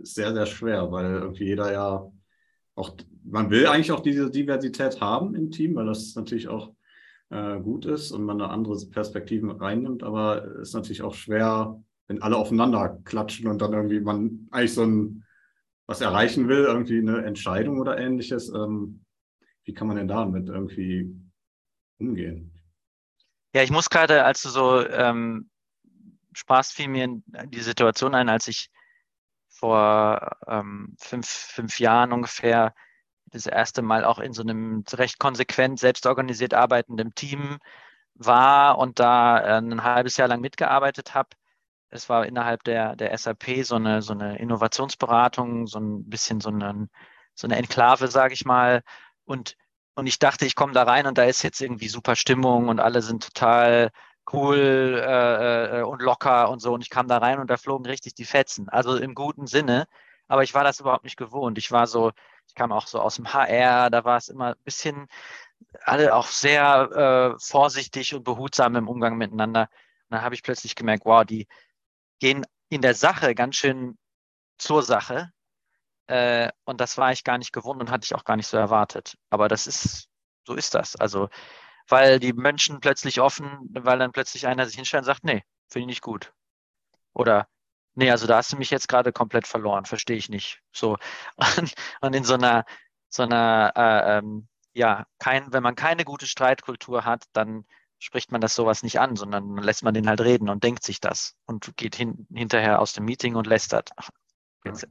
ist 0.00 0.14
sehr, 0.14 0.32
sehr 0.32 0.46
schwer, 0.46 0.90
weil 0.90 1.16
irgendwie 1.16 1.44
jeder 1.44 1.70
ja 1.70 2.10
auch, 2.74 2.96
man 3.24 3.50
will 3.50 3.66
eigentlich 3.66 3.92
auch 3.92 4.00
diese 4.00 4.30
Diversität 4.30 5.02
haben 5.02 5.34
im 5.34 5.50
Team, 5.50 5.74
weil 5.74 5.84
das 5.84 6.14
natürlich 6.16 6.48
auch 6.48 6.72
äh, 7.28 7.60
gut 7.60 7.84
ist 7.84 8.10
und 8.10 8.24
man 8.24 8.38
da 8.38 8.46
andere 8.46 8.78
Perspektiven 8.90 9.50
reinnimmt, 9.50 10.02
aber 10.02 10.56
ist 10.62 10.74
natürlich 10.74 11.02
auch 11.02 11.14
schwer, 11.14 11.78
wenn 12.06 12.22
alle 12.22 12.38
aufeinander 12.38 13.00
klatschen 13.04 13.48
und 13.48 13.60
dann 13.60 13.74
irgendwie 13.74 14.00
man 14.00 14.48
eigentlich 14.50 14.72
so 14.72 14.82
ein 14.82 15.24
was 15.86 16.00
erreichen 16.00 16.48
will, 16.48 16.64
irgendwie 16.64 17.00
eine 17.00 17.22
Entscheidung 17.24 17.78
oder 17.80 17.98
ähnliches. 17.98 18.48
Ähm, 18.48 19.04
wie 19.64 19.74
kann 19.74 19.88
man 19.88 19.98
denn 19.98 20.08
damit 20.08 20.48
irgendwie 20.48 21.14
umgehen? 21.98 22.52
Ja, 23.54 23.62
ich 23.62 23.70
muss 23.70 23.90
gerade, 23.90 24.24
als 24.24 24.42
du 24.42 24.48
so 24.48 24.86
ähm, 24.86 25.50
Spaß 26.34 26.70
fiel 26.70 26.88
mir 26.88 27.08
die 27.46 27.60
Situation 27.60 28.14
ein, 28.14 28.28
als 28.28 28.48
ich 28.48 28.70
vor 29.48 30.36
ähm, 30.46 30.96
fünf, 31.00 31.26
fünf 31.28 31.80
Jahren 31.80 32.12
ungefähr 32.12 32.74
das 33.26 33.46
erste 33.46 33.82
Mal 33.82 34.04
auch 34.04 34.18
in 34.18 34.32
so 34.32 34.42
einem 34.42 34.84
recht 34.92 35.18
konsequent 35.18 35.78
selbstorganisiert 35.78 36.54
arbeitenden 36.54 37.14
Team 37.14 37.58
war 38.14 38.78
und 38.78 38.98
da 38.98 39.40
äh, 39.40 39.58
ein 39.60 39.82
halbes 39.82 40.16
Jahr 40.16 40.28
lang 40.28 40.40
mitgearbeitet 40.40 41.14
habe 41.14 41.30
es 41.90 42.08
war 42.08 42.26
innerhalb 42.26 42.64
der, 42.64 42.96
der 42.96 43.16
SAP 43.16 43.64
so 43.64 43.76
eine, 43.76 44.02
so 44.02 44.12
eine 44.12 44.38
Innovationsberatung, 44.38 45.66
so 45.66 45.78
ein 45.78 46.08
bisschen 46.08 46.40
so 46.40 46.50
eine, 46.50 46.88
so 47.34 47.46
eine 47.46 47.56
Enklave, 47.56 48.08
sage 48.08 48.34
ich 48.34 48.44
mal. 48.44 48.82
Und, 49.24 49.56
und 49.98 50.06
ich 50.06 50.20
dachte, 50.20 50.46
ich 50.46 50.54
komme 50.54 50.72
da 50.72 50.84
rein 50.84 51.08
und 51.08 51.18
da 51.18 51.24
ist 51.24 51.42
jetzt 51.42 51.60
irgendwie 51.60 51.88
super 51.88 52.14
Stimmung 52.14 52.68
und 52.68 52.78
alle 52.78 53.02
sind 53.02 53.24
total 53.24 53.90
cool 54.32 55.02
äh, 55.04 55.80
äh, 55.80 55.82
und 55.82 56.02
locker 56.02 56.50
und 56.50 56.60
so. 56.60 56.72
Und 56.72 56.82
ich 56.82 56.90
kam 56.90 57.08
da 57.08 57.18
rein 57.18 57.40
und 57.40 57.50
da 57.50 57.56
flogen 57.56 57.84
richtig 57.84 58.14
die 58.14 58.24
Fetzen. 58.24 58.68
Also 58.68 58.96
im 58.96 59.16
guten 59.16 59.48
Sinne. 59.48 59.88
Aber 60.28 60.44
ich 60.44 60.54
war 60.54 60.62
das 60.62 60.78
überhaupt 60.78 61.02
nicht 61.02 61.16
gewohnt. 61.16 61.58
Ich 61.58 61.72
war 61.72 61.88
so, 61.88 62.12
ich 62.46 62.54
kam 62.54 62.70
auch 62.70 62.86
so 62.86 63.00
aus 63.00 63.16
dem 63.16 63.32
HR, 63.32 63.90
da 63.90 64.04
war 64.04 64.18
es 64.18 64.28
immer 64.28 64.50
ein 64.50 64.62
bisschen, 64.64 65.08
alle 65.82 66.14
auch 66.14 66.28
sehr 66.28 67.34
äh, 67.36 67.40
vorsichtig 67.40 68.14
und 68.14 68.22
behutsam 68.22 68.76
im 68.76 68.86
Umgang 68.86 69.16
miteinander. 69.16 69.62
Und 69.62 70.10
dann 70.10 70.22
habe 70.22 70.36
ich 70.36 70.44
plötzlich 70.44 70.76
gemerkt, 70.76 71.06
wow, 71.06 71.24
die, 71.24 71.48
gehen 72.20 72.46
in 72.68 72.82
der 72.82 72.94
Sache 72.94 73.34
ganz 73.34 73.56
schön 73.56 73.98
zur 74.58 74.84
Sache. 74.84 75.32
Äh, 76.08 76.50
und 76.64 76.80
das 76.80 76.98
war 76.98 77.12
ich 77.12 77.24
gar 77.24 77.38
nicht 77.38 77.52
gewohnt 77.52 77.80
und 77.80 77.90
hatte 77.90 78.04
ich 78.04 78.14
auch 78.14 78.24
gar 78.24 78.36
nicht 78.36 78.46
so 78.48 78.56
erwartet. 78.56 79.16
Aber 79.30 79.48
das 79.48 79.66
ist, 79.66 80.08
so 80.46 80.54
ist 80.54 80.74
das. 80.74 80.96
Also, 80.96 81.28
weil 81.88 82.18
die 82.20 82.32
Menschen 82.32 82.80
plötzlich 82.80 83.20
offen, 83.20 83.68
weil 83.70 83.98
dann 83.98 84.12
plötzlich 84.12 84.46
einer 84.46 84.66
sich 84.66 84.76
hinstellt 84.76 85.02
und 85.02 85.06
sagt, 85.06 85.24
nee, 85.24 85.42
finde 85.68 85.82
ich 85.82 85.86
nicht 85.86 86.02
gut. 86.02 86.32
Oder, 87.14 87.48
nee, 87.94 88.10
also 88.10 88.26
da 88.26 88.38
hast 88.38 88.52
du 88.52 88.56
mich 88.56 88.70
jetzt 88.70 88.88
gerade 88.88 89.12
komplett 89.12 89.46
verloren, 89.46 89.84
verstehe 89.84 90.16
ich 90.16 90.28
nicht. 90.28 90.60
So. 90.72 90.96
Und, 91.58 91.74
und 92.00 92.14
in 92.14 92.24
so 92.24 92.34
einer, 92.34 92.64
so 93.08 93.22
einer, 93.24 93.72
äh, 93.76 94.18
ähm, 94.18 94.48
ja, 94.74 95.06
kein, 95.18 95.52
wenn 95.52 95.62
man 95.62 95.74
keine 95.74 96.04
gute 96.04 96.26
Streitkultur 96.26 97.04
hat, 97.04 97.24
dann 97.32 97.64
spricht 97.98 98.32
man 98.32 98.40
das 98.40 98.54
sowas 98.54 98.82
nicht 98.82 99.00
an, 99.00 99.16
sondern 99.16 99.56
lässt 99.58 99.82
man 99.82 99.94
den 99.94 100.08
halt 100.08 100.20
reden 100.20 100.48
und 100.48 100.62
denkt 100.64 100.84
sich 100.84 101.00
das 101.00 101.36
und 101.46 101.76
geht 101.76 101.96
hin, 101.96 102.26
hinterher 102.32 102.80
aus 102.80 102.92
dem 102.92 103.04
Meeting 103.04 103.34
und 103.34 103.46
lästert. 103.46 103.90
Jetzt 104.64 104.86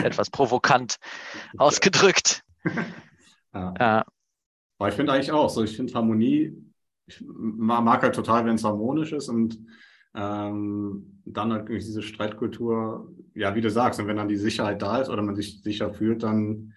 etwas 0.00 0.30
provokant 0.30 0.96
ausgedrückt. 1.58 2.42
Ja. 3.54 3.74
ja. 3.78 4.04
Aber 4.78 4.88
ich 4.88 4.94
finde 4.94 5.12
eigentlich 5.12 5.30
auch 5.32 5.50
so, 5.50 5.62
ich 5.62 5.76
finde 5.76 5.92
Harmonie, 5.92 6.56
ich 7.06 7.22
mag 7.26 8.02
halt 8.02 8.14
total, 8.14 8.46
wenn 8.46 8.54
es 8.54 8.64
harmonisch 8.64 9.12
ist 9.12 9.28
und 9.28 9.58
Ähm, 10.14 11.22
dann 11.24 11.52
halt 11.52 11.68
diese 11.70 12.02
Streitkultur, 12.02 13.10
ja, 13.34 13.54
wie 13.54 13.62
du 13.62 13.70
sagst, 13.70 13.98
und 13.98 14.08
wenn 14.08 14.18
dann 14.18 14.28
die 14.28 14.36
Sicherheit 14.36 14.82
da 14.82 14.98
ist 15.00 15.08
oder 15.08 15.22
man 15.22 15.36
sich 15.36 15.62
sicher 15.62 15.90
fühlt, 15.94 16.22
dann 16.22 16.74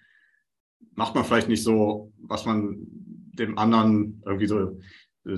macht 0.94 1.14
man 1.14 1.24
vielleicht 1.24 1.48
nicht 1.48 1.62
so, 1.62 2.12
was 2.18 2.46
man 2.46 2.78
dem 3.38 3.58
anderen 3.58 4.22
irgendwie 4.24 4.46
so 4.46 4.78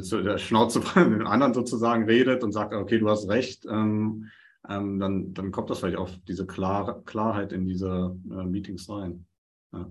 zu 0.01 0.23
der 0.23 0.39
Schnauze 0.39 0.81
von 0.83 1.11
dem 1.11 1.27
anderen 1.27 1.55
sozusagen 1.55 2.05
redet 2.05 2.45
und 2.45 2.53
sagt, 2.53 2.73
okay, 2.73 2.99
du 3.01 3.09
hast 3.09 3.29
recht, 3.29 3.67
ähm, 3.67 4.27
ähm, 4.69 4.99
dann, 4.99 5.35
dann 5.35 5.51
kommt 5.51 5.71
das 5.71 5.81
vielleicht 5.81 5.97
auf 5.99 6.13
diese 6.27 6.47
Klar 6.47 7.03
Klarheit 7.05 7.53
in 7.53 7.67
diese 7.67 8.17
äh, 8.31 8.45
Meetings 8.45 8.89
rein. 8.89 9.27
Ja. 9.73 9.87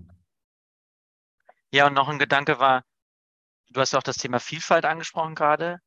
ja, 1.72 1.86
und 1.86 1.94
noch 1.94 2.08
ein 2.08 2.18
Gedanke 2.18 2.58
war, 2.58 2.84
du 3.70 3.80
hast 3.80 3.94
auch 3.94 4.02
das 4.02 4.16
Thema 4.16 4.40
Vielfalt 4.40 4.84
angesprochen 4.84 5.34
gerade. 5.34 5.80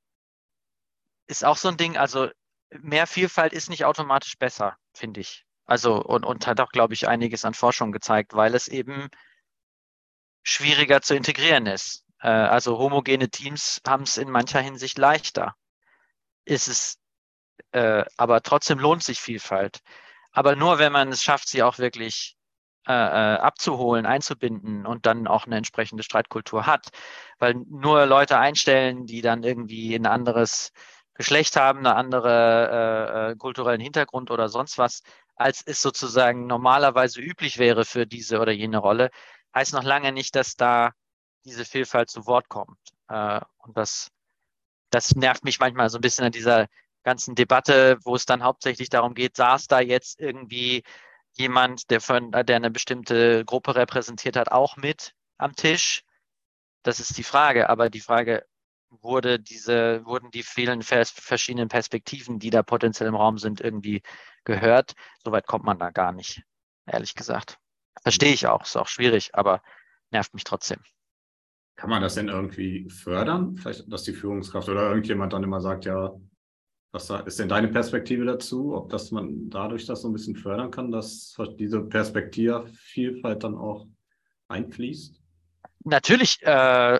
Ist 1.27 1.45
auch 1.45 1.57
so 1.57 1.69
ein 1.69 1.77
Ding, 1.77 1.97
also 1.97 2.29
mehr 2.69 3.07
Vielfalt 3.07 3.53
ist 3.53 3.69
nicht 3.69 3.85
automatisch 3.85 4.37
besser, 4.37 4.77
finde 4.93 5.21
ich. 5.21 5.45
Also 5.65 6.01
und, 6.03 6.25
und 6.25 6.47
hat 6.47 6.59
auch, 6.59 6.71
glaube 6.71 6.93
ich, 6.93 7.07
einiges 7.07 7.45
an 7.45 7.53
Forschung 7.53 7.91
gezeigt, 7.91 8.33
weil 8.33 8.55
es 8.55 8.67
eben 8.67 9.09
schwieriger 10.43 11.01
zu 11.01 11.15
integrieren 11.15 11.65
ist. 11.65 12.03
Äh, 12.19 12.27
also 12.27 12.77
homogene 12.77 13.29
Teams 13.29 13.81
haben 13.87 14.03
es 14.03 14.17
in 14.17 14.29
mancher 14.29 14.59
Hinsicht 14.59 14.97
leichter. 14.97 15.55
Ist 16.45 16.67
es, 16.67 16.99
äh, 17.71 18.05
aber 18.17 18.41
trotzdem 18.41 18.79
lohnt 18.79 19.03
sich 19.03 19.19
Vielfalt. 19.19 19.79
Aber 20.31 20.55
nur 20.55 20.79
wenn 20.79 20.91
man 20.91 21.09
es 21.09 21.23
schafft, 21.23 21.49
sie 21.49 21.63
auch 21.63 21.77
wirklich 21.77 22.37
äh, 22.87 22.93
äh, 22.93 23.37
abzuholen, 23.37 24.05
einzubinden 24.07 24.87
und 24.87 25.05
dann 25.05 25.27
auch 25.27 25.45
eine 25.45 25.57
entsprechende 25.57 26.03
Streitkultur 26.03 26.65
hat. 26.65 26.89
Weil 27.37 27.55
nur 27.69 28.05
Leute 28.07 28.39
einstellen, 28.39 29.05
die 29.05 29.21
dann 29.21 29.43
irgendwie 29.43 29.93
ein 29.95 30.07
anderes 30.07 30.71
Geschlecht 31.13 31.57
haben, 31.57 31.79
eine 31.79 31.95
andere 31.95 33.29
äh, 33.29 33.31
äh, 33.31 33.35
kulturellen 33.35 33.81
Hintergrund 33.81 34.31
oder 34.31 34.49
sonst 34.49 34.77
was, 34.79 35.03
als 35.35 35.61
es 35.65 35.81
sozusagen 35.81 36.47
normalerweise 36.47 37.21
üblich 37.21 37.59
wäre 37.59 37.85
für 37.85 38.07
diese 38.07 38.39
oder 38.39 38.51
jene 38.51 38.79
Rolle, 38.79 39.11
heißt 39.53 39.73
noch 39.73 39.83
lange 39.83 40.11
nicht, 40.11 40.35
dass 40.35 40.55
da 40.55 40.91
diese 41.45 41.65
Vielfalt 41.65 42.09
zu 42.09 42.25
Wort 42.25 42.49
kommt. 42.49 42.79
Äh, 43.09 43.41
und 43.59 43.77
das, 43.77 44.09
das 44.89 45.15
nervt 45.15 45.43
mich 45.43 45.59
manchmal 45.59 45.89
so 45.89 45.97
ein 45.99 46.01
bisschen 46.01 46.25
an 46.25 46.31
dieser 46.31 46.67
ganzen 47.03 47.35
Debatte, 47.35 47.97
wo 48.03 48.15
es 48.15 48.25
dann 48.25 48.43
hauptsächlich 48.43 48.89
darum 48.89 49.13
geht, 49.13 49.35
saß 49.35 49.67
da 49.67 49.79
jetzt 49.79 50.19
irgendwie 50.19 50.83
jemand, 51.33 51.89
der, 51.89 52.01
von, 52.01 52.31
der 52.31 52.55
eine 52.55 52.71
bestimmte 52.71 53.45
Gruppe 53.45 53.75
repräsentiert 53.75 54.35
hat, 54.35 54.51
auch 54.51 54.77
mit 54.77 55.13
am 55.37 55.55
Tisch? 55.55 56.03
Das 56.83 56.99
ist 56.99 57.17
die 57.17 57.23
Frage. 57.23 57.69
Aber 57.69 57.89
die 57.89 57.99
Frage, 57.99 58.45
wurde 58.89 59.39
diese, 59.39 60.05
wurden 60.05 60.31
die 60.31 60.43
vielen 60.43 60.81
verschiedenen 60.81 61.69
Perspektiven, 61.69 62.39
die 62.39 62.49
da 62.49 62.63
potenziell 62.63 63.07
im 63.07 63.15
Raum 63.15 63.37
sind, 63.37 63.61
irgendwie 63.61 64.01
gehört? 64.43 64.93
Soweit 65.23 65.47
kommt 65.47 65.63
man 65.63 65.79
da 65.79 65.91
gar 65.91 66.11
nicht, 66.11 66.43
ehrlich 66.85 67.15
gesagt. 67.15 67.57
Verstehe 68.01 68.33
ich 68.33 68.47
auch, 68.47 68.63
ist 68.63 68.75
auch 68.75 68.87
schwierig, 68.87 69.33
aber 69.33 69.61
nervt 70.11 70.33
mich 70.33 70.43
trotzdem. 70.43 70.79
Kann 71.75 71.89
man 71.89 72.01
das 72.01 72.15
denn 72.15 72.27
irgendwie 72.27 72.89
fördern? 72.89 73.55
Vielleicht, 73.55 73.91
dass 73.91 74.03
die 74.03 74.13
Führungskraft 74.13 74.69
oder 74.69 74.89
irgendjemand 74.89 75.33
dann 75.33 75.43
immer 75.43 75.61
sagt, 75.61 75.85
ja, 75.85 76.11
was 76.91 77.09
ist 77.09 77.39
denn 77.39 77.49
deine 77.49 77.69
Perspektive 77.69 78.25
dazu? 78.25 78.75
Ob 78.75 78.89
das 78.89 79.11
man 79.11 79.49
dadurch 79.49 79.85
das 79.85 80.01
so 80.01 80.09
ein 80.09 80.13
bisschen 80.13 80.35
fördern 80.35 80.71
kann, 80.71 80.91
dass 80.91 81.35
diese 81.57 81.81
Perspektivvielfalt 81.81 83.43
dann 83.43 83.55
auch 83.55 83.87
einfließt? 84.49 85.21
Natürlich, 85.85 86.41
äh, 86.43 86.99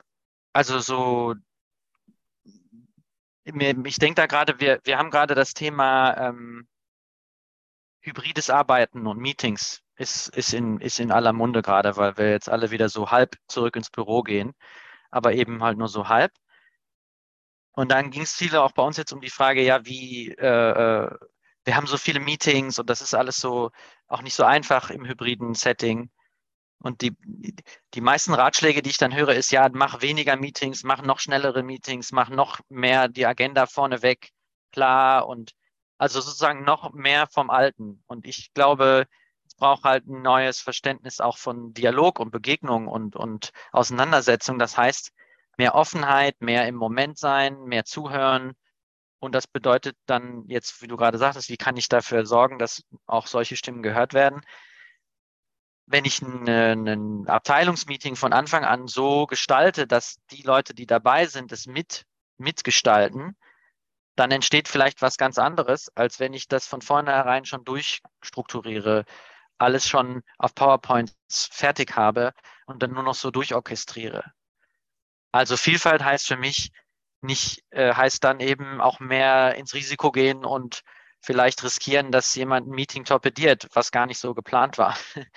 also 0.54 0.80
so, 0.80 1.36
ich 3.44 3.98
denke 3.98 4.16
da 4.16 4.28
gerade, 4.28 4.60
wir, 4.60 4.80
wir 4.84 4.98
haben 4.98 5.12
gerade 5.12 5.36
das 5.36 5.54
Thema 5.54 6.16
ähm, 6.18 6.68
hybrides 8.00 8.50
Arbeiten 8.50 9.08
und 9.08 9.20
Meetings 9.20 9.82
ist, 9.96 10.30
ist, 10.30 10.54
in, 10.54 10.80
ist 10.80 11.00
in 11.00 11.12
aller 11.12 11.34
Munde 11.34 11.62
gerade, 11.62 11.98
weil 11.98 12.18
wir 12.18 12.32
jetzt 12.32 12.50
alle 12.50 12.72
wieder 12.72 12.90
so 12.90 13.12
halb 13.12 13.36
zurück 13.48 13.76
ins 13.76 13.90
Büro 13.90 14.24
gehen, 14.24 14.54
aber 15.12 15.34
eben 15.34 15.62
halt 15.62 15.78
nur 15.78 15.90
so 15.90 16.08
halb. 16.08 16.32
Und 17.74 17.92
dann 17.92 18.12
ging 18.12 18.24
es 18.24 18.34
viele 18.34 18.62
auch 18.62 18.74
bei 18.74 18.84
uns 18.84 18.98
jetzt 18.98 19.14
um 19.14 19.22
die 19.22 19.30
Frage, 19.30 19.64
ja, 19.64 19.86
wie, 19.86 20.30
äh, 20.32 20.46
äh, 20.46 21.18
wir 21.64 21.76
haben 21.76 21.88
so 21.88 21.98
viele 21.98 22.20
Meetings 22.20 22.80
und 22.80 22.90
das 22.90 23.02
ist 23.02 23.14
alles 23.14 23.38
so 23.38 23.72
auch 24.08 24.22
nicht 24.22 24.34
so 24.36 24.44
einfach 24.44 24.90
im 24.90 25.06
hybriden 25.06 25.54
Setting. 25.54 26.10
Und 26.80 27.02
die, 27.02 27.16
die 27.94 28.02
meisten 28.02 28.34
Ratschläge, 28.34 28.82
die 28.82 28.90
ich 28.90 28.98
dann 28.98 29.16
höre, 29.16 29.36
ist 29.36 29.52
ja, 29.52 29.70
mach 29.72 30.02
weniger 30.02 30.36
Meetings, 30.36 30.84
mach 30.84 31.02
noch 31.04 31.20
schnellere 31.20 31.64
Meetings, 31.64 32.12
mach 32.12 32.30
noch 32.30 32.60
mehr 32.70 33.08
die 33.08 33.26
Agenda 33.26 33.68
vorneweg 33.68 34.32
klar 34.72 35.28
und 35.28 35.54
also 36.00 36.20
sozusagen 36.20 36.64
noch 36.64 36.94
mehr 36.94 37.28
vom 37.28 37.52
Alten. 37.52 38.04
Und 38.08 38.26
ich 38.26 38.54
glaube, 38.54 39.06
es 39.46 39.54
braucht 39.56 39.84
halt 39.84 40.08
ein 40.08 40.24
neues 40.24 40.60
Verständnis 40.60 41.22
auch 41.22 41.38
von 41.38 41.74
Dialog 41.74 42.20
und 42.20 42.32
Begegnung 42.32 42.88
und, 42.88 43.16
und 43.16 43.52
Auseinandersetzung. 43.72 44.58
Das 44.58 44.78
heißt, 44.78 45.14
mehr 45.62 45.76
Offenheit, 45.76 46.42
mehr 46.42 46.68
im 46.68 46.74
Moment 46.74 47.20
sein, 47.20 47.66
mehr 47.66 47.86
zuhören. 47.86 48.54
Und 49.20 49.36
das 49.36 49.46
bedeutet 49.46 49.96
dann 50.08 50.44
jetzt, 50.48 50.82
wie 50.82 50.88
du 50.88 50.98
gerade 50.98 51.20
sagtest, 51.20 51.50
wie 51.50 51.58
kann 51.58 51.78
ich 51.78 51.88
dafür 51.88 52.26
sorgen, 52.26 52.58
dass 52.58 52.82
auch 53.06 53.28
solche 53.28 53.56
Stimmen 53.56 53.84
gehört 53.84 54.16
werden? 54.16 54.42
Wenn 55.86 56.04
ich 56.04 56.20
ein 56.24 57.28
Abteilungsmeeting 57.28 58.16
von 58.16 58.34
Anfang 58.34 58.66
an 58.66 58.88
so 58.88 59.28
gestalte, 59.28 59.86
dass 59.86 60.16
die 60.32 60.42
Leute, 60.42 60.74
die 60.74 60.88
dabei 60.88 61.28
sind, 61.28 61.52
es 61.52 61.68
mit, 61.68 62.06
mitgestalten, 62.40 63.38
dann 64.16 64.32
entsteht 64.32 64.68
vielleicht 64.68 65.04
was 65.04 65.18
ganz 65.18 65.38
anderes, 65.38 65.96
als 65.96 66.20
wenn 66.20 66.34
ich 66.34 66.48
das 66.48 66.66
von 66.66 66.82
vornherein 66.82 67.46
schon 67.46 67.64
durchstrukturiere, 67.66 69.06
alles 69.60 69.88
schon 69.88 70.24
auf 70.40 70.56
PowerPoints 70.56 71.50
fertig 71.52 71.96
habe 71.96 72.34
und 72.66 72.82
dann 72.82 72.94
nur 72.94 73.04
noch 73.04 73.14
so 73.14 73.30
durchorchestriere. 73.30 74.24
Also 75.32 75.58
Vielfalt 75.58 76.04
heißt 76.04 76.28
für 76.28 76.38
mich 76.38 76.72
nicht, 77.22 77.64
äh, 77.70 77.94
heißt 77.94 78.24
dann 78.24 78.40
eben 78.40 78.82
auch 78.82 79.00
mehr 79.00 79.56
ins 79.56 79.74
Risiko 79.74 80.12
gehen 80.12 80.44
und 80.46 80.82
vielleicht 81.22 81.64
riskieren, 81.64 82.12
dass 82.12 82.36
jemand 82.36 82.68
ein 82.68 82.72
Meeting 82.72 83.06
torpediert, 83.06 83.68
was 83.74 83.92
gar 83.92 84.08
nicht 84.08 84.20
so 84.20 84.34
geplant 84.34 84.78
war. 84.78 84.98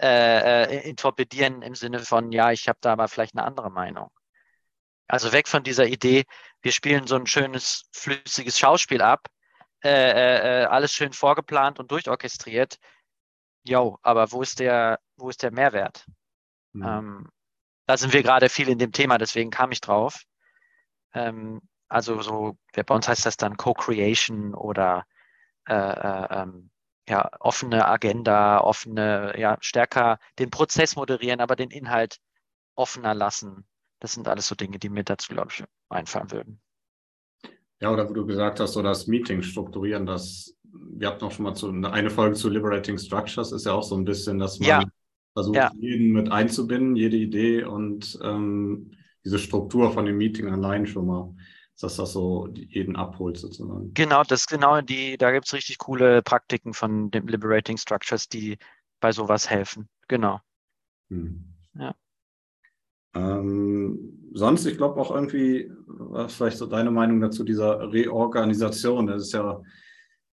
äh, 0.00 0.88
äh, 0.88 0.94
torpedieren 0.94 1.62
im 1.62 1.74
Sinne 1.74 2.00
von, 2.00 2.32
ja, 2.32 2.52
ich 2.52 2.68
habe 2.68 2.78
da 2.80 2.92
aber 2.92 3.08
vielleicht 3.08 3.36
eine 3.36 3.44
andere 3.44 3.70
Meinung. 3.70 4.10
Also 5.08 5.32
weg 5.32 5.48
von 5.48 5.62
dieser 5.62 5.86
Idee, 5.86 6.24
wir 6.62 6.72
spielen 6.72 7.06
so 7.06 7.16
ein 7.16 7.26
schönes, 7.26 7.88
flüssiges 7.92 8.58
Schauspiel 8.58 9.02
ab, 9.02 9.28
äh, 9.84 9.90
äh, 9.90 10.62
äh 10.62 10.64
alles 10.66 10.92
schön 10.92 11.12
vorgeplant 11.12 11.78
und 11.78 11.90
durchorchestriert. 11.90 12.78
Jo, 13.64 13.98
aber 14.02 14.32
wo 14.32 14.42
ist 14.42 14.60
der, 14.60 15.00
wo 15.16 15.28
ist 15.28 15.42
der 15.42 15.52
Mehrwert? 15.52 16.06
Mhm. 16.72 16.82
Ähm, 16.82 17.28
da 17.86 17.96
sind 17.96 18.12
wir 18.12 18.22
gerade 18.22 18.48
viel 18.48 18.68
in 18.68 18.78
dem 18.78 18.92
Thema, 18.92 19.18
deswegen 19.18 19.50
kam 19.50 19.72
ich 19.72 19.80
drauf. 19.80 20.22
Ähm, 21.14 21.60
also 21.88 22.20
so, 22.20 22.58
bei 22.74 22.94
uns 22.94 23.08
heißt 23.08 23.24
das 23.24 23.36
dann 23.36 23.56
Co-Creation 23.56 24.54
oder 24.54 25.06
äh, 25.68 25.74
äh, 25.74 26.42
ähm, 26.42 26.70
ja, 27.08 27.30
offene 27.38 27.86
Agenda, 27.86 28.60
offene, 28.60 29.34
ja, 29.38 29.56
stärker 29.60 30.18
den 30.40 30.50
Prozess 30.50 30.96
moderieren, 30.96 31.40
aber 31.40 31.54
den 31.54 31.70
Inhalt 31.70 32.18
offener 32.74 33.14
lassen. 33.14 33.64
Das 34.00 34.12
sind 34.12 34.26
alles 34.26 34.48
so 34.48 34.56
Dinge, 34.56 34.78
die 34.78 34.88
mir 34.88 35.04
dazu, 35.04 35.32
glaube 35.32 35.50
ich, 35.52 35.64
einfallen 35.88 36.32
würden. 36.32 36.60
Ja, 37.80 37.90
oder 37.90 38.08
wo 38.08 38.12
du 38.12 38.26
gesagt 38.26 38.58
hast, 38.58 38.72
so 38.72 38.82
das 38.82 39.06
Meeting 39.06 39.42
strukturieren, 39.42 40.06
das, 40.06 40.56
wir 40.64 41.08
hatten 41.08 41.24
auch 41.24 41.30
schon 41.30 41.44
mal 41.44 41.54
zu, 41.54 41.70
eine 41.70 42.10
Folge 42.10 42.34
zu 42.34 42.48
Liberating 42.48 42.98
Structures, 42.98 43.52
ist 43.52 43.66
ja 43.66 43.72
auch 43.72 43.82
so 43.82 43.96
ein 43.96 44.04
bisschen, 44.04 44.38
dass 44.38 44.58
man 44.58 44.68
ja 44.68 44.82
versucht, 45.36 45.56
ja. 45.56 45.70
jeden 45.78 46.12
mit 46.12 46.32
einzubinden, 46.32 46.96
jede 46.96 47.18
Idee 47.18 47.62
und 47.62 48.18
ähm, 48.22 48.92
diese 49.22 49.38
Struktur 49.38 49.92
von 49.92 50.06
dem 50.06 50.16
Meeting 50.16 50.48
allein 50.48 50.86
schon 50.86 51.06
mal, 51.06 51.34
dass 51.78 51.96
das 51.96 52.14
so 52.14 52.48
jeden 52.54 52.96
abholt 52.96 53.36
sozusagen. 53.36 53.92
Genau, 53.92 54.22
das 54.22 54.46
genau 54.46 54.80
die, 54.80 55.18
da 55.18 55.32
gibt 55.32 55.44
es 55.44 55.52
richtig 55.52 55.76
coole 55.76 56.22
Praktiken 56.22 56.72
von 56.72 57.10
den 57.10 57.26
Liberating 57.26 57.76
Structures, 57.76 58.30
die 58.30 58.56
bei 58.98 59.12
sowas 59.12 59.50
helfen. 59.50 59.90
Genau. 60.08 60.40
Hm. 61.10 61.44
Ja. 61.74 61.94
Ähm, 63.14 64.30
sonst, 64.32 64.64
ich 64.64 64.78
glaube 64.78 64.98
auch 64.98 65.10
irgendwie, 65.10 65.70
was 65.86 66.34
vielleicht 66.34 66.56
so 66.56 66.64
deine 66.64 66.90
Meinung 66.90 67.20
dazu, 67.20 67.44
dieser 67.44 67.92
Reorganisation, 67.92 69.06
das 69.06 69.24
ist 69.24 69.34
ja, 69.34 69.60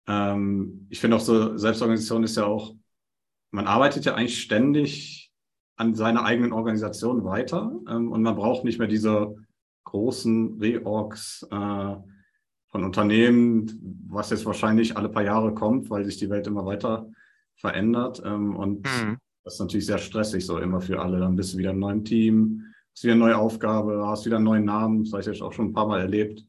ähm, 0.05 0.85
ich 0.91 0.99
finde 0.99 1.17
auch 1.17 1.21
so, 1.21 1.57
Selbstorganisation 1.57 2.23
ist 2.23 2.37
ja 2.37 2.45
auch 2.45 2.75
man 3.51 3.67
arbeitet 3.67 4.05
ja 4.05 4.15
eigentlich 4.15 4.41
ständig 4.41 5.31
an 5.75 5.95
seiner 5.95 6.23
eigenen 6.25 6.53
Organisation 6.53 7.23
weiter 7.23 7.71
ähm, 7.89 8.11
und 8.11 8.21
man 8.21 8.35
braucht 8.35 8.63
nicht 8.63 8.79
mehr 8.79 8.87
diese 8.87 9.35
großen 9.83 10.59
Reorgs 10.59 11.45
äh, 11.51 11.95
von 12.69 12.83
Unternehmen, 12.83 14.05
was 14.07 14.29
jetzt 14.29 14.45
wahrscheinlich 14.45 14.95
alle 14.95 15.09
paar 15.09 15.23
Jahre 15.23 15.53
kommt, 15.53 15.89
weil 15.89 16.05
sich 16.05 16.17
die 16.17 16.29
Welt 16.29 16.47
immer 16.47 16.65
weiter 16.65 17.09
verändert. 17.55 18.21
Ähm, 18.25 18.55
und 18.55 18.85
mhm. 18.85 19.17
das 19.43 19.55
ist 19.55 19.59
natürlich 19.59 19.85
sehr 19.85 19.97
stressig, 19.97 20.45
so 20.45 20.57
immer 20.59 20.79
für 20.79 21.01
alle. 21.01 21.19
Dann 21.19 21.35
bist 21.35 21.53
du 21.53 21.57
wieder 21.57 21.71
in 21.71 21.75
einem 21.75 21.81
neuen 21.81 22.05
Team, 22.05 22.63
hast 22.93 23.03
wieder 23.03 23.13
eine 23.13 23.23
neue 23.23 23.37
Aufgabe, 23.37 24.07
hast 24.07 24.25
wieder 24.25 24.37
einen 24.37 24.45
neuen 24.45 24.65
Namen, 24.65 25.03
das 25.03 25.11
habe 25.11 25.21
ich 25.21 25.27
jetzt 25.27 25.41
auch 25.41 25.51
schon 25.51 25.67
ein 25.67 25.73
paar 25.73 25.87
Mal 25.87 25.99
erlebt. 25.99 26.45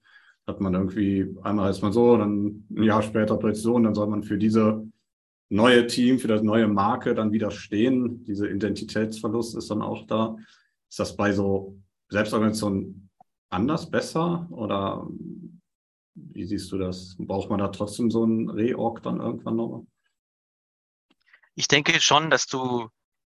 hat 0.47 0.61
man 0.61 0.75
irgendwie, 0.75 1.35
einmal 1.43 1.71
ist 1.71 1.83
man 1.83 1.93
so, 1.93 2.17
dann 2.17 2.67
ein 2.71 2.83
Jahr 2.83 3.03
später 3.03 3.37
plötzlich 3.37 3.63
so 3.63 3.75
und 3.75 3.85
dann 3.85 3.95
soll 3.95 4.09
man 4.09 4.23
für 4.23 4.39
diese 4.39 4.87
neue 5.53 5.87
Team, 5.87 6.19
für 6.19 6.29
das 6.29 6.43
neue 6.43 6.67
Marke 6.67 7.15
dann 7.15 7.33
wieder 7.33 7.51
stehen. 7.51 8.25
Diese 8.25 8.49
Identitätsverlust 8.49 9.55
ist 9.55 9.71
dann 9.71 9.83
auch 9.83 10.07
da. 10.07 10.37
Ist 10.89 10.99
das 10.99 11.15
bei 11.15 11.33
so 11.33 11.77
Selbstorganisationen 12.09 13.11
anders, 13.51 13.91
besser 13.91 14.49
oder 14.51 15.07
wie 16.15 16.45
siehst 16.45 16.73
du 16.73 16.79
das? 16.79 17.17
Braucht 17.19 17.51
man 17.51 17.59
da 17.59 17.69
trotzdem 17.69 18.11
so 18.11 18.25
einen 18.25 18.49
Reorg 18.49 19.03
dann 19.03 19.21
irgendwann 19.21 19.57
nochmal? 19.57 19.87
Ich 21.55 21.69
denke 21.69 22.01
schon, 22.01 22.31
dass 22.31 22.47
du 22.47 22.89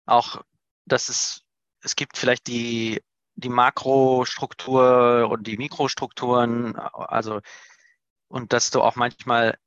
auch, 0.06 0.42
dass 0.86 1.08
es, 1.08 1.42
es 1.82 1.96
gibt 1.96 2.18
vielleicht 2.18 2.48
die, 2.48 3.02
die 3.36 3.50
Makrostruktur 3.50 5.30
und 5.32 5.48
die 5.48 5.58
Mikrostrukturen, 5.58 6.76
also 6.76 7.40
und 8.28 8.52
dass 8.52 8.72
du 8.72 8.82
auch 8.82 8.96
manchmal 8.98 9.58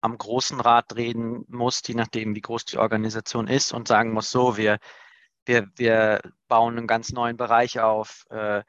am 0.00 0.16
großen 0.16 0.60
Rad 0.60 0.94
reden 0.96 1.44
musst, 1.48 1.88
je 1.88 1.94
nachdem, 1.94 2.34
wie 2.34 2.40
groß 2.40 2.64
die 2.64 2.78
Organisation 2.78 3.48
ist 3.48 3.72
und 3.72 3.88
sagen 3.88 4.12
musst, 4.12 4.30
so, 4.30 4.56
wir, 4.56 4.78
wir, 5.44 5.66
wir 5.76 6.20
bauen 6.46 6.78
einen 6.78 6.86
ganz 6.86 7.10
neuen 7.10 7.36
Bereich 7.36 7.80
auf 7.80 8.24
äh, 8.30 8.62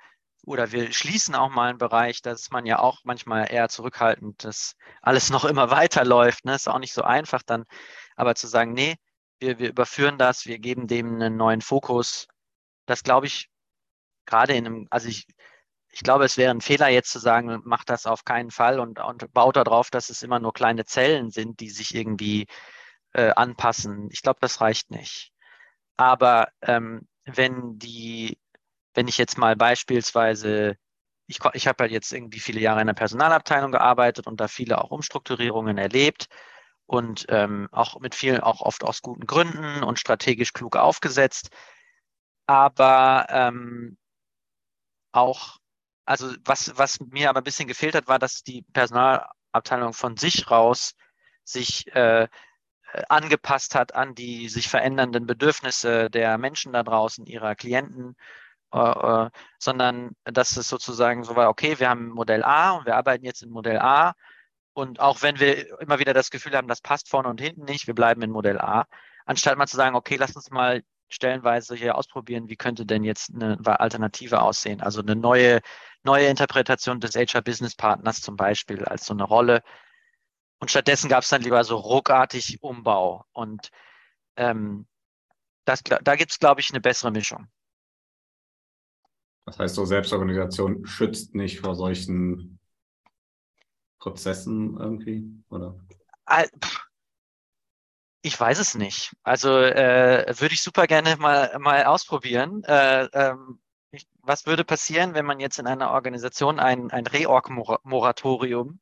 oder 0.45 0.71
wir 0.71 0.91
schließen 0.91 1.35
auch 1.35 1.49
mal 1.49 1.69
einen 1.69 1.77
Bereich, 1.77 2.21
da 2.21 2.31
ist 2.31 2.51
man 2.51 2.65
ja 2.65 2.79
auch 2.79 2.99
manchmal 3.03 3.51
eher 3.51 3.69
zurückhaltend, 3.69 4.43
dass 4.43 4.75
alles 5.01 5.29
noch 5.29 5.45
immer 5.45 5.69
weiterläuft. 5.71 6.45
Ne? 6.45 6.55
Ist 6.55 6.69
auch 6.69 6.79
nicht 6.79 6.93
so 6.93 7.03
einfach 7.03 7.43
dann, 7.43 7.65
aber 8.15 8.35
zu 8.35 8.47
sagen, 8.47 8.73
nee, 8.73 8.95
wir, 9.39 9.59
wir 9.59 9.69
überführen 9.69 10.17
das, 10.17 10.45
wir 10.45 10.59
geben 10.59 10.87
dem 10.87 11.15
einen 11.15 11.37
neuen 11.37 11.61
Fokus. 11.61 12.27
Das 12.85 13.03
glaube 13.03 13.27
ich, 13.27 13.49
gerade 14.25 14.53
in 14.53 14.65
einem, 14.65 14.87
also 14.89 15.07
ich, 15.07 15.27
ich 15.91 16.01
glaube, 16.03 16.25
es 16.25 16.37
wäre 16.37 16.51
ein 16.51 16.61
Fehler 16.61 16.87
jetzt 16.89 17.11
zu 17.11 17.19
sagen, 17.19 17.61
macht 17.65 17.89
das 17.89 18.05
auf 18.05 18.23
keinen 18.23 18.51
Fall 18.51 18.79
und, 18.79 18.99
und 18.99 19.33
baut 19.33 19.55
darauf, 19.55 19.89
dass 19.89 20.09
es 20.09 20.23
immer 20.23 20.39
nur 20.39 20.53
kleine 20.53 20.85
Zellen 20.85 21.31
sind, 21.31 21.59
die 21.59 21.69
sich 21.69 21.95
irgendwie 21.95 22.47
äh, 23.13 23.31
anpassen. 23.31 24.09
Ich 24.11 24.21
glaube, 24.21 24.39
das 24.41 24.61
reicht 24.61 24.91
nicht. 24.91 25.31
Aber 25.97 26.49
ähm, 26.61 27.07
wenn 27.25 27.79
die, 27.79 28.39
wenn 28.93 29.07
ich 29.07 29.17
jetzt 29.17 29.37
mal 29.37 29.55
beispielsweise, 29.55 30.77
ich, 31.27 31.39
ich 31.53 31.67
habe 31.67 31.83
halt 31.83 31.91
jetzt 31.91 32.13
irgendwie 32.13 32.39
viele 32.39 32.59
Jahre 32.59 32.81
in 32.81 32.87
der 32.87 32.93
Personalabteilung 32.93 33.71
gearbeitet 33.71 34.27
und 34.27 34.39
da 34.39 34.47
viele 34.47 34.81
auch 34.83 34.91
Umstrukturierungen 34.91 35.77
erlebt 35.77 36.27
und 36.85 37.25
ähm, 37.29 37.67
auch 37.71 37.99
mit 37.99 38.15
vielen, 38.15 38.41
auch 38.41 38.61
oft 38.61 38.83
aus 38.83 39.01
guten 39.01 39.25
Gründen 39.27 39.83
und 39.83 39.99
strategisch 39.99 40.53
klug 40.53 40.75
aufgesetzt. 40.75 41.49
Aber 42.47 43.27
ähm, 43.29 43.97
auch 45.11 45.59
also 46.09 46.33
was, 46.43 46.75
was 46.75 46.99
mir 46.99 47.29
aber 47.29 47.41
ein 47.41 47.43
bisschen 47.43 47.67
gefehlt 47.67 47.93
hat, 47.93 48.07
war, 48.07 48.17
dass 48.17 48.41
die 48.41 48.63
Personalabteilung 48.73 49.93
von 49.93 50.17
sich 50.17 50.49
raus 50.49 50.95
sich 51.43 51.85
äh, 51.95 52.27
angepasst 53.09 53.75
hat 53.75 53.93
an 53.93 54.15
die 54.15 54.49
sich 54.49 54.67
verändernden 54.69 55.27
Bedürfnisse 55.27 56.09
der 56.09 56.39
Menschen 56.39 56.73
da 56.73 56.81
draußen, 56.81 57.27
ihrer 57.27 57.53
Klienten, 57.53 58.15
äh, 58.73 58.79
äh, 58.79 59.29
sondern 59.59 60.13
dass 60.23 60.57
es 60.57 60.67
sozusagen 60.67 61.23
so 61.23 61.35
war, 61.35 61.47
okay, 61.49 61.79
wir 61.79 61.89
haben 61.89 62.09
Modell 62.09 62.43
A 62.43 62.71
und 62.71 62.87
wir 62.87 62.95
arbeiten 62.95 63.23
jetzt 63.23 63.43
in 63.43 63.51
Modell 63.51 63.77
A. 63.77 64.13
Und 64.73 64.99
auch 64.99 65.21
wenn 65.21 65.39
wir 65.39 65.79
immer 65.79 65.99
wieder 65.99 66.15
das 66.15 66.31
Gefühl 66.31 66.55
haben, 66.55 66.67
das 66.67 66.81
passt 66.81 67.09
vorne 67.09 67.29
und 67.29 67.39
hinten 67.39 67.65
nicht, 67.65 67.85
wir 67.85 67.93
bleiben 67.93 68.23
in 68.23 68.31
Modell 68.31 68.59
A, 68.59 68.85
anstatt 69.25 69.59
mal 69.59 69.67
zu 69.67 69.77
sagen, 69.77 69.95
okay, 69.95 70.15
lass 70.15 70.35
uns 70.35 70.49
mal 70.49 70.81
stellenweise 71.09 71.75
hier 71.75 71.95
ausprobieren, 71.95 72.49
wie 72.49 72.55
könnte 72.55 72.85
denn 72.85 73.03
jetzt 73.03 73.33
eine 73.33 73.59
Alternative 73.79 74.41
aussehen? 74.41 74.81
Also 74.81 75.01
eine 75.01 75.15
neue, 75.15 75.61
neue 76.03 76.27
Interpretation 76.27 76.99
des 76.99 77.15
HR-Business-Partners 77.15 78.21
zum 78.21 78.35
Beispiel 78.35 78.85
als 78.85 79.05
so 79.05 79.13
eine 79.13 79.23
Rolle. 79.23 79.63
Und 80.59 80.69
stattdessen 80.69 81.09
gab 81.09 81.23
es 81.23 81.29
dann 81.29 81.41
lieber 81.41 81.63
so 81.63 81.77
ruckartig 81.77 82.61
Umbau. 82.61 83.25
Und 83.31 83.69
ähm, 84.35 84.87
das, 85.65 85.81
da 85.83 86.15
gibt 86.15 86.31
es, 86.31 86.39
glaube 86.39 86.61
ich, 86.61 86.69
eine 86.71 86.81
bessere 86.81 87.11
Mischung. 87.11 87.47
Das 89.45 89.57
heißt, 89.57 89.75
so 89.75 89.85
Selbstorganisation 89.85 90.85
schützt 90.85 91.33
nicht 91.33 91.59
vor 91.59 91.75
solchen 91.75 92.59
Prozessen 93.99 94.77
irgendwie, 94.77 95.27
oder? 95.49 95.75
Ich 98.21 98.37
weiß 98.37 98.59
es 98.59 98.75
nicht. 98.75 99.13
Also 99.23 99.57
äh, 99.59 100.25
würde 100.39 100.53
ich 100.53 100.61
super 100.61 100.87
gerne 100.87 101.15
mal, 101.17 101.57
mal 101.59 101.85
ausprobieren. 101.85 102.63
Äh, 102.65 103.05
ähm, 103.13 103.61
ich, 103.91 104.07
was 104.21 104.45
würde 104.45 104.65
passieren, 104.65 105.13
wenn 105.13 105.25
man 105.25 105.39
jetzt 105.39 105.57
in 105.57 105.67
einer 105.67 105.91
Organisation 105.91 106.59
ein, 106.59 106.91
ein 106.91 107.07
Reorg-Moratorium 107.07 108.81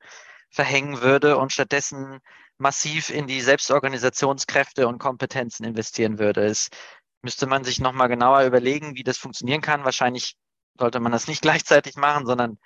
verhängen 0.49 1.01
würde 1.01 1.37
und 1.37 1.53
stattdessen 1.53 2.19
massiv 2.57 3.11
in 3.11 3.27
die 3.27 3.41
Selbstorganisationskräfte 3.41 4.87
und 4.87 4.97
Kompetenzen 4.97 5.65
investieren 5.65 6.17
würde? 6.17 6.45
Es 6.45 6.69
müsste 7.21 7.45
man 7.45 7.63
sich 7.63 7.79
nochmal 7.79 8.07
genauer 8.07 8.41
überlegen, 8.43 8.95
wie 8.95 9.03
das 9.03 9.19
funktionieren 9.19 9.61
kann. 9.61 9.85
Wahrscheinlich 9.85 10.35
sollte 10.79 10.99
man 10.99 11.11
das 11.11 11.27
nicht 11.27 11.41
gleichzeitig 11.43 11.95
machen, 11.95 12.25
sondern 12.25 12.57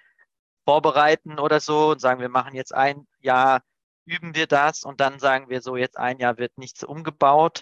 vorbereiten 0.66 1.40
oder 1.40 1.60
so 1.60 1.92
und 1.92 2.00
sagen, 2.00 2.22
wir 2.22 2.30
machen 2.30 2.56
jetzt 2.56 2.74
ein 2.74 3.08
Jahr 3.20 3.62
üben 4.12 4.36
wir 4.36 4.48
das 4.48 4.84
und 4.84 5.00
dann 5.00 5.20
sagen 5.20 5.50
wir 5.50 5.62
so, 5.62 5.78
jetzt 5.78 5.98
ein 5.98 6.20
Jahr 6.20 6.38
wird 6.38 6.58
nichts 6.58 6.84
umgebaut. 6.84 7.62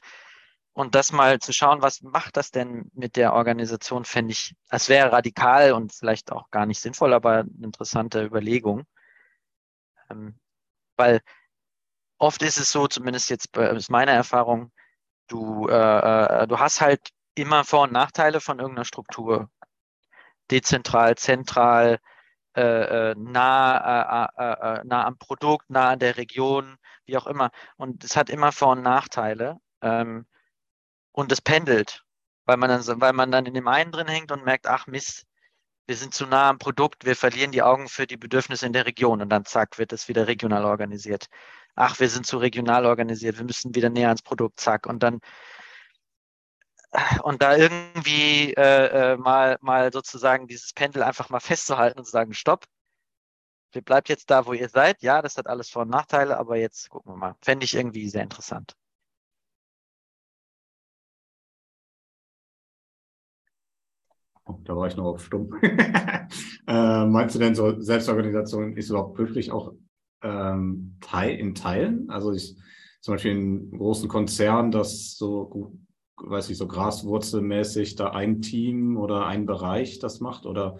Und 0.74 0.96
das 0.96 1.12
mal 1.12 1.40
zu 1.40 1.52
schauen, 1.52 1.82
was 1.82 2.02
macht 2.02 2.38
das 2.38 2.52
denn 2.52 2.90
mit 2.94 3.16
der 3.18 3.34
Organisation, 3.34 4.06
fände 4.06 4.32
ich, 4.32 4.56
es 4.70 4.88
wäre 4.88 5.12
radikal 5.12 5.74
und 5.74 5.94
vielleicht 5.94 6.32
auch 6.32 6.50
gar 6.52 6.66
nicht 6.66 6.80
sinnvoll, 6.80 7.14
aber 7.14 7.40
eine 7.40 7.50
interessante 7.66 8.24
Überlegung. 8.24 8.86
Ähm, 10.10 10.40
weil 10.96 11.22
oft 12.18 12.42
ist 12.44 12.60
es 12.60 12.72
so, 12.72 12.88
zumindest 12.88 13.30
jetzt 13.30 13.56
ist 13.58 13.90
meine 13.90 14.12
Erfahrung, 14.12 14.72
du, 15.28 15.68
äh, 15.68 15.74
äh, 16.44 16.48
du 16.48 16.60
hast 16.60 16.82
halt 16.82 17.10
immer 17.36 17.64
Vor- 17.66 17.84
und 17.84 17.94
Nachteile 17.94 18.42
von 18.42 18.60
irgendeiner 18.60 18.86
Struktur. 18.86 19.50
Dezentral, 20.52 21.16
zentral, 21.16 22.00
äh, 22.56 23.12
äh, 23.12 23.16
nah, 23.18 24.26
äh, 24.26 24.44
äh, 24.44 24.80
äh, 24.80 24.84
nah 24.86 25.06
am 25.06 25.18
Produkt, 25.18 25.70
nah 25.70 25.90
an 25.90 26.00
der 26.00 26.18
Region, 26.18 26.78
wie 27.06 27.18
auch 27.18 27.28
immer. 27.28 27.52
Und 27.78 28.04
es 28.04 28.16
hat 28.16 28.30
immer 28.30 28.52
Vor- 28.52 28.74
und 28.74 28.82
Nachteile. 28.82 29.60
Ähm, 29.82 30.26
und 31.12 31.32
es 31.32 31.42
pendelt, 31.42 32.04
weil 32.46 32.58
man, 32.58 32.70
dann, 32.70 33.02
weil 33.02 33.14
man 33.14 33.32
dann 33.32 33.46
in 33.46 33.54
dem 33.54 33.68
einen 33.68 33.92
drin 33.92 34.08
hängt 34.08 34.32
und 34.32 34.46
merkt, 34.46 34.68
ach 34.68 34.88
Mist, 34.88 35.26
wir 35.88 35.96
sind 35.96 36.14
zu 36.14 36.28
nah 36.28 36.50
am 36.50 36.60
Produkt, 36.60 37.06
wir 37.06 37.16
verlieren 37.16 37.52
die 37.52 37.64
Augen 37.64 37.88
für 37.88 38.08
die 38.08 38.18
Bedürfnisse 38.18 38.66
in 38.66 38.74
der 38.74 38.86
Region 38.86 39.22
und 39.22 39.30
dann 39.30 39.46
zack, 39.46 39.80
wird 39.80 39.92
es 39.92 40.08
wieder 40.08 40.28
regional 40.28 40.66
organisiert. 40.66 41.28
Ach, 41.76 42.00
wir 42.00 42.10
sind 42.10 42.26
zu 42.26 42.38
regional 42.38 42.86
organisiert, 42.86 43.38
wir 43.38 43.46
müssen 43.46 43.74
wieder 43.76 43.90
näher 43.90 44.10
ans 44.10 44.22
Produkt, 44.22 44.60
zack. 44.60 44.86
Und 44.86 45.02
dann 45.04 45.20
und 47.24 47.42
da 47.42 47.56
irgendwie 47.56 48.54
äh, 48.54 49.14
äh, 49.14 49.18
mal, 49.18 49.58
mal 49.62 49.92
sozusagen 49.94 50.48
dieses 50.48 50.74
Pendel 50.74 51.04
einfach 51.04 51.30
mal 51.30 51.40
festzuhalten 51.40 52.00
und 52.00 52.06
zu 52.06 52.12
sagen, 52.12 52.34
stopp, 52.34 52.66
ihr 53.76 53.82
bleibt 53.82 54.10
jetzt 54.10 54.30
da, 54.30 54.46
wo 54.46 54.54
ihr 54.54 54.70
seid. 54.70 55.02
Ja, 55.02 55.22
das 55.22 55.38
hat 55.38 55.48
alles 55.48 55.70
Vor- 55.70 55.84
und 55.84 55.90
Nachteile, 55.90 56.38
aber 56.38 56.58
jetzt 56.58 56.90
gucken 56.90 57.14
wir 57.14 57.18
mal. 57.18 57.36
Fände 57.42 57.66
ich 57.66 57.76
irgendwie 57.76 58.10
sehr 58.10 58.24
interessant. 58.24 58.76
Oh, 64.46 64.60
da 64.64 64.76
war 64.76 64.88
ich 64.88 64.98
noch 64.98 65.06
auf 65.06 65.24
stumm. 65.24 65.54
äh, 66.68 67.06
meinst 67.06 67.36
du 67.36 67.40
denn 67.40 67.54
so 67.54 67.80
Selbstorganisation 67.80 68.76
ist 68.76 68.90
überhaupt 68.90 69.20
möglich 69.20 69.52
auch 69.52 69.74
ähm, 70.24 70.98
in 71.24 71.54
Teilen? 71.54 72.10
Also 72.10 72.34
ich 72.34 72.58
zum 73.02 73.14
Beispiel 73.14 73.32
in 73.32 73.72
großen 73.78 74.10
Konzernen, 74.10 74.72
das 74.72 75.16
so 75.18 75.78
weiß 76.24 76.50
ich, 76.50 76.58
so 76.58 76.68
graswurzelmäßig 76.68 77.96
da 77.96 78.12
ein 78.12 78.42
Team 78.42 78.98
oder 78.98 79.26
ein 79.26 79.46
Bereich 79.46 80.00
das 80.00 80.20
macht 80.20 80.46
oder 80.46 80.78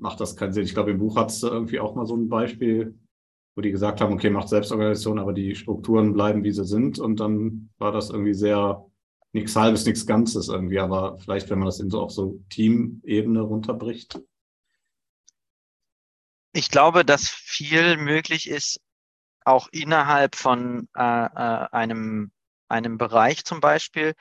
macht 0.00 0.20
das 0.20 0.36
keinen 0.36 0.52
Sinn? 0.52 0.64
Ich 0.64 0.74
glaube, 0.74 0.90
im 0.90 0.98
Buch 0.98 1.16
hat 1.16 1.30
es 1.30 1.42
irgendwie 1.42 1.80
auch 1.80 1.94
mal 1.94 2.06
so 2.06 2.16
ein 2.16 2.28
Beispiel, 2.28 2.98
wo 3.54 3.62
die 3.62 3.70
gesagt 3.70 4.00
haben, 4.00 4.12
okay, 4.12 4.30
macht 4.30 4.48
Selbstorganisation, 4.48 5.18
aber 5.18 5.32
die 5.32 5.54
Strukturen 5.54 6.12
bleiben, 6.12 6.44
wie 6.44 6.52
sie 6.52 6.64
sind. 6.64 6.98
Und 6.98 7.20
dann 7.20 7.70
war 7.78 7.92
das 7.92 8.10
irgendwie 8.10 8.34
sehr 8.34 8.84
nichts 9.32 9.56
Halbes, 9.56 9.86
nichts 9.86 10.06
Ganzes 10.06 10.48
irgendwie. 10.48 10.78
Aber 10.78 11.18
vielleicht, 11.18 11.48
wenn 11.50 11.58
man 11.58 11.66
das 11.66 11.80
in 11.80 11.90
so 11.90 12.00
auf 12.02 12.10
so 12.10 12.40
Teamebene 12.50 13.40
runterbricht. 13.40 14.20
Ich 16.52 16.70
glaube, 16.70 17.04
dass 17.04 17.28
viel 17.28 17.96
möglich 17.96 18.48
ist, 18.48 18.80
auch 19.44 19.68
innerhalb 19.72 20.34
von 20.34 20.88
äh, 20.96 21.02
äh 21.02 21.68
einem 21.70 22.32
einem 22.68 22.98
Bereich 22.98 23.44
zum 23.44 23.60
Beispiel 23.60 24.14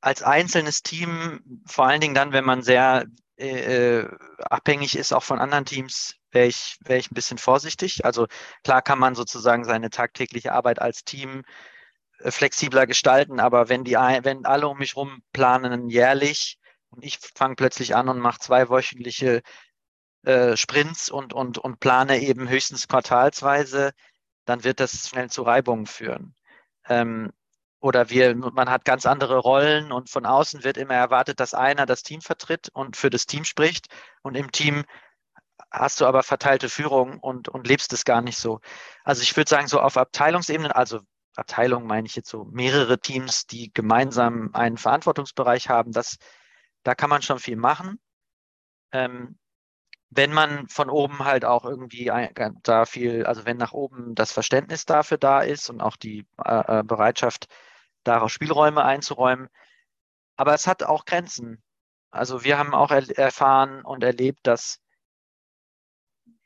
als 0.00 0.22
einzelnes 0.22 0.82
Team, 0.82 1.62
vor 1.66 1.86
allen 1.86 2.00
Dingen 2.00 2.14
dann, 2.14 2.32
wenn 2.32 2.44
man 2.44 2.62
sehr 2.62 3.06
äh, 3.36 4.04
abhängig 4.38 4.96
ist 4.96 5.12
auch 5.12 5.22
von 5.22 5.38
anderen 5.38 5.64
Teams, 5.64 6.16
wäre 6.30 6.46
ich, 6.46 6.78
wär 6.84 6.98
ich 6.98 7.10
ein 7.10 7.14
bisschen 7.14 7.38
vorsichtig. 7.38 8.04
Also 8.04 8.26
klar 8.64 8.82
kann 8.82 8.98
man 8.98 9.14
sozusagen 9.14 9.64
seine 9.64 9.90
tagtägliche 9.90 10.52
Arbeit 10.52 10.80
als 10.80 11.04
Team 11.04 11.44
äh, 12.18 12.30
flexibler 12.30 12.86
gestalten, 12.86 13.40
aber 13.40 13.68
wenn 13.68 13.84
die 13.84 13.94
wenn 13.94 14.44
alle 14.46 14.68
um 14.68 14.78
mich 14.78 14.96
rum 14.96 15.22
planen 15.32 15.88
jährlich 15.88 16.58
und 16.90 17.04
ich 17.04 17.18
fange 17.34 17.56
plötzlich 17.56 17.94
an 17.96 18.08
und 18.08 18.18
mache 18.18 18.40
zwei 18.40 18.68
wöchentliche 18.68 19.42
äh, 20.24 20.56
Sprints 20.56 21.10
und, 21.10 21.32
und, 21.32 21.58
und 21.58 21.80
plane 21.80 22.20
eben 22.20 22.48
höchstens 22.48 22.88
quartalsweise, 22.88 23.92
dann 24.44 24.64
wird 24.64 24.80
das 24.80 25.08
schnell 25.08 25.30
zu 25.30 25.42
Reibungen 25.42 25.86
führen. 25.86 26.34
Ähm, 26.88 27.32
oder 27.80 28.10
wir, 28.10 28.36
man 28.36 28.70
hat 28.70 28.84
ganz 28.84 29.06
andere 29.06 29.38
Rollen 29.38 29.90
und 29.90 30.10
von 30.10 30.26
außen 30.26 30.64
wird 30.64 30.76
immer 30.76 30.94
erwartet, 30.94 31.40
dass 31.40 31.54
einer 31.54 31.86
das 31.86 32.02
Team 32.02 32.20
vertritt 32.20 32.68
und 32.72 32.96
für 32.96 33.10
das 33.10 33.26
Team 33.26 33.44
spricht 33.44 33.88
und 34.22 34.36
im 34.36 34.52
Team 34.52 34.84
hast 35.70 36.00
du 36.00 36.06
aber 36.06 36.22
verteilte 36.22 36.68
Führung 36.68 37.18
und, 37.20 37.48
und 37.48 37.66
lebst 37.66 37.92
es 37.92 38.04
gar 38.04 38.22
nicht 38.22 38.38
so. 38.38 38.60
Also 39.04 39.22
ich 39.22 39.36
würde 39.36 39.48
sagen, 39.48 39.66
so 39.66 39.80
auf 39.80 39.96
Abteilungsebene, 39.96 40.74
also 40.74 41.00
Abteilung 41.36 41.86
meine 41.86 42.06
ich 42.06 42.16
jetzt 42.16 42.28
so 42.28 42.44
mehrere 42.44 42.98
Teams, 42.98 43.46
die 43.46 43.72
gemeinsam 43.72 44.50
einen 44.52 44.76
Verantwortungsbereich 44.76 45.68
haben, 45.68 45.92
das, 45.92 46.18
da 46.82 46.94
kann 46.94 47.10
man 47.10 47.22
schon 47.22 47.38
viel 47.38 47.56
machen. 47.56 47.98
Ähm, 48.92 49.38
wenn 50.10 50.32
man 50.32 50.68
von 50.68 50.90
oben 50.90 51.24
halt 51.24 51.44
auch 51.44 51.64
irgendwie 51.64 52.10
da 52.64 52.84
viel, 52.84 53.24
also 53.26 53.44
wenn 53.44 53.56
nach 53.56 53.72
oben 53.72 54.16
das 54.16 54.32
Verständnis 54.32 54.84
dafür 54.84 55.18
da 55.18 55.40
ist 55.40 55.70
und 55.70 55.80
auch 55.80 55.96
die 55.96 56.26
äh, 56.44 56.80
äh 56.80 56.82
Bereitschaft, 56.82 57.46
daraus 58.04 58.32
Spielräume 58.32 58.84
einzuräumen. 58.84 59.48
Aber 60.36 60.54
es 60.54 60.66
hat 60.66 60.82
auch 60.82 61.04
Grenzen. 61.04 61.62
Also 62.10 62.44
wir 62.44 62.58
haben 62.58 62.74
auch 62.74 62.90
er 62.90 63.08
erfahren 63.18 63.82
und 63.84 64.02
erlebt, 64.02 64.40
dass 64.46 64.80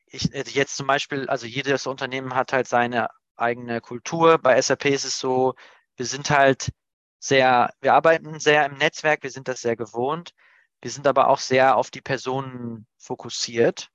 ich 0.06 0.32
äh, 0.34 0.44
jetzt 0.48 0.76
zum 0.76 0.86
Beispiel, 0.86 1.28
also 1.28 1.46
jedes 1.46 1.86
Unternehmen 1.86 2.34
hat 2.34 2.52
halt 2.52 2.68
seine 2.68 3.08
eigene 3.36 3.80
Kultur. 3.80 4.38
Bei 4.38 4.60
SAP 4.60 4.86
ist 4.86 5.04
es 5.04 5.18
so, 5.18 5.54
wir 5.96 6.06
sind 6.06 6.30
halt 6.30 6.70
sehr, 7.18 7.72
wir 7.80 7.94
arbeiten 7.94 8.38
sehr 8.40 8.66
im 8.66 8.76
Netzwerk, 8.76 9.22
wir 9.22 9.30
sind 9.30 9.48
das 9.48 9.60
sehr 9.60 9.76
gewohnt. 9.76 10.32
Wir 10.80 10.90
sind 10.90 11.06
aber 11.06 11.28
auch 11.28 11.38
sehr 11.38 11.76
auf 11.76 11.90
die 11.90 12.02
Personen 12.02 12.86
fokussiert. 12.98 13.88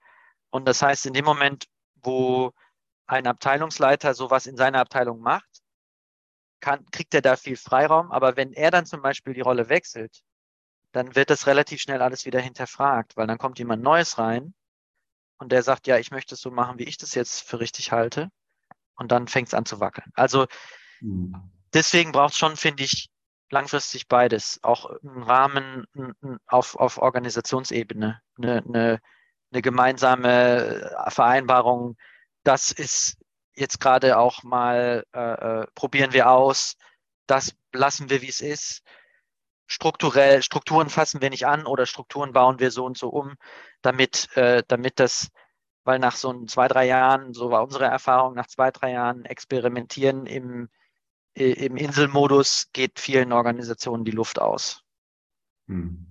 Und 0.50 0.68
das 0.68 0.82
heißt, 0.82 1.06
in 1.06 1.14
dem 1.14 1.26
Moment, 1.26 1.66
wo 1.96 2.52
ein 3.06 3.28
Abteilungsleiter 3.28 4.14
sowas 4.14 4.48
in 4.48 4.58
seiner 4.58 4.80
Abteilung 4.80 5.20
macht, 5.20 5.49
kann, 6.60 6.86
kriegt 6.92 7.14
er 7.14 7.22
da 7.22 7.36
viel 7.36 7.58
Freiraum. 7.58 8.12
Aber 8.12 8.36
wenn 8.38 8.54
er 8.54 8.72
dann 8.72 8.86
zum 8.86 9.02
Beispiel 9.02 9.34
die 9.34 9.42
Rolle 9.42 9.70
wechselt, 9.70 10.22
dann 10.92 11.16
wird 11.16 11.30
das 11.30 11.48
relativ 11.48 11.82
schnell 11.82 12.02
alles 12.02 12.26
wieder 12.26 12.40
hinterfragt, 12.40 13.16
weil 13.16 13.28
dann 13.28 13.38
kommt 13.38 13.60
jemand 13.60 13.84
Neues 13.84 14.18
rein 14.18 14.54
und 15.38 15.52
der 15.52 15.64
sagt, 15.64 15.88
ja, 15.88 15.98
ich 15.98 16.12
möchte 16.12 16.36
es 16.36 16.42
so 16.42 16.52
machen, 16.52 16.80
wie 16.80 16.84
ich 16.84 16.98
das 16.98 17.16
jetzt 17.16 17.44
für 17.44 17.60
richtig 17.60 17.92
halte. 17.92 18.30
Und 18.96 19.12
dann 19.12 19.28
fängt 19.28 19.48
es 19.48 19.54
an 19.54 19.66
zu 19.66 19.80
wackeln. 19.80 20.12
Also 20.16 20.48
mhm. 21.00 21.52
deswegen 21.74 22.12
braucht 22.12 22.34
es 22.34 22.40
schon, 22.40 22.58
finde 22.58 22.84
ich, 22.84 23.10
langfristig 23.50 24.08
beides. 24.08 24.60
Auch 24.64 24.90
einen 25.02 25.24
Rahmen 25.24 25.86
auf, 26.48 26.76
auf 26.76 26.98
Organisationsebene, 26.98 28.22
eine, 28.38 28.64
eine, 28.68 29.00
eine 29.52 29.62
gemeinsame 29.62 30.92
Vereinbarung. 31.08 31.96
Das 32.44 32.72
ist 32.72 33.18
jetzt 33.60 33.80
gerade 33.80 34.18
auch 34.18 34.44
mal, 34.44 35.06
äh, 35.14 35.20
äh, 35.62 35.68
probieren 35.76 36.14
wir 36.14 36.30
aus, 36.30 36.78
das 37.28 37.56
lassen 37.74 38.10
wir, 38.10 38.22
wie 38.22 38.30
es 38.30 38.42
ist. 38.42 38.82
Strukturell, 39.68 40.42
Strukturen 40.42 40.90
fassen 40.90 41.22
wir 41.22 41.30
nicht 41.30 41.46
an 41.46 41.66
oder 41.66 41.86
Strukturen 41.86 42.34
bauen 42.34 42.60
wir 42.60 42.72
so 42.72 42.86
und 42.86 42.98
so 42.98 43.10
um, 43.10 43.36
damit, 43.82 44.36
äh, 44.36 44.64
damit 44.68 45.00
das, 45.00 45.30
weil 45.84 46.00
nach 46.00 46.16
so 46.16 46.46
zwei, 46.46 46.68
drei 46.68 46.88
Jahren, 46.88 47.34
so 47.34 47.52
war 47.52 47.64
unsere 47.64 47.86
Erfahrung, 47.86 48.34
nach 48.34 48.48
zwei, 48.48 48.72
drei 48.72 48.94
Jahren 48.94 49.26
experimentieren 49.26 50.26
im, 50.26 50.70
im 51.34 51.78
Inselmodus 51.78 52.70
geht 52.74 53.00
vielen 53.00 53.32
Organisationen 53.32 54.04
die 54.06 54.12
Luft 54.12 54.42
aus. 54.42 54.84
Hm. 55.68 56.08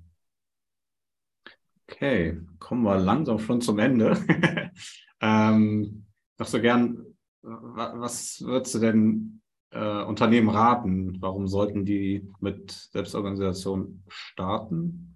Okay, 1.91 2.41
kommen 2.59 2.83
wir 2.83 2.99
langsam 2.99 3.39
schon 3.39 3.61
zum 3.61 3.79
Ende. 3.79 4.17
ähm, 5.21 6.07
noch 6.39 6.47
so 6.47 6.61
gern 6.61 7.08
was 7.43 8.41
würdest 8.43 8.75
du 8.75 8.79
denn 8.79 9.43
äh, 9.71 10.03
Unternehmen 10.03 10.49
raten? 10.49 11.21
Warum 11.21 11.49
sollten 11.49 11.85
die 11.85 12.29
mit 12.41 12.71
Selbstorganisation 12.71 14.03
starten? 14.09 15.15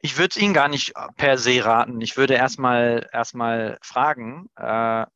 Ich 0.00 0.18
würde 0.18 0.30
es 0.30 0.36
Ihnen 0.36 0.54
gar 0.54 0.68
nicht 0.68 0.92
per 1.16 1.38
se 1.38 1.64
raten. 1.64 2.00
Ich 2.00 2.16
würde 2.16 2.34
erstmal 2.34 3.08
erstmal 3.12 3.78
fragen, 3.82 4.50
äh, 4.56 5.06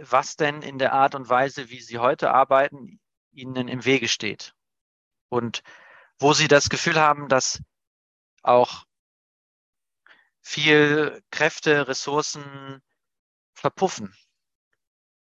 was 0.00 0.36
denn 0.36 0.62
in 0.62 0.78
der 0.78 0.92
Art 0.92 1.14
und 1.14 1.28
Weise, 1.28 1.70
wie 1.70 1.80
Sie 1.80 1.98
heute 1.98 2.32
arbeiten, 2.32 3.00
Ihnen 3.32 3.68
im 3.68 3.84
Wege 3.84 4.08
steht. 4.08 4.54
Und 5.28 5.62
wo 6.18 6.32
Sie 6.32 6.48
das 6.48 6.68
Gefühl 6.68 7.00
haben, 7.00 7.28
dass 7.28 7.62
auch 8.42 8.83
viel 10.44 11.22
Kräfte, 11.30 11.88
Ressourcen 11.88 12.80
verpuffen. 13.54 14.14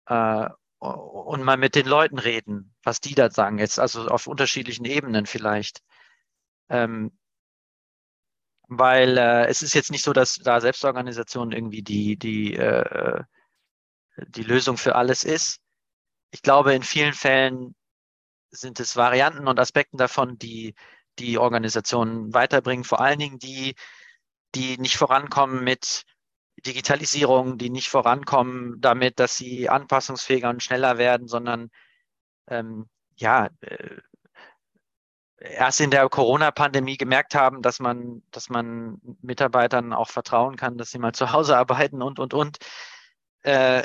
Äh, 0.07 0.49
und 0.79 1.43
mal 1.43 1.57
mit 1.57 1.75
den 1.75 1.87
Leuten 1.87 2.21
reden, 2.21 2.77
was 2.85 3.01
die 3.01 3.15
da 3.15 3.31
sagen, 3.31 3.59
jetzt 3.59 3.81
also 3.81 4.07
auf 4.07 4.29
unterschiedlichen 4.29 4.85
Ebenen 4.85 5.27
vielleicht. 5.27 5.81
Ähm, 6.69 7.19
weil 8.69 9.17
äh, 9.19 9.47
es 9.47 9.63
ist 9.63 9.75
jetzt 9.75 9.91
nicht 9.91 10.05
so, 10.05 10.13
dass 10.13 10.37
da 10.37 10.61
Selbstorganisation 10.61 11.53
irgendwie 11.53 11.83
die, 11.83 12.17
die, 12.17 12.55
äh, 12.55 13.25
die 14.29 14.43
Lösung 14.43 14.77
für 14.77 14.95
alles 14.95 15.25
ist. 15.25 15.59
Ich 16.31 16.43
glaube, 16.43 16.75
in 16.75 16.83
vielen 16.83 17.15
Fällen 17.15 17.75
sind 18.51 18.79
es 18.79 18.95
Varianten 18.95 19.49
und 19.49 19.59
Aspekten 19.59 19.97
davon, 19.97 20.39
die 20.39 20.75
die 21.19 21.39
Organisationen 21.39 22.33
weiterbringen, 22.35 22.85
vor 22.85 23.01
allen 23.01 23.19
Dingen 23.19 23.39
die, 23.39 23.75
die 24.55 24.79
nicht 24.79 24.97
vorankommen 24.97 25.63
mit 25.65 26.05
Digitalisierung, 26.67 27.59
die 27.59 27.71
nicht 27.71 27.89
vorankommen 27.89 28.81
damit, 28.81 29.19
dass 29.21 29.37
sie 29.37 29.69
anpassungsfähiger 29.69 30.51
und 30.51 30.63
schneller 30.63 30.99
werden, 30.99 31.29
sondern 31.29 31.71
ähm, 32.49 32.89
ja, 33.17 33.51
äh, 33.61 34.01
erst 35.39 35.81
in 35.81 35.91
der 35.91 36.09
Corona-Pandemie 36.09 36.97
gemerkt 36.97 37.35
haben, 37.35 37.63
dass 37.63 37.79
man, 37.81 38.23
dass 38.31 38.49
man 38.49 39.01
Mitarbeitern 39.23 39.93
auch 39.93 40.11
vertrauen 40.11 40.57
kann, 40.57 40.79
dass 40.79 40.91
sie 40.91 40.99
mal 40.99 41.13
zu 41.13 41.33
Hause 41.33 41.57
arbeiten 41.57 42.03
und, 42.03 42.19
und, 42.19 42.35
und. 42.35 42.59
Äh, 43.43 43.85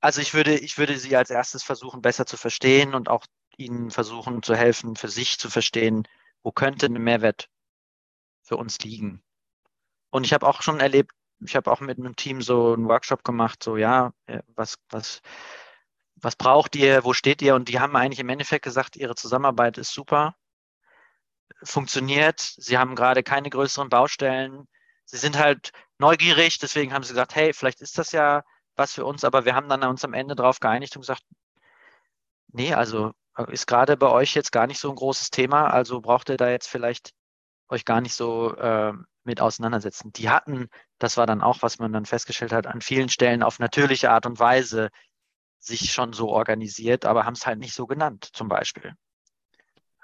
also 0.00 0.20
ich 0.20 0.34
würde, 0.34 0.56
ich 0.56 0.78
würde 0.78 0.98
sie 0.98 1.16
als 1.16 1.30
erstes 1.30 1.62
versuchen, 1.62 2.02
besser 2.02 2.26
zu 2.26 2.36
verstehen 2.36 2.94
und 2.94 3.08
auch 3.08 3.24
ihnen 3.56 3.90
versuchen 3.90 4.42
zu 4.42 4.54
helfen, 4.54 4.96
für 4.96 5.08
sich 5.08 5.38
zu 5.38 5.50
verstehen, 5.50 6.06
wo 6.42 6.52
könnte 6.52 6.86
ein 6.86 6.92
Mehrwert 6.92 7.48
für 8.48 8.56
uns 8.56 8.78
liegen. 8.80 9.22
Und 10.10 10.24
ich 10.24 10.32
habe 10.32 10.46
auch 10.46 10.62
schon 10.62 10.80
erlebt, 10.80 11.12
ich 11.40 11.54
habe 11.54 11.70
auch 11.70 11.80
mit 11.80 11.98
einem 11.98 12.16
Team 12.16 12.42
so 12.42 12.72
einen 12.72 12.88
Workshop 12.88 13.22
gemacht, 13.22 13.62
so 13.62 13.76
ja, 13.76 14.12
äh, 14.26 14.40
was, 14.56 14.76
was, 14.90 15.20
was 16.16 16.34
braucht 16.34 16.74
ihr, 16.74 17.04
wo 17.04 17.12
steht 17.12 17.42
ihr? 17.42 17.54
Und 17.54 17.68
die 17.68 17.78
haben 17.78 17.94
eigentlich 17.94 18.18
im 18.18 18.28
Endeffekt 18.28 18.64
gesagt, 18.64 18.96
ihre 18.96 19.14
Zusammenarbeit 19.14 19.78
ist 19.78 19.92
super, 19.92 20.34
funktioniert, 21.62 22.40
sie 22.40 22.78
haben 22.78 22.94
gerade 22.96 23.22
keine 23.22 23.50
größeren 23.50 23.88
Baustellen, 23.88 24.66
sie 25.04 25.18
sind 25.18 25.38
halt 25.38 25.72
neugierig, 25.98 26.58
deswegen 26.58 26.92
haben 26.92 27.02
sie 27.02 27.12
gesagt, 27.12 27.34
hey, 27.34 27.52
vielleicht 27.52 27.80
ist 27.80 27.98
das 27.98 28.12
ja 28.12 28.42
was 28.76 28.94
für 28.94 29.04
uns, 29.04 29.24
aber 29.24 29.44
wir 29.44 29.54
haben 29.54 29.68
dann 29.68 29.82
uns 29.84 30.04
am 30.04 30.14
Ende 30.14 30.36
darauf 30.36 30.60
geeinigt 30.60 30.96
und 30.96 31.02
gesagt, 31.02 31.22
nee, 32.48 32.72
also 32.74 33.12
äh, 33.36 33.52
ist 33.52 33.66
gerade 33.66 33.96
bei 33.96 34.08
euch 34.08 34.34
jetzt 34.34 34.52
gar 34.52 34.66
nicht 34.66 34.80
so 34.80 34.90
ein 34.90 34.96
großes 34.96 35.30
Thema, 35.30 35.68
also 35.70 36.00
braucht 36.00 36.28
ihr 36.30 36.36
da 36.36 36.48
jetzt 36.50 36.68
vielleicht 36.68 37.12
euch 37.68 37.84
gar 37.84 38.00
nicht 38.00 38.14
so 38.14 38.54
äh, 38.56 38.92
mit 39.24 39.40
auseinandersetzen. 39.40 40.12
Die 40.12 40.30
hatten, 40.30 40.68
das 40.98 41.16
war 41.16 41.26
dann 41.26 41.42
auch, 41.42 41.58
was 41.60 41.78
man 41.78 41.92
dann 41.92 42.06
festgestellt 42.06 42.52
hat, 42.52 42.66
an 42.66 42.80
vielen 42.80 43.08
Stellen 43.08 43.42
auf 43.42 43.58
natürliche 43.58 44.10
Art 44.10 44.26
und 44.26 44.38
Weise 44.38 44.90
sich 45.58 45.92
schon 45.92 46.12
so 46.12 46.28
organisiert, 46.30 47.04
aber 47.04 47.24
haben 47.24 47.34
es 47.34 47.46
halt 47.46 47.58
nicht 47.58 47.74
so 47.74 47.86
genannt, 47.86 48.28
zum 48.32 48.48
Beispiel. 48.48 48.94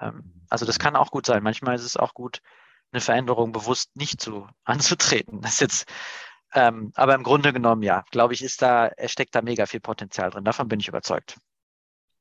Ähm, 0.01 0.45
also 0.49 0.67
das 0.67 0.79
kann 0.79 0.97
auch 0.97 1.11
gut 1.11 1.27
sein. 1.27 1.43
Manchmal 1.43 1.75
ist 1.75 1.85
es 1.85 1.97
auch 1.97 2.15
gut, 2.15 2.41
eine 2.93 3.01
Veränderung 3.01 3.53
bewusst 3.53 3.97
nicht 3.97 4.21
zu 4.21 4.47
anzutreten. 4.65 5.41
Das 5.41 5.61
jetzt, 5.61 5.87
ähm, 6.53 6.93
aber 6.95 7.15
im 7.15 7.23
Grunde 7.23 7.53
genommen, 7.53 7.83
ja, 7.83 8.05
glaube 8.11 8.35
ich, 8.35 8.43
ist 8.43 8.63
da, 8.63 8.91
steckt 9.07 9.35
da 9.35 9.43
mega 9.43 9.67
viel 9.67 9.81
Potenzial 9.81 10.31
drin. 10.31 10.45
Davon 10.45 10.69
bin 10.69 10.81
ich 10.81 10.89
überzeugt. 10.89 11.39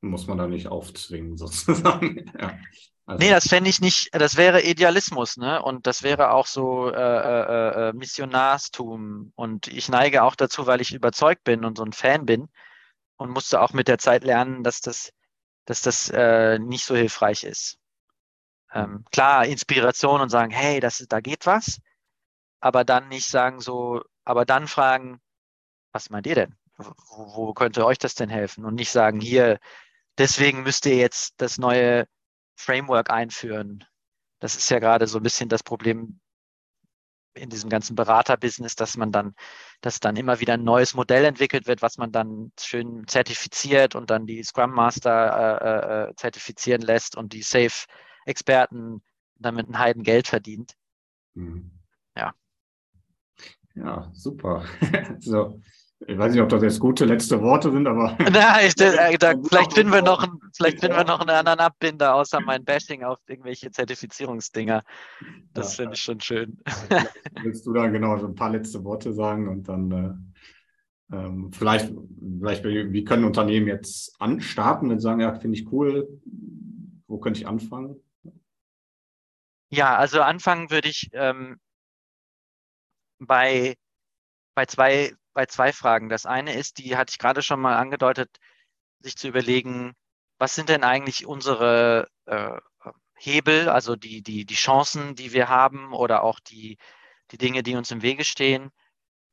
Muss 0.01 0.27
man 0.27 0.37
da 0.37 0.47
nicht 0.47 0.67
aufzwingen, 0.67 1.37
sozusagen. 1.37 2.31
ja. 2.39 2.57
Also. 3.05 3.19
Nee, 3.23 3.31
das 3.31 3.49
fände 3.49 3.69
ich 3.69 3.81
nicht, 3.81 4.09
das 4.13 4.37
wäre 4.37 4.61
Idealismus, 4.61 5.35
ne? 5.35 5.61
Und 5.61 5.87
das 5.87 6.03
wäre 6.03 6.31
auch 6.31 6.47
so 6.47 6.89
äh, 6.89 6.95
äh, 6.95 7.89
äh, 7.89 7.93
Missionarstum. 7.93 9.33
Und 9.35 9.67
ich 9.67 9.89
neige 9.89 10.23
auch 10.23 10.35
dazu, 10.35 10.67
weil 10.67 10.79
ich 10.79 10.93
überzeugt 10.93 11.43
bin 11.43 11.65
und 11.65 11.77
so 11.77 11.83
ein 11.83 11.91
Fan 11.91 12.25
bin 12.25 12.47
und 13.17 13.29
musste 13.29 13.61
auch 13.61 13.73
mit 13.73 13.89
der 13.89 13.97
Zeit 13.97 14.23
lernen, 14.23 14.63
dass 14.63 14.79
das, 14.79 15.11
dass 15.65 15.81
das 15.81 16.09
äh, 16.09 16.59
nicht 16.59 16.85
so 16.85 16.95
hilfreich 16.95 17.43
ist. 17.43 17.77
Ähm, 18.73 19.03
klar, 19.11 19.45
Inspiration 19.45 20.21
und 20.21 20.29
sagen, 20.29 20.51
hey, 20.51 20.79
das, 20.79 21.05
da 21.09 21.19
geht 21.19 21.45
was, 21.45 21.79
aber 22.61 22.85
dann 22.85 23.09
nicht 23.09 23.27
sagen 23.27 23.59
so, 23.59 24.01
aber 24.23 24.45
dann 24.45 24.67
fragen, 24.67 25.19
was 25.91 26.09
meint 26.09 26.25
ihr 26.25 26.35
denn? 26.35 26.55
Wo, 26.77 26.93
wo 27.35 27.53
könnte 27.53 27.85
euch 27.85 27.99
das 27.99 28.15
denn 28.15 28.29
helfen? 28.29 28.65
Und 28.65 28.75
nicht 28.75 28.91
sagen, 28.91 29.19
hier, 29.19 29.59
deswegen 30.17 30.63
müsst 30.63 30.85
ihr 30.85 30.95
jetzt 30.95 31.33
das 31.37 31.57
neue 31.57 32.07
Framework 32.55 33.09
einführen. 33.09 33.83
Das 34.39 34.55
ist 34.55 34.69
ja 34.69 34.79
gerade 34.79 35.07
so 35.07 35.19
ein 35.19 35.23
bisschen 35.23 35.49
das 35.49 35.63
Problem 35.63 36.19
in 37.35 37.49
diesem 37.49 37.69
ganzen 37.69 37.95
Beraterbusiness, 37.95 38.75
dass 38.75 38.95
man 38.95 39.11
dann, 39.11 39.33
dass 39.81 39.99
dann 39.99 40.15
immer 40.15 40.39
wieder 40.39 40.53
ein 40.53 40.63
neues 40.63 40.93
Modell 40.93 41.25
entwickelt 41.25 41.67
wird, 41.67 41.81
was 41.81 41.97
man 41.97 42.11
dann 42.11 42.51
schön 42.59 43.07
zertifiziert 43.07 43.95
und 43.95 44.09
dann 44.09 44.27
die 44.27 44.43
Scrum 44.43 44.71
Master 44.71 45.61
äh, 45.61 46.09
äh, 46.09 46.15
zertifizieren 46.15 46.81
lässt 46.81 47.17
und 47.17 47.33
die 47.33 47.41
Safe-Experten 47.41 49.01
damit 49.35 49.67
ein 49.67 49.79
Heiden 49.79 50.03
Geld 50.03 50.27
verdient. 50.27 50.75
Mhm. 51.33 51.71
Ja. 52.15 52.33
Ja, 53.75 54.11
super. 54.13 54.63
so, 55.19 55.59
ich 56.07 56.17
weiß 56.17 56.33
nicht, 56.33 56.41
ob 56.41 56.49
das 56.49 56.63
jetzt 56.63 56.79
gute 56.79 57.05
letzte 57.05 57.41
Worte 57.41 57.71
sind, 57.71 57.87
aber. 57.87 58.17
Na, 58.31 58.61
ich, 58.63 58.79
äh, 58.79 59.17
da, 59.19 59.33
vielleicht 59.47 59.73
finden 59.73 59.93
wir 59.93 60.01
noch, 60.01 60.27
vielleicht 60.55 60.79
finden 60.79 60.97
wir 60.97 61.03
noch 61.03 61.19
einen 61.19 61.29
anderen 61.29 61.59
Abbinder, 61.59 62.15
außer 62.15 62.39
mein 62.41 62.63
Bashing 62.63 63.03
auf 63.03 63.19
irgendwelche 63.27 63.71
Zertifizierungsdinger. 63.71 64.83
Das 65.53 65.77
ja, 65.77 65.83
finde 65.83 65.95
ich 65.95 66.01
schon 66.01 66.19
schön. 66.19 66.57
Willst 67.41 67.65
du 67.65 67.73
da 67.73 67.87
genau 67.87 68.17
so 68.17 68.27
ein 68.27 68.35
paar 68.35 68.51
letzte 68.51 68.83
Worte 68.83 69.13
sagen 69.13 69.47
und 69.47 69.67
dann 69.67 69.91
äh, 71.11 71.15
ähm, 71.15 71.51
vielleicht, 71.51 71.93
vielleicht, 72.39 72.63
wie 72.63 73.03
können 73.03 73.25
Unternehmen 73.25 73.67
jetzt 73.67 74.19
anstarten 74.19 74.91
und 74.91 74.99
sagen, 74.99 75.21
ja, 75.21 75.33
finde 75.35 75.57
ich 75.57 75.71
cool, 75.71 76.07
wo 77.07 77.19
könnte 77.19 77.39
ich 77.39 77.47
anfangen? 77.47 78.01
Ja, 79.69 79.97
also 79.97 80.21
anfangen 80.21 80.69
würde 80.69 80.87
ich 80.87 81.09
ähm, 81.13 81.59
bei, 83.19 83.75
bei 84.55 84.65
zwei 84.65 85.13
bei 85.33 85.45
zwei 85.45 85.73
Fragen. 85.73 86.09
Das 86.09 86.25
eine 86.25 86.53
ist, 86.53 86.77
die 86.77 86.97
hatte 86.97 87.11
ich 87.11 87.19
gerade 87.19 87.41
schon 87.41 87.59
mal 87.59 87.77
angedeutet, 87.77 88.37
sich 88.99 89.15
zu 89.17 89.27
überlegen, 89.27 89.93
was 90.37 90.55
sind 90.55 90.69
denn 90.69 90.83
eigentlich 90.83 91.25
unsere 91.25 92.07
äh, 92.25 92.59
Hebel, 93.15 93.69
also 93.69 93.95
die, 93.95 94.21
die, 94.21 94.45
die 94.45 94.55
Chancen, 94.55 95.15
die 95.15 95.33
wir 95.33 95.49
haben 95.49 95.93
oder 95.93 96.23
auch 96.23 96.39
die, 96.39 96.77
die 97.31 97.37
Dinge, 97.37 97.63
die 97.63 97.75
uns 97.75 97.91
im 97.91 98.01
Wege 98.01 98.25
stehen. 98.25 98.71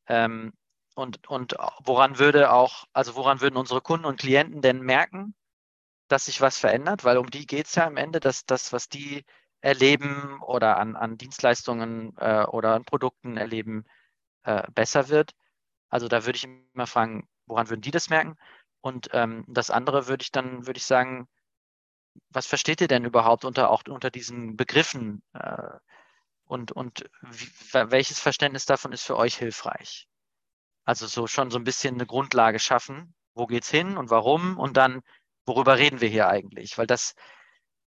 Ähm, 0.07 0.53
und, 0.95 1.29
und 1.29 1.57
woran 1.85 2.19
würde 2.19 2.53
auch, 2.53 2.85
also 2.93 3.17
woran 3.17 3.41
würden 3.41 3.57
unsere 3.57 3.81
Kunden 3.81 4.07
und 4.07 4.21
Klienten 4.21 4.61
denn 4.63 4.81
merken, 4.83 5.35
dass 6.09 6.27
sich 6.27 6.41
was 6.41 6.59
verändert? 6.59 7.05
Weil 7.05 7.19
um 7.19 7.31
die 7.31 7.47
geht 7.47 7.67
es 7.67 7.75
ja 7.75 7.87
am 7.87 7.97
Ende, 7.97 8.21
dass 8.21 8.45
das, 8.45 8.73
was 8.73 8.89
die 8.89 9.25
erleben 9.61 10.41
oder 10.43 10.79
an, 10.79 10.97
an 10.97 11.19
Dienstleistungen 11.19 12.17
äh, 12.19 12.45
oder 12.45 12.75
an 12.75 12.85
Produkten 12.85 13.37
erleben, 13.37 13.85
äh, 14.45 14.63
besser 14.73 15.09
wird. 15.09 15.33
Also 15.91 16.09
da 16.09 16.25
würde 16.27 16.37
ich 16.37 16.45
immer 16.45 16.87
fragen, 16.87 17.29
woran 17.47 17.69
würden 17.69 17.83
die 17.83 17.91
das 17.91 18.11
merken? 18.11 18.37
Und 18.81 19.11
ähm, 19.13 19.45
das 19.49 19.71
andere 19.71 20.09
würde 20.09 20.23
ich 20.23 20.33
dann, 20.33 20.67
würde 20.67 20.79
ich 20.79 20.87
sagen, 20.87 21.29
was 22.31 22.47
versteht 22.47 22.81
ihr 22.81 22.89
denn 22.89 23.05
überhaupt 23.05 23.45
unter 23.45 23.71
auch 23.71 23.83
unter 23.89 24.11
diesen 24.11 24.57
Begriffen? 24.57 25.23
Äh, 25.35 25.79
und 26.45 26.73
und 26.73 27.09
wie, 27.23 27.49
welches 27.73 28.21
Verständnis 28.21 28.67
davon 28.67 28.93
ist 28.93 29.05
für 29.05 29.17
euch 29.17 29.37
hilfreich? 29.37 30.09
Also 30.85 31.07
so 31.07 31.27
schon 31.27 31.51
so 31.51 31.59
ein 31.59 31.65
bisschen 31.65 31.95
eine 31.95 32.07
Grundlage 32.07 32.59
schaffen, 32.59 33.15
wo 33.35 33.47
geht's 33.47 33.71
hin 33.71 33.97
und 33.97 34.11
warum 34.11 34.59
und 34.59 34.77
dann, 34.77 35.03
worüber 35.47 35.79
reden 35.79 36.01
wir 36.01 36.09
hier 36.09 36.29
eigentlich? 36.29 36.79
Weil 36.79 36.87
das, 36.87 37.15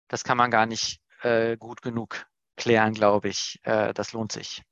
das 0.09 0.25
kann 0.25 0.39
man 0.39 0.51
gar 0.51 0.67
nicht 0.67 1.01
äh, 1.23 1.57
gut 1.57 1.83
genug 1.83 2.27
klären, 2.57 2.95
glaube 2.95 3.29
ich. 3.29 3.61
Äh, 3.63 3.95
das 3.95 4.13
lohnt 4.13 4.33
sich. 4.33 4.63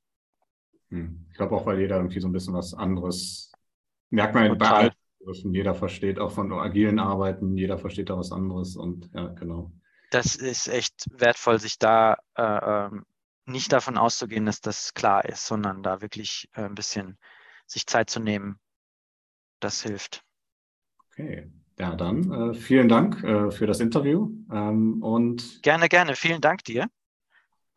Hm. 0.89 1.25
Ich 1.29 1.37
glaube 1.37 1.55
auch, 1.55 1.65
weil 1.65 1.79
jeder 1.79 1.97
irgendwie 1.97 2.19
so 2.19 2.27
ein 2.27 2.31
bisschen 2.33 2.53
was 2.53 2.73
anderes 2.73 3.51
merkt 4.09 4.35
man 4.35 4.57
bei 4.57 4.69
allen 4.69 4.91
Jeder 5.53 5.75
versteht 5.75 6.19
auch 6.19 6.31
von 6.31 6.51
agilen 6.53 6.99
Arbeiten, 6.99 7.57
jeder 7.57 7.77
versteht 7.77 8.09
da 8.09 8.17
was 8.17 8.31
anderes 8.31 8.75
und 8.75 9.09
ja, 9.13 9.27
genau. 9.27 9.71
Das 10.11 10.35
ist 10.35 10.67
echt 10.67 11.07
wertvoll, 11.11 11.59
sich 11.59 11.77
da 11.77 12.17
äh, 12.35 12.87
ähm, 12.87 13.05
nicht 13.45 13.71
davon 13.71 13.97
auszugehen, 13.97 14.45
dass 14.45 14.61
das 14.61 14.93
klar 14.93 15.25
ist, 15.25 15.45
sondern 15.45 15.83
da 15.83 16.01
wirklich 16.01 16.49
äh, 16.53 16.63
ein 16.63 16.75
bisschen 16.75 17.17
sich 17.67 17.85
Zeit 17.85 18.09
zu 18.09 18.19
nehmen. 18.19 18.59
Das 19.59 19.83
hilft. 19.83 20.23
Okay. 21.11 21.51
Ja, 21.77 21.95
dann 21.95 22.31
äh, 22.31 22.53
vielen 22.53 22.89
Dank 22.89 23.23
äh, 23.23 23.51
für 23.51 23.67
das 23.67 23.79
Interview. 23.79 24.31
Ähm, 24.51 25.01
und 25.03 25.61
gerne, 25.61 25.89
gerne. 25.89 26.15
Vielen 26.15 26.41
Dank 26.41 26.63
dir 26.63 26.89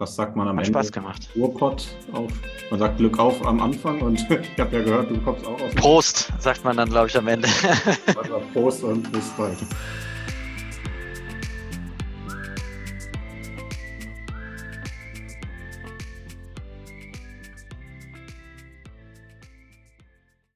was 0.02 0.16
sagt 0.16 0.34
man 0.34 0.48
am 0.48 0.58
Hat 0.58 0.66
Ende? 0.66 0.78
Spaß 0.78 0.90
gemacht. 0.90 1.28
Ruhrpott 1.36 1.86
auf. 2.12 2.32
Man 2.70 2.80
sagt 2.80 2.98
Glück 2.98 3.18
auf 3.20 3.46
am 3.46 3.60
Anfang 3.60 4.00
und 4.00 4.18
ich 4.30 4.60
habe 4.60 4.76
ja 4.76 4.82
gehört, 4.82 5.10
du 5.10 5.18
kommst 5.20 5.46
auch 5.46 5.60
aus. 5.60 5.74
Prost, 5.76 6.32
sagt 6.40 6.64
man 6.64 6.76
dann, 6.76 6.90
glaube 6.90 7.06
ich, 7.06 7.16
am 7.16 7.28
Ende. 7.28 7.48
Also 8.06 8.42
Prost 8.52 8.82
und 8.82 9.10
bis 9.12 9.28
bald. 9.36 9.56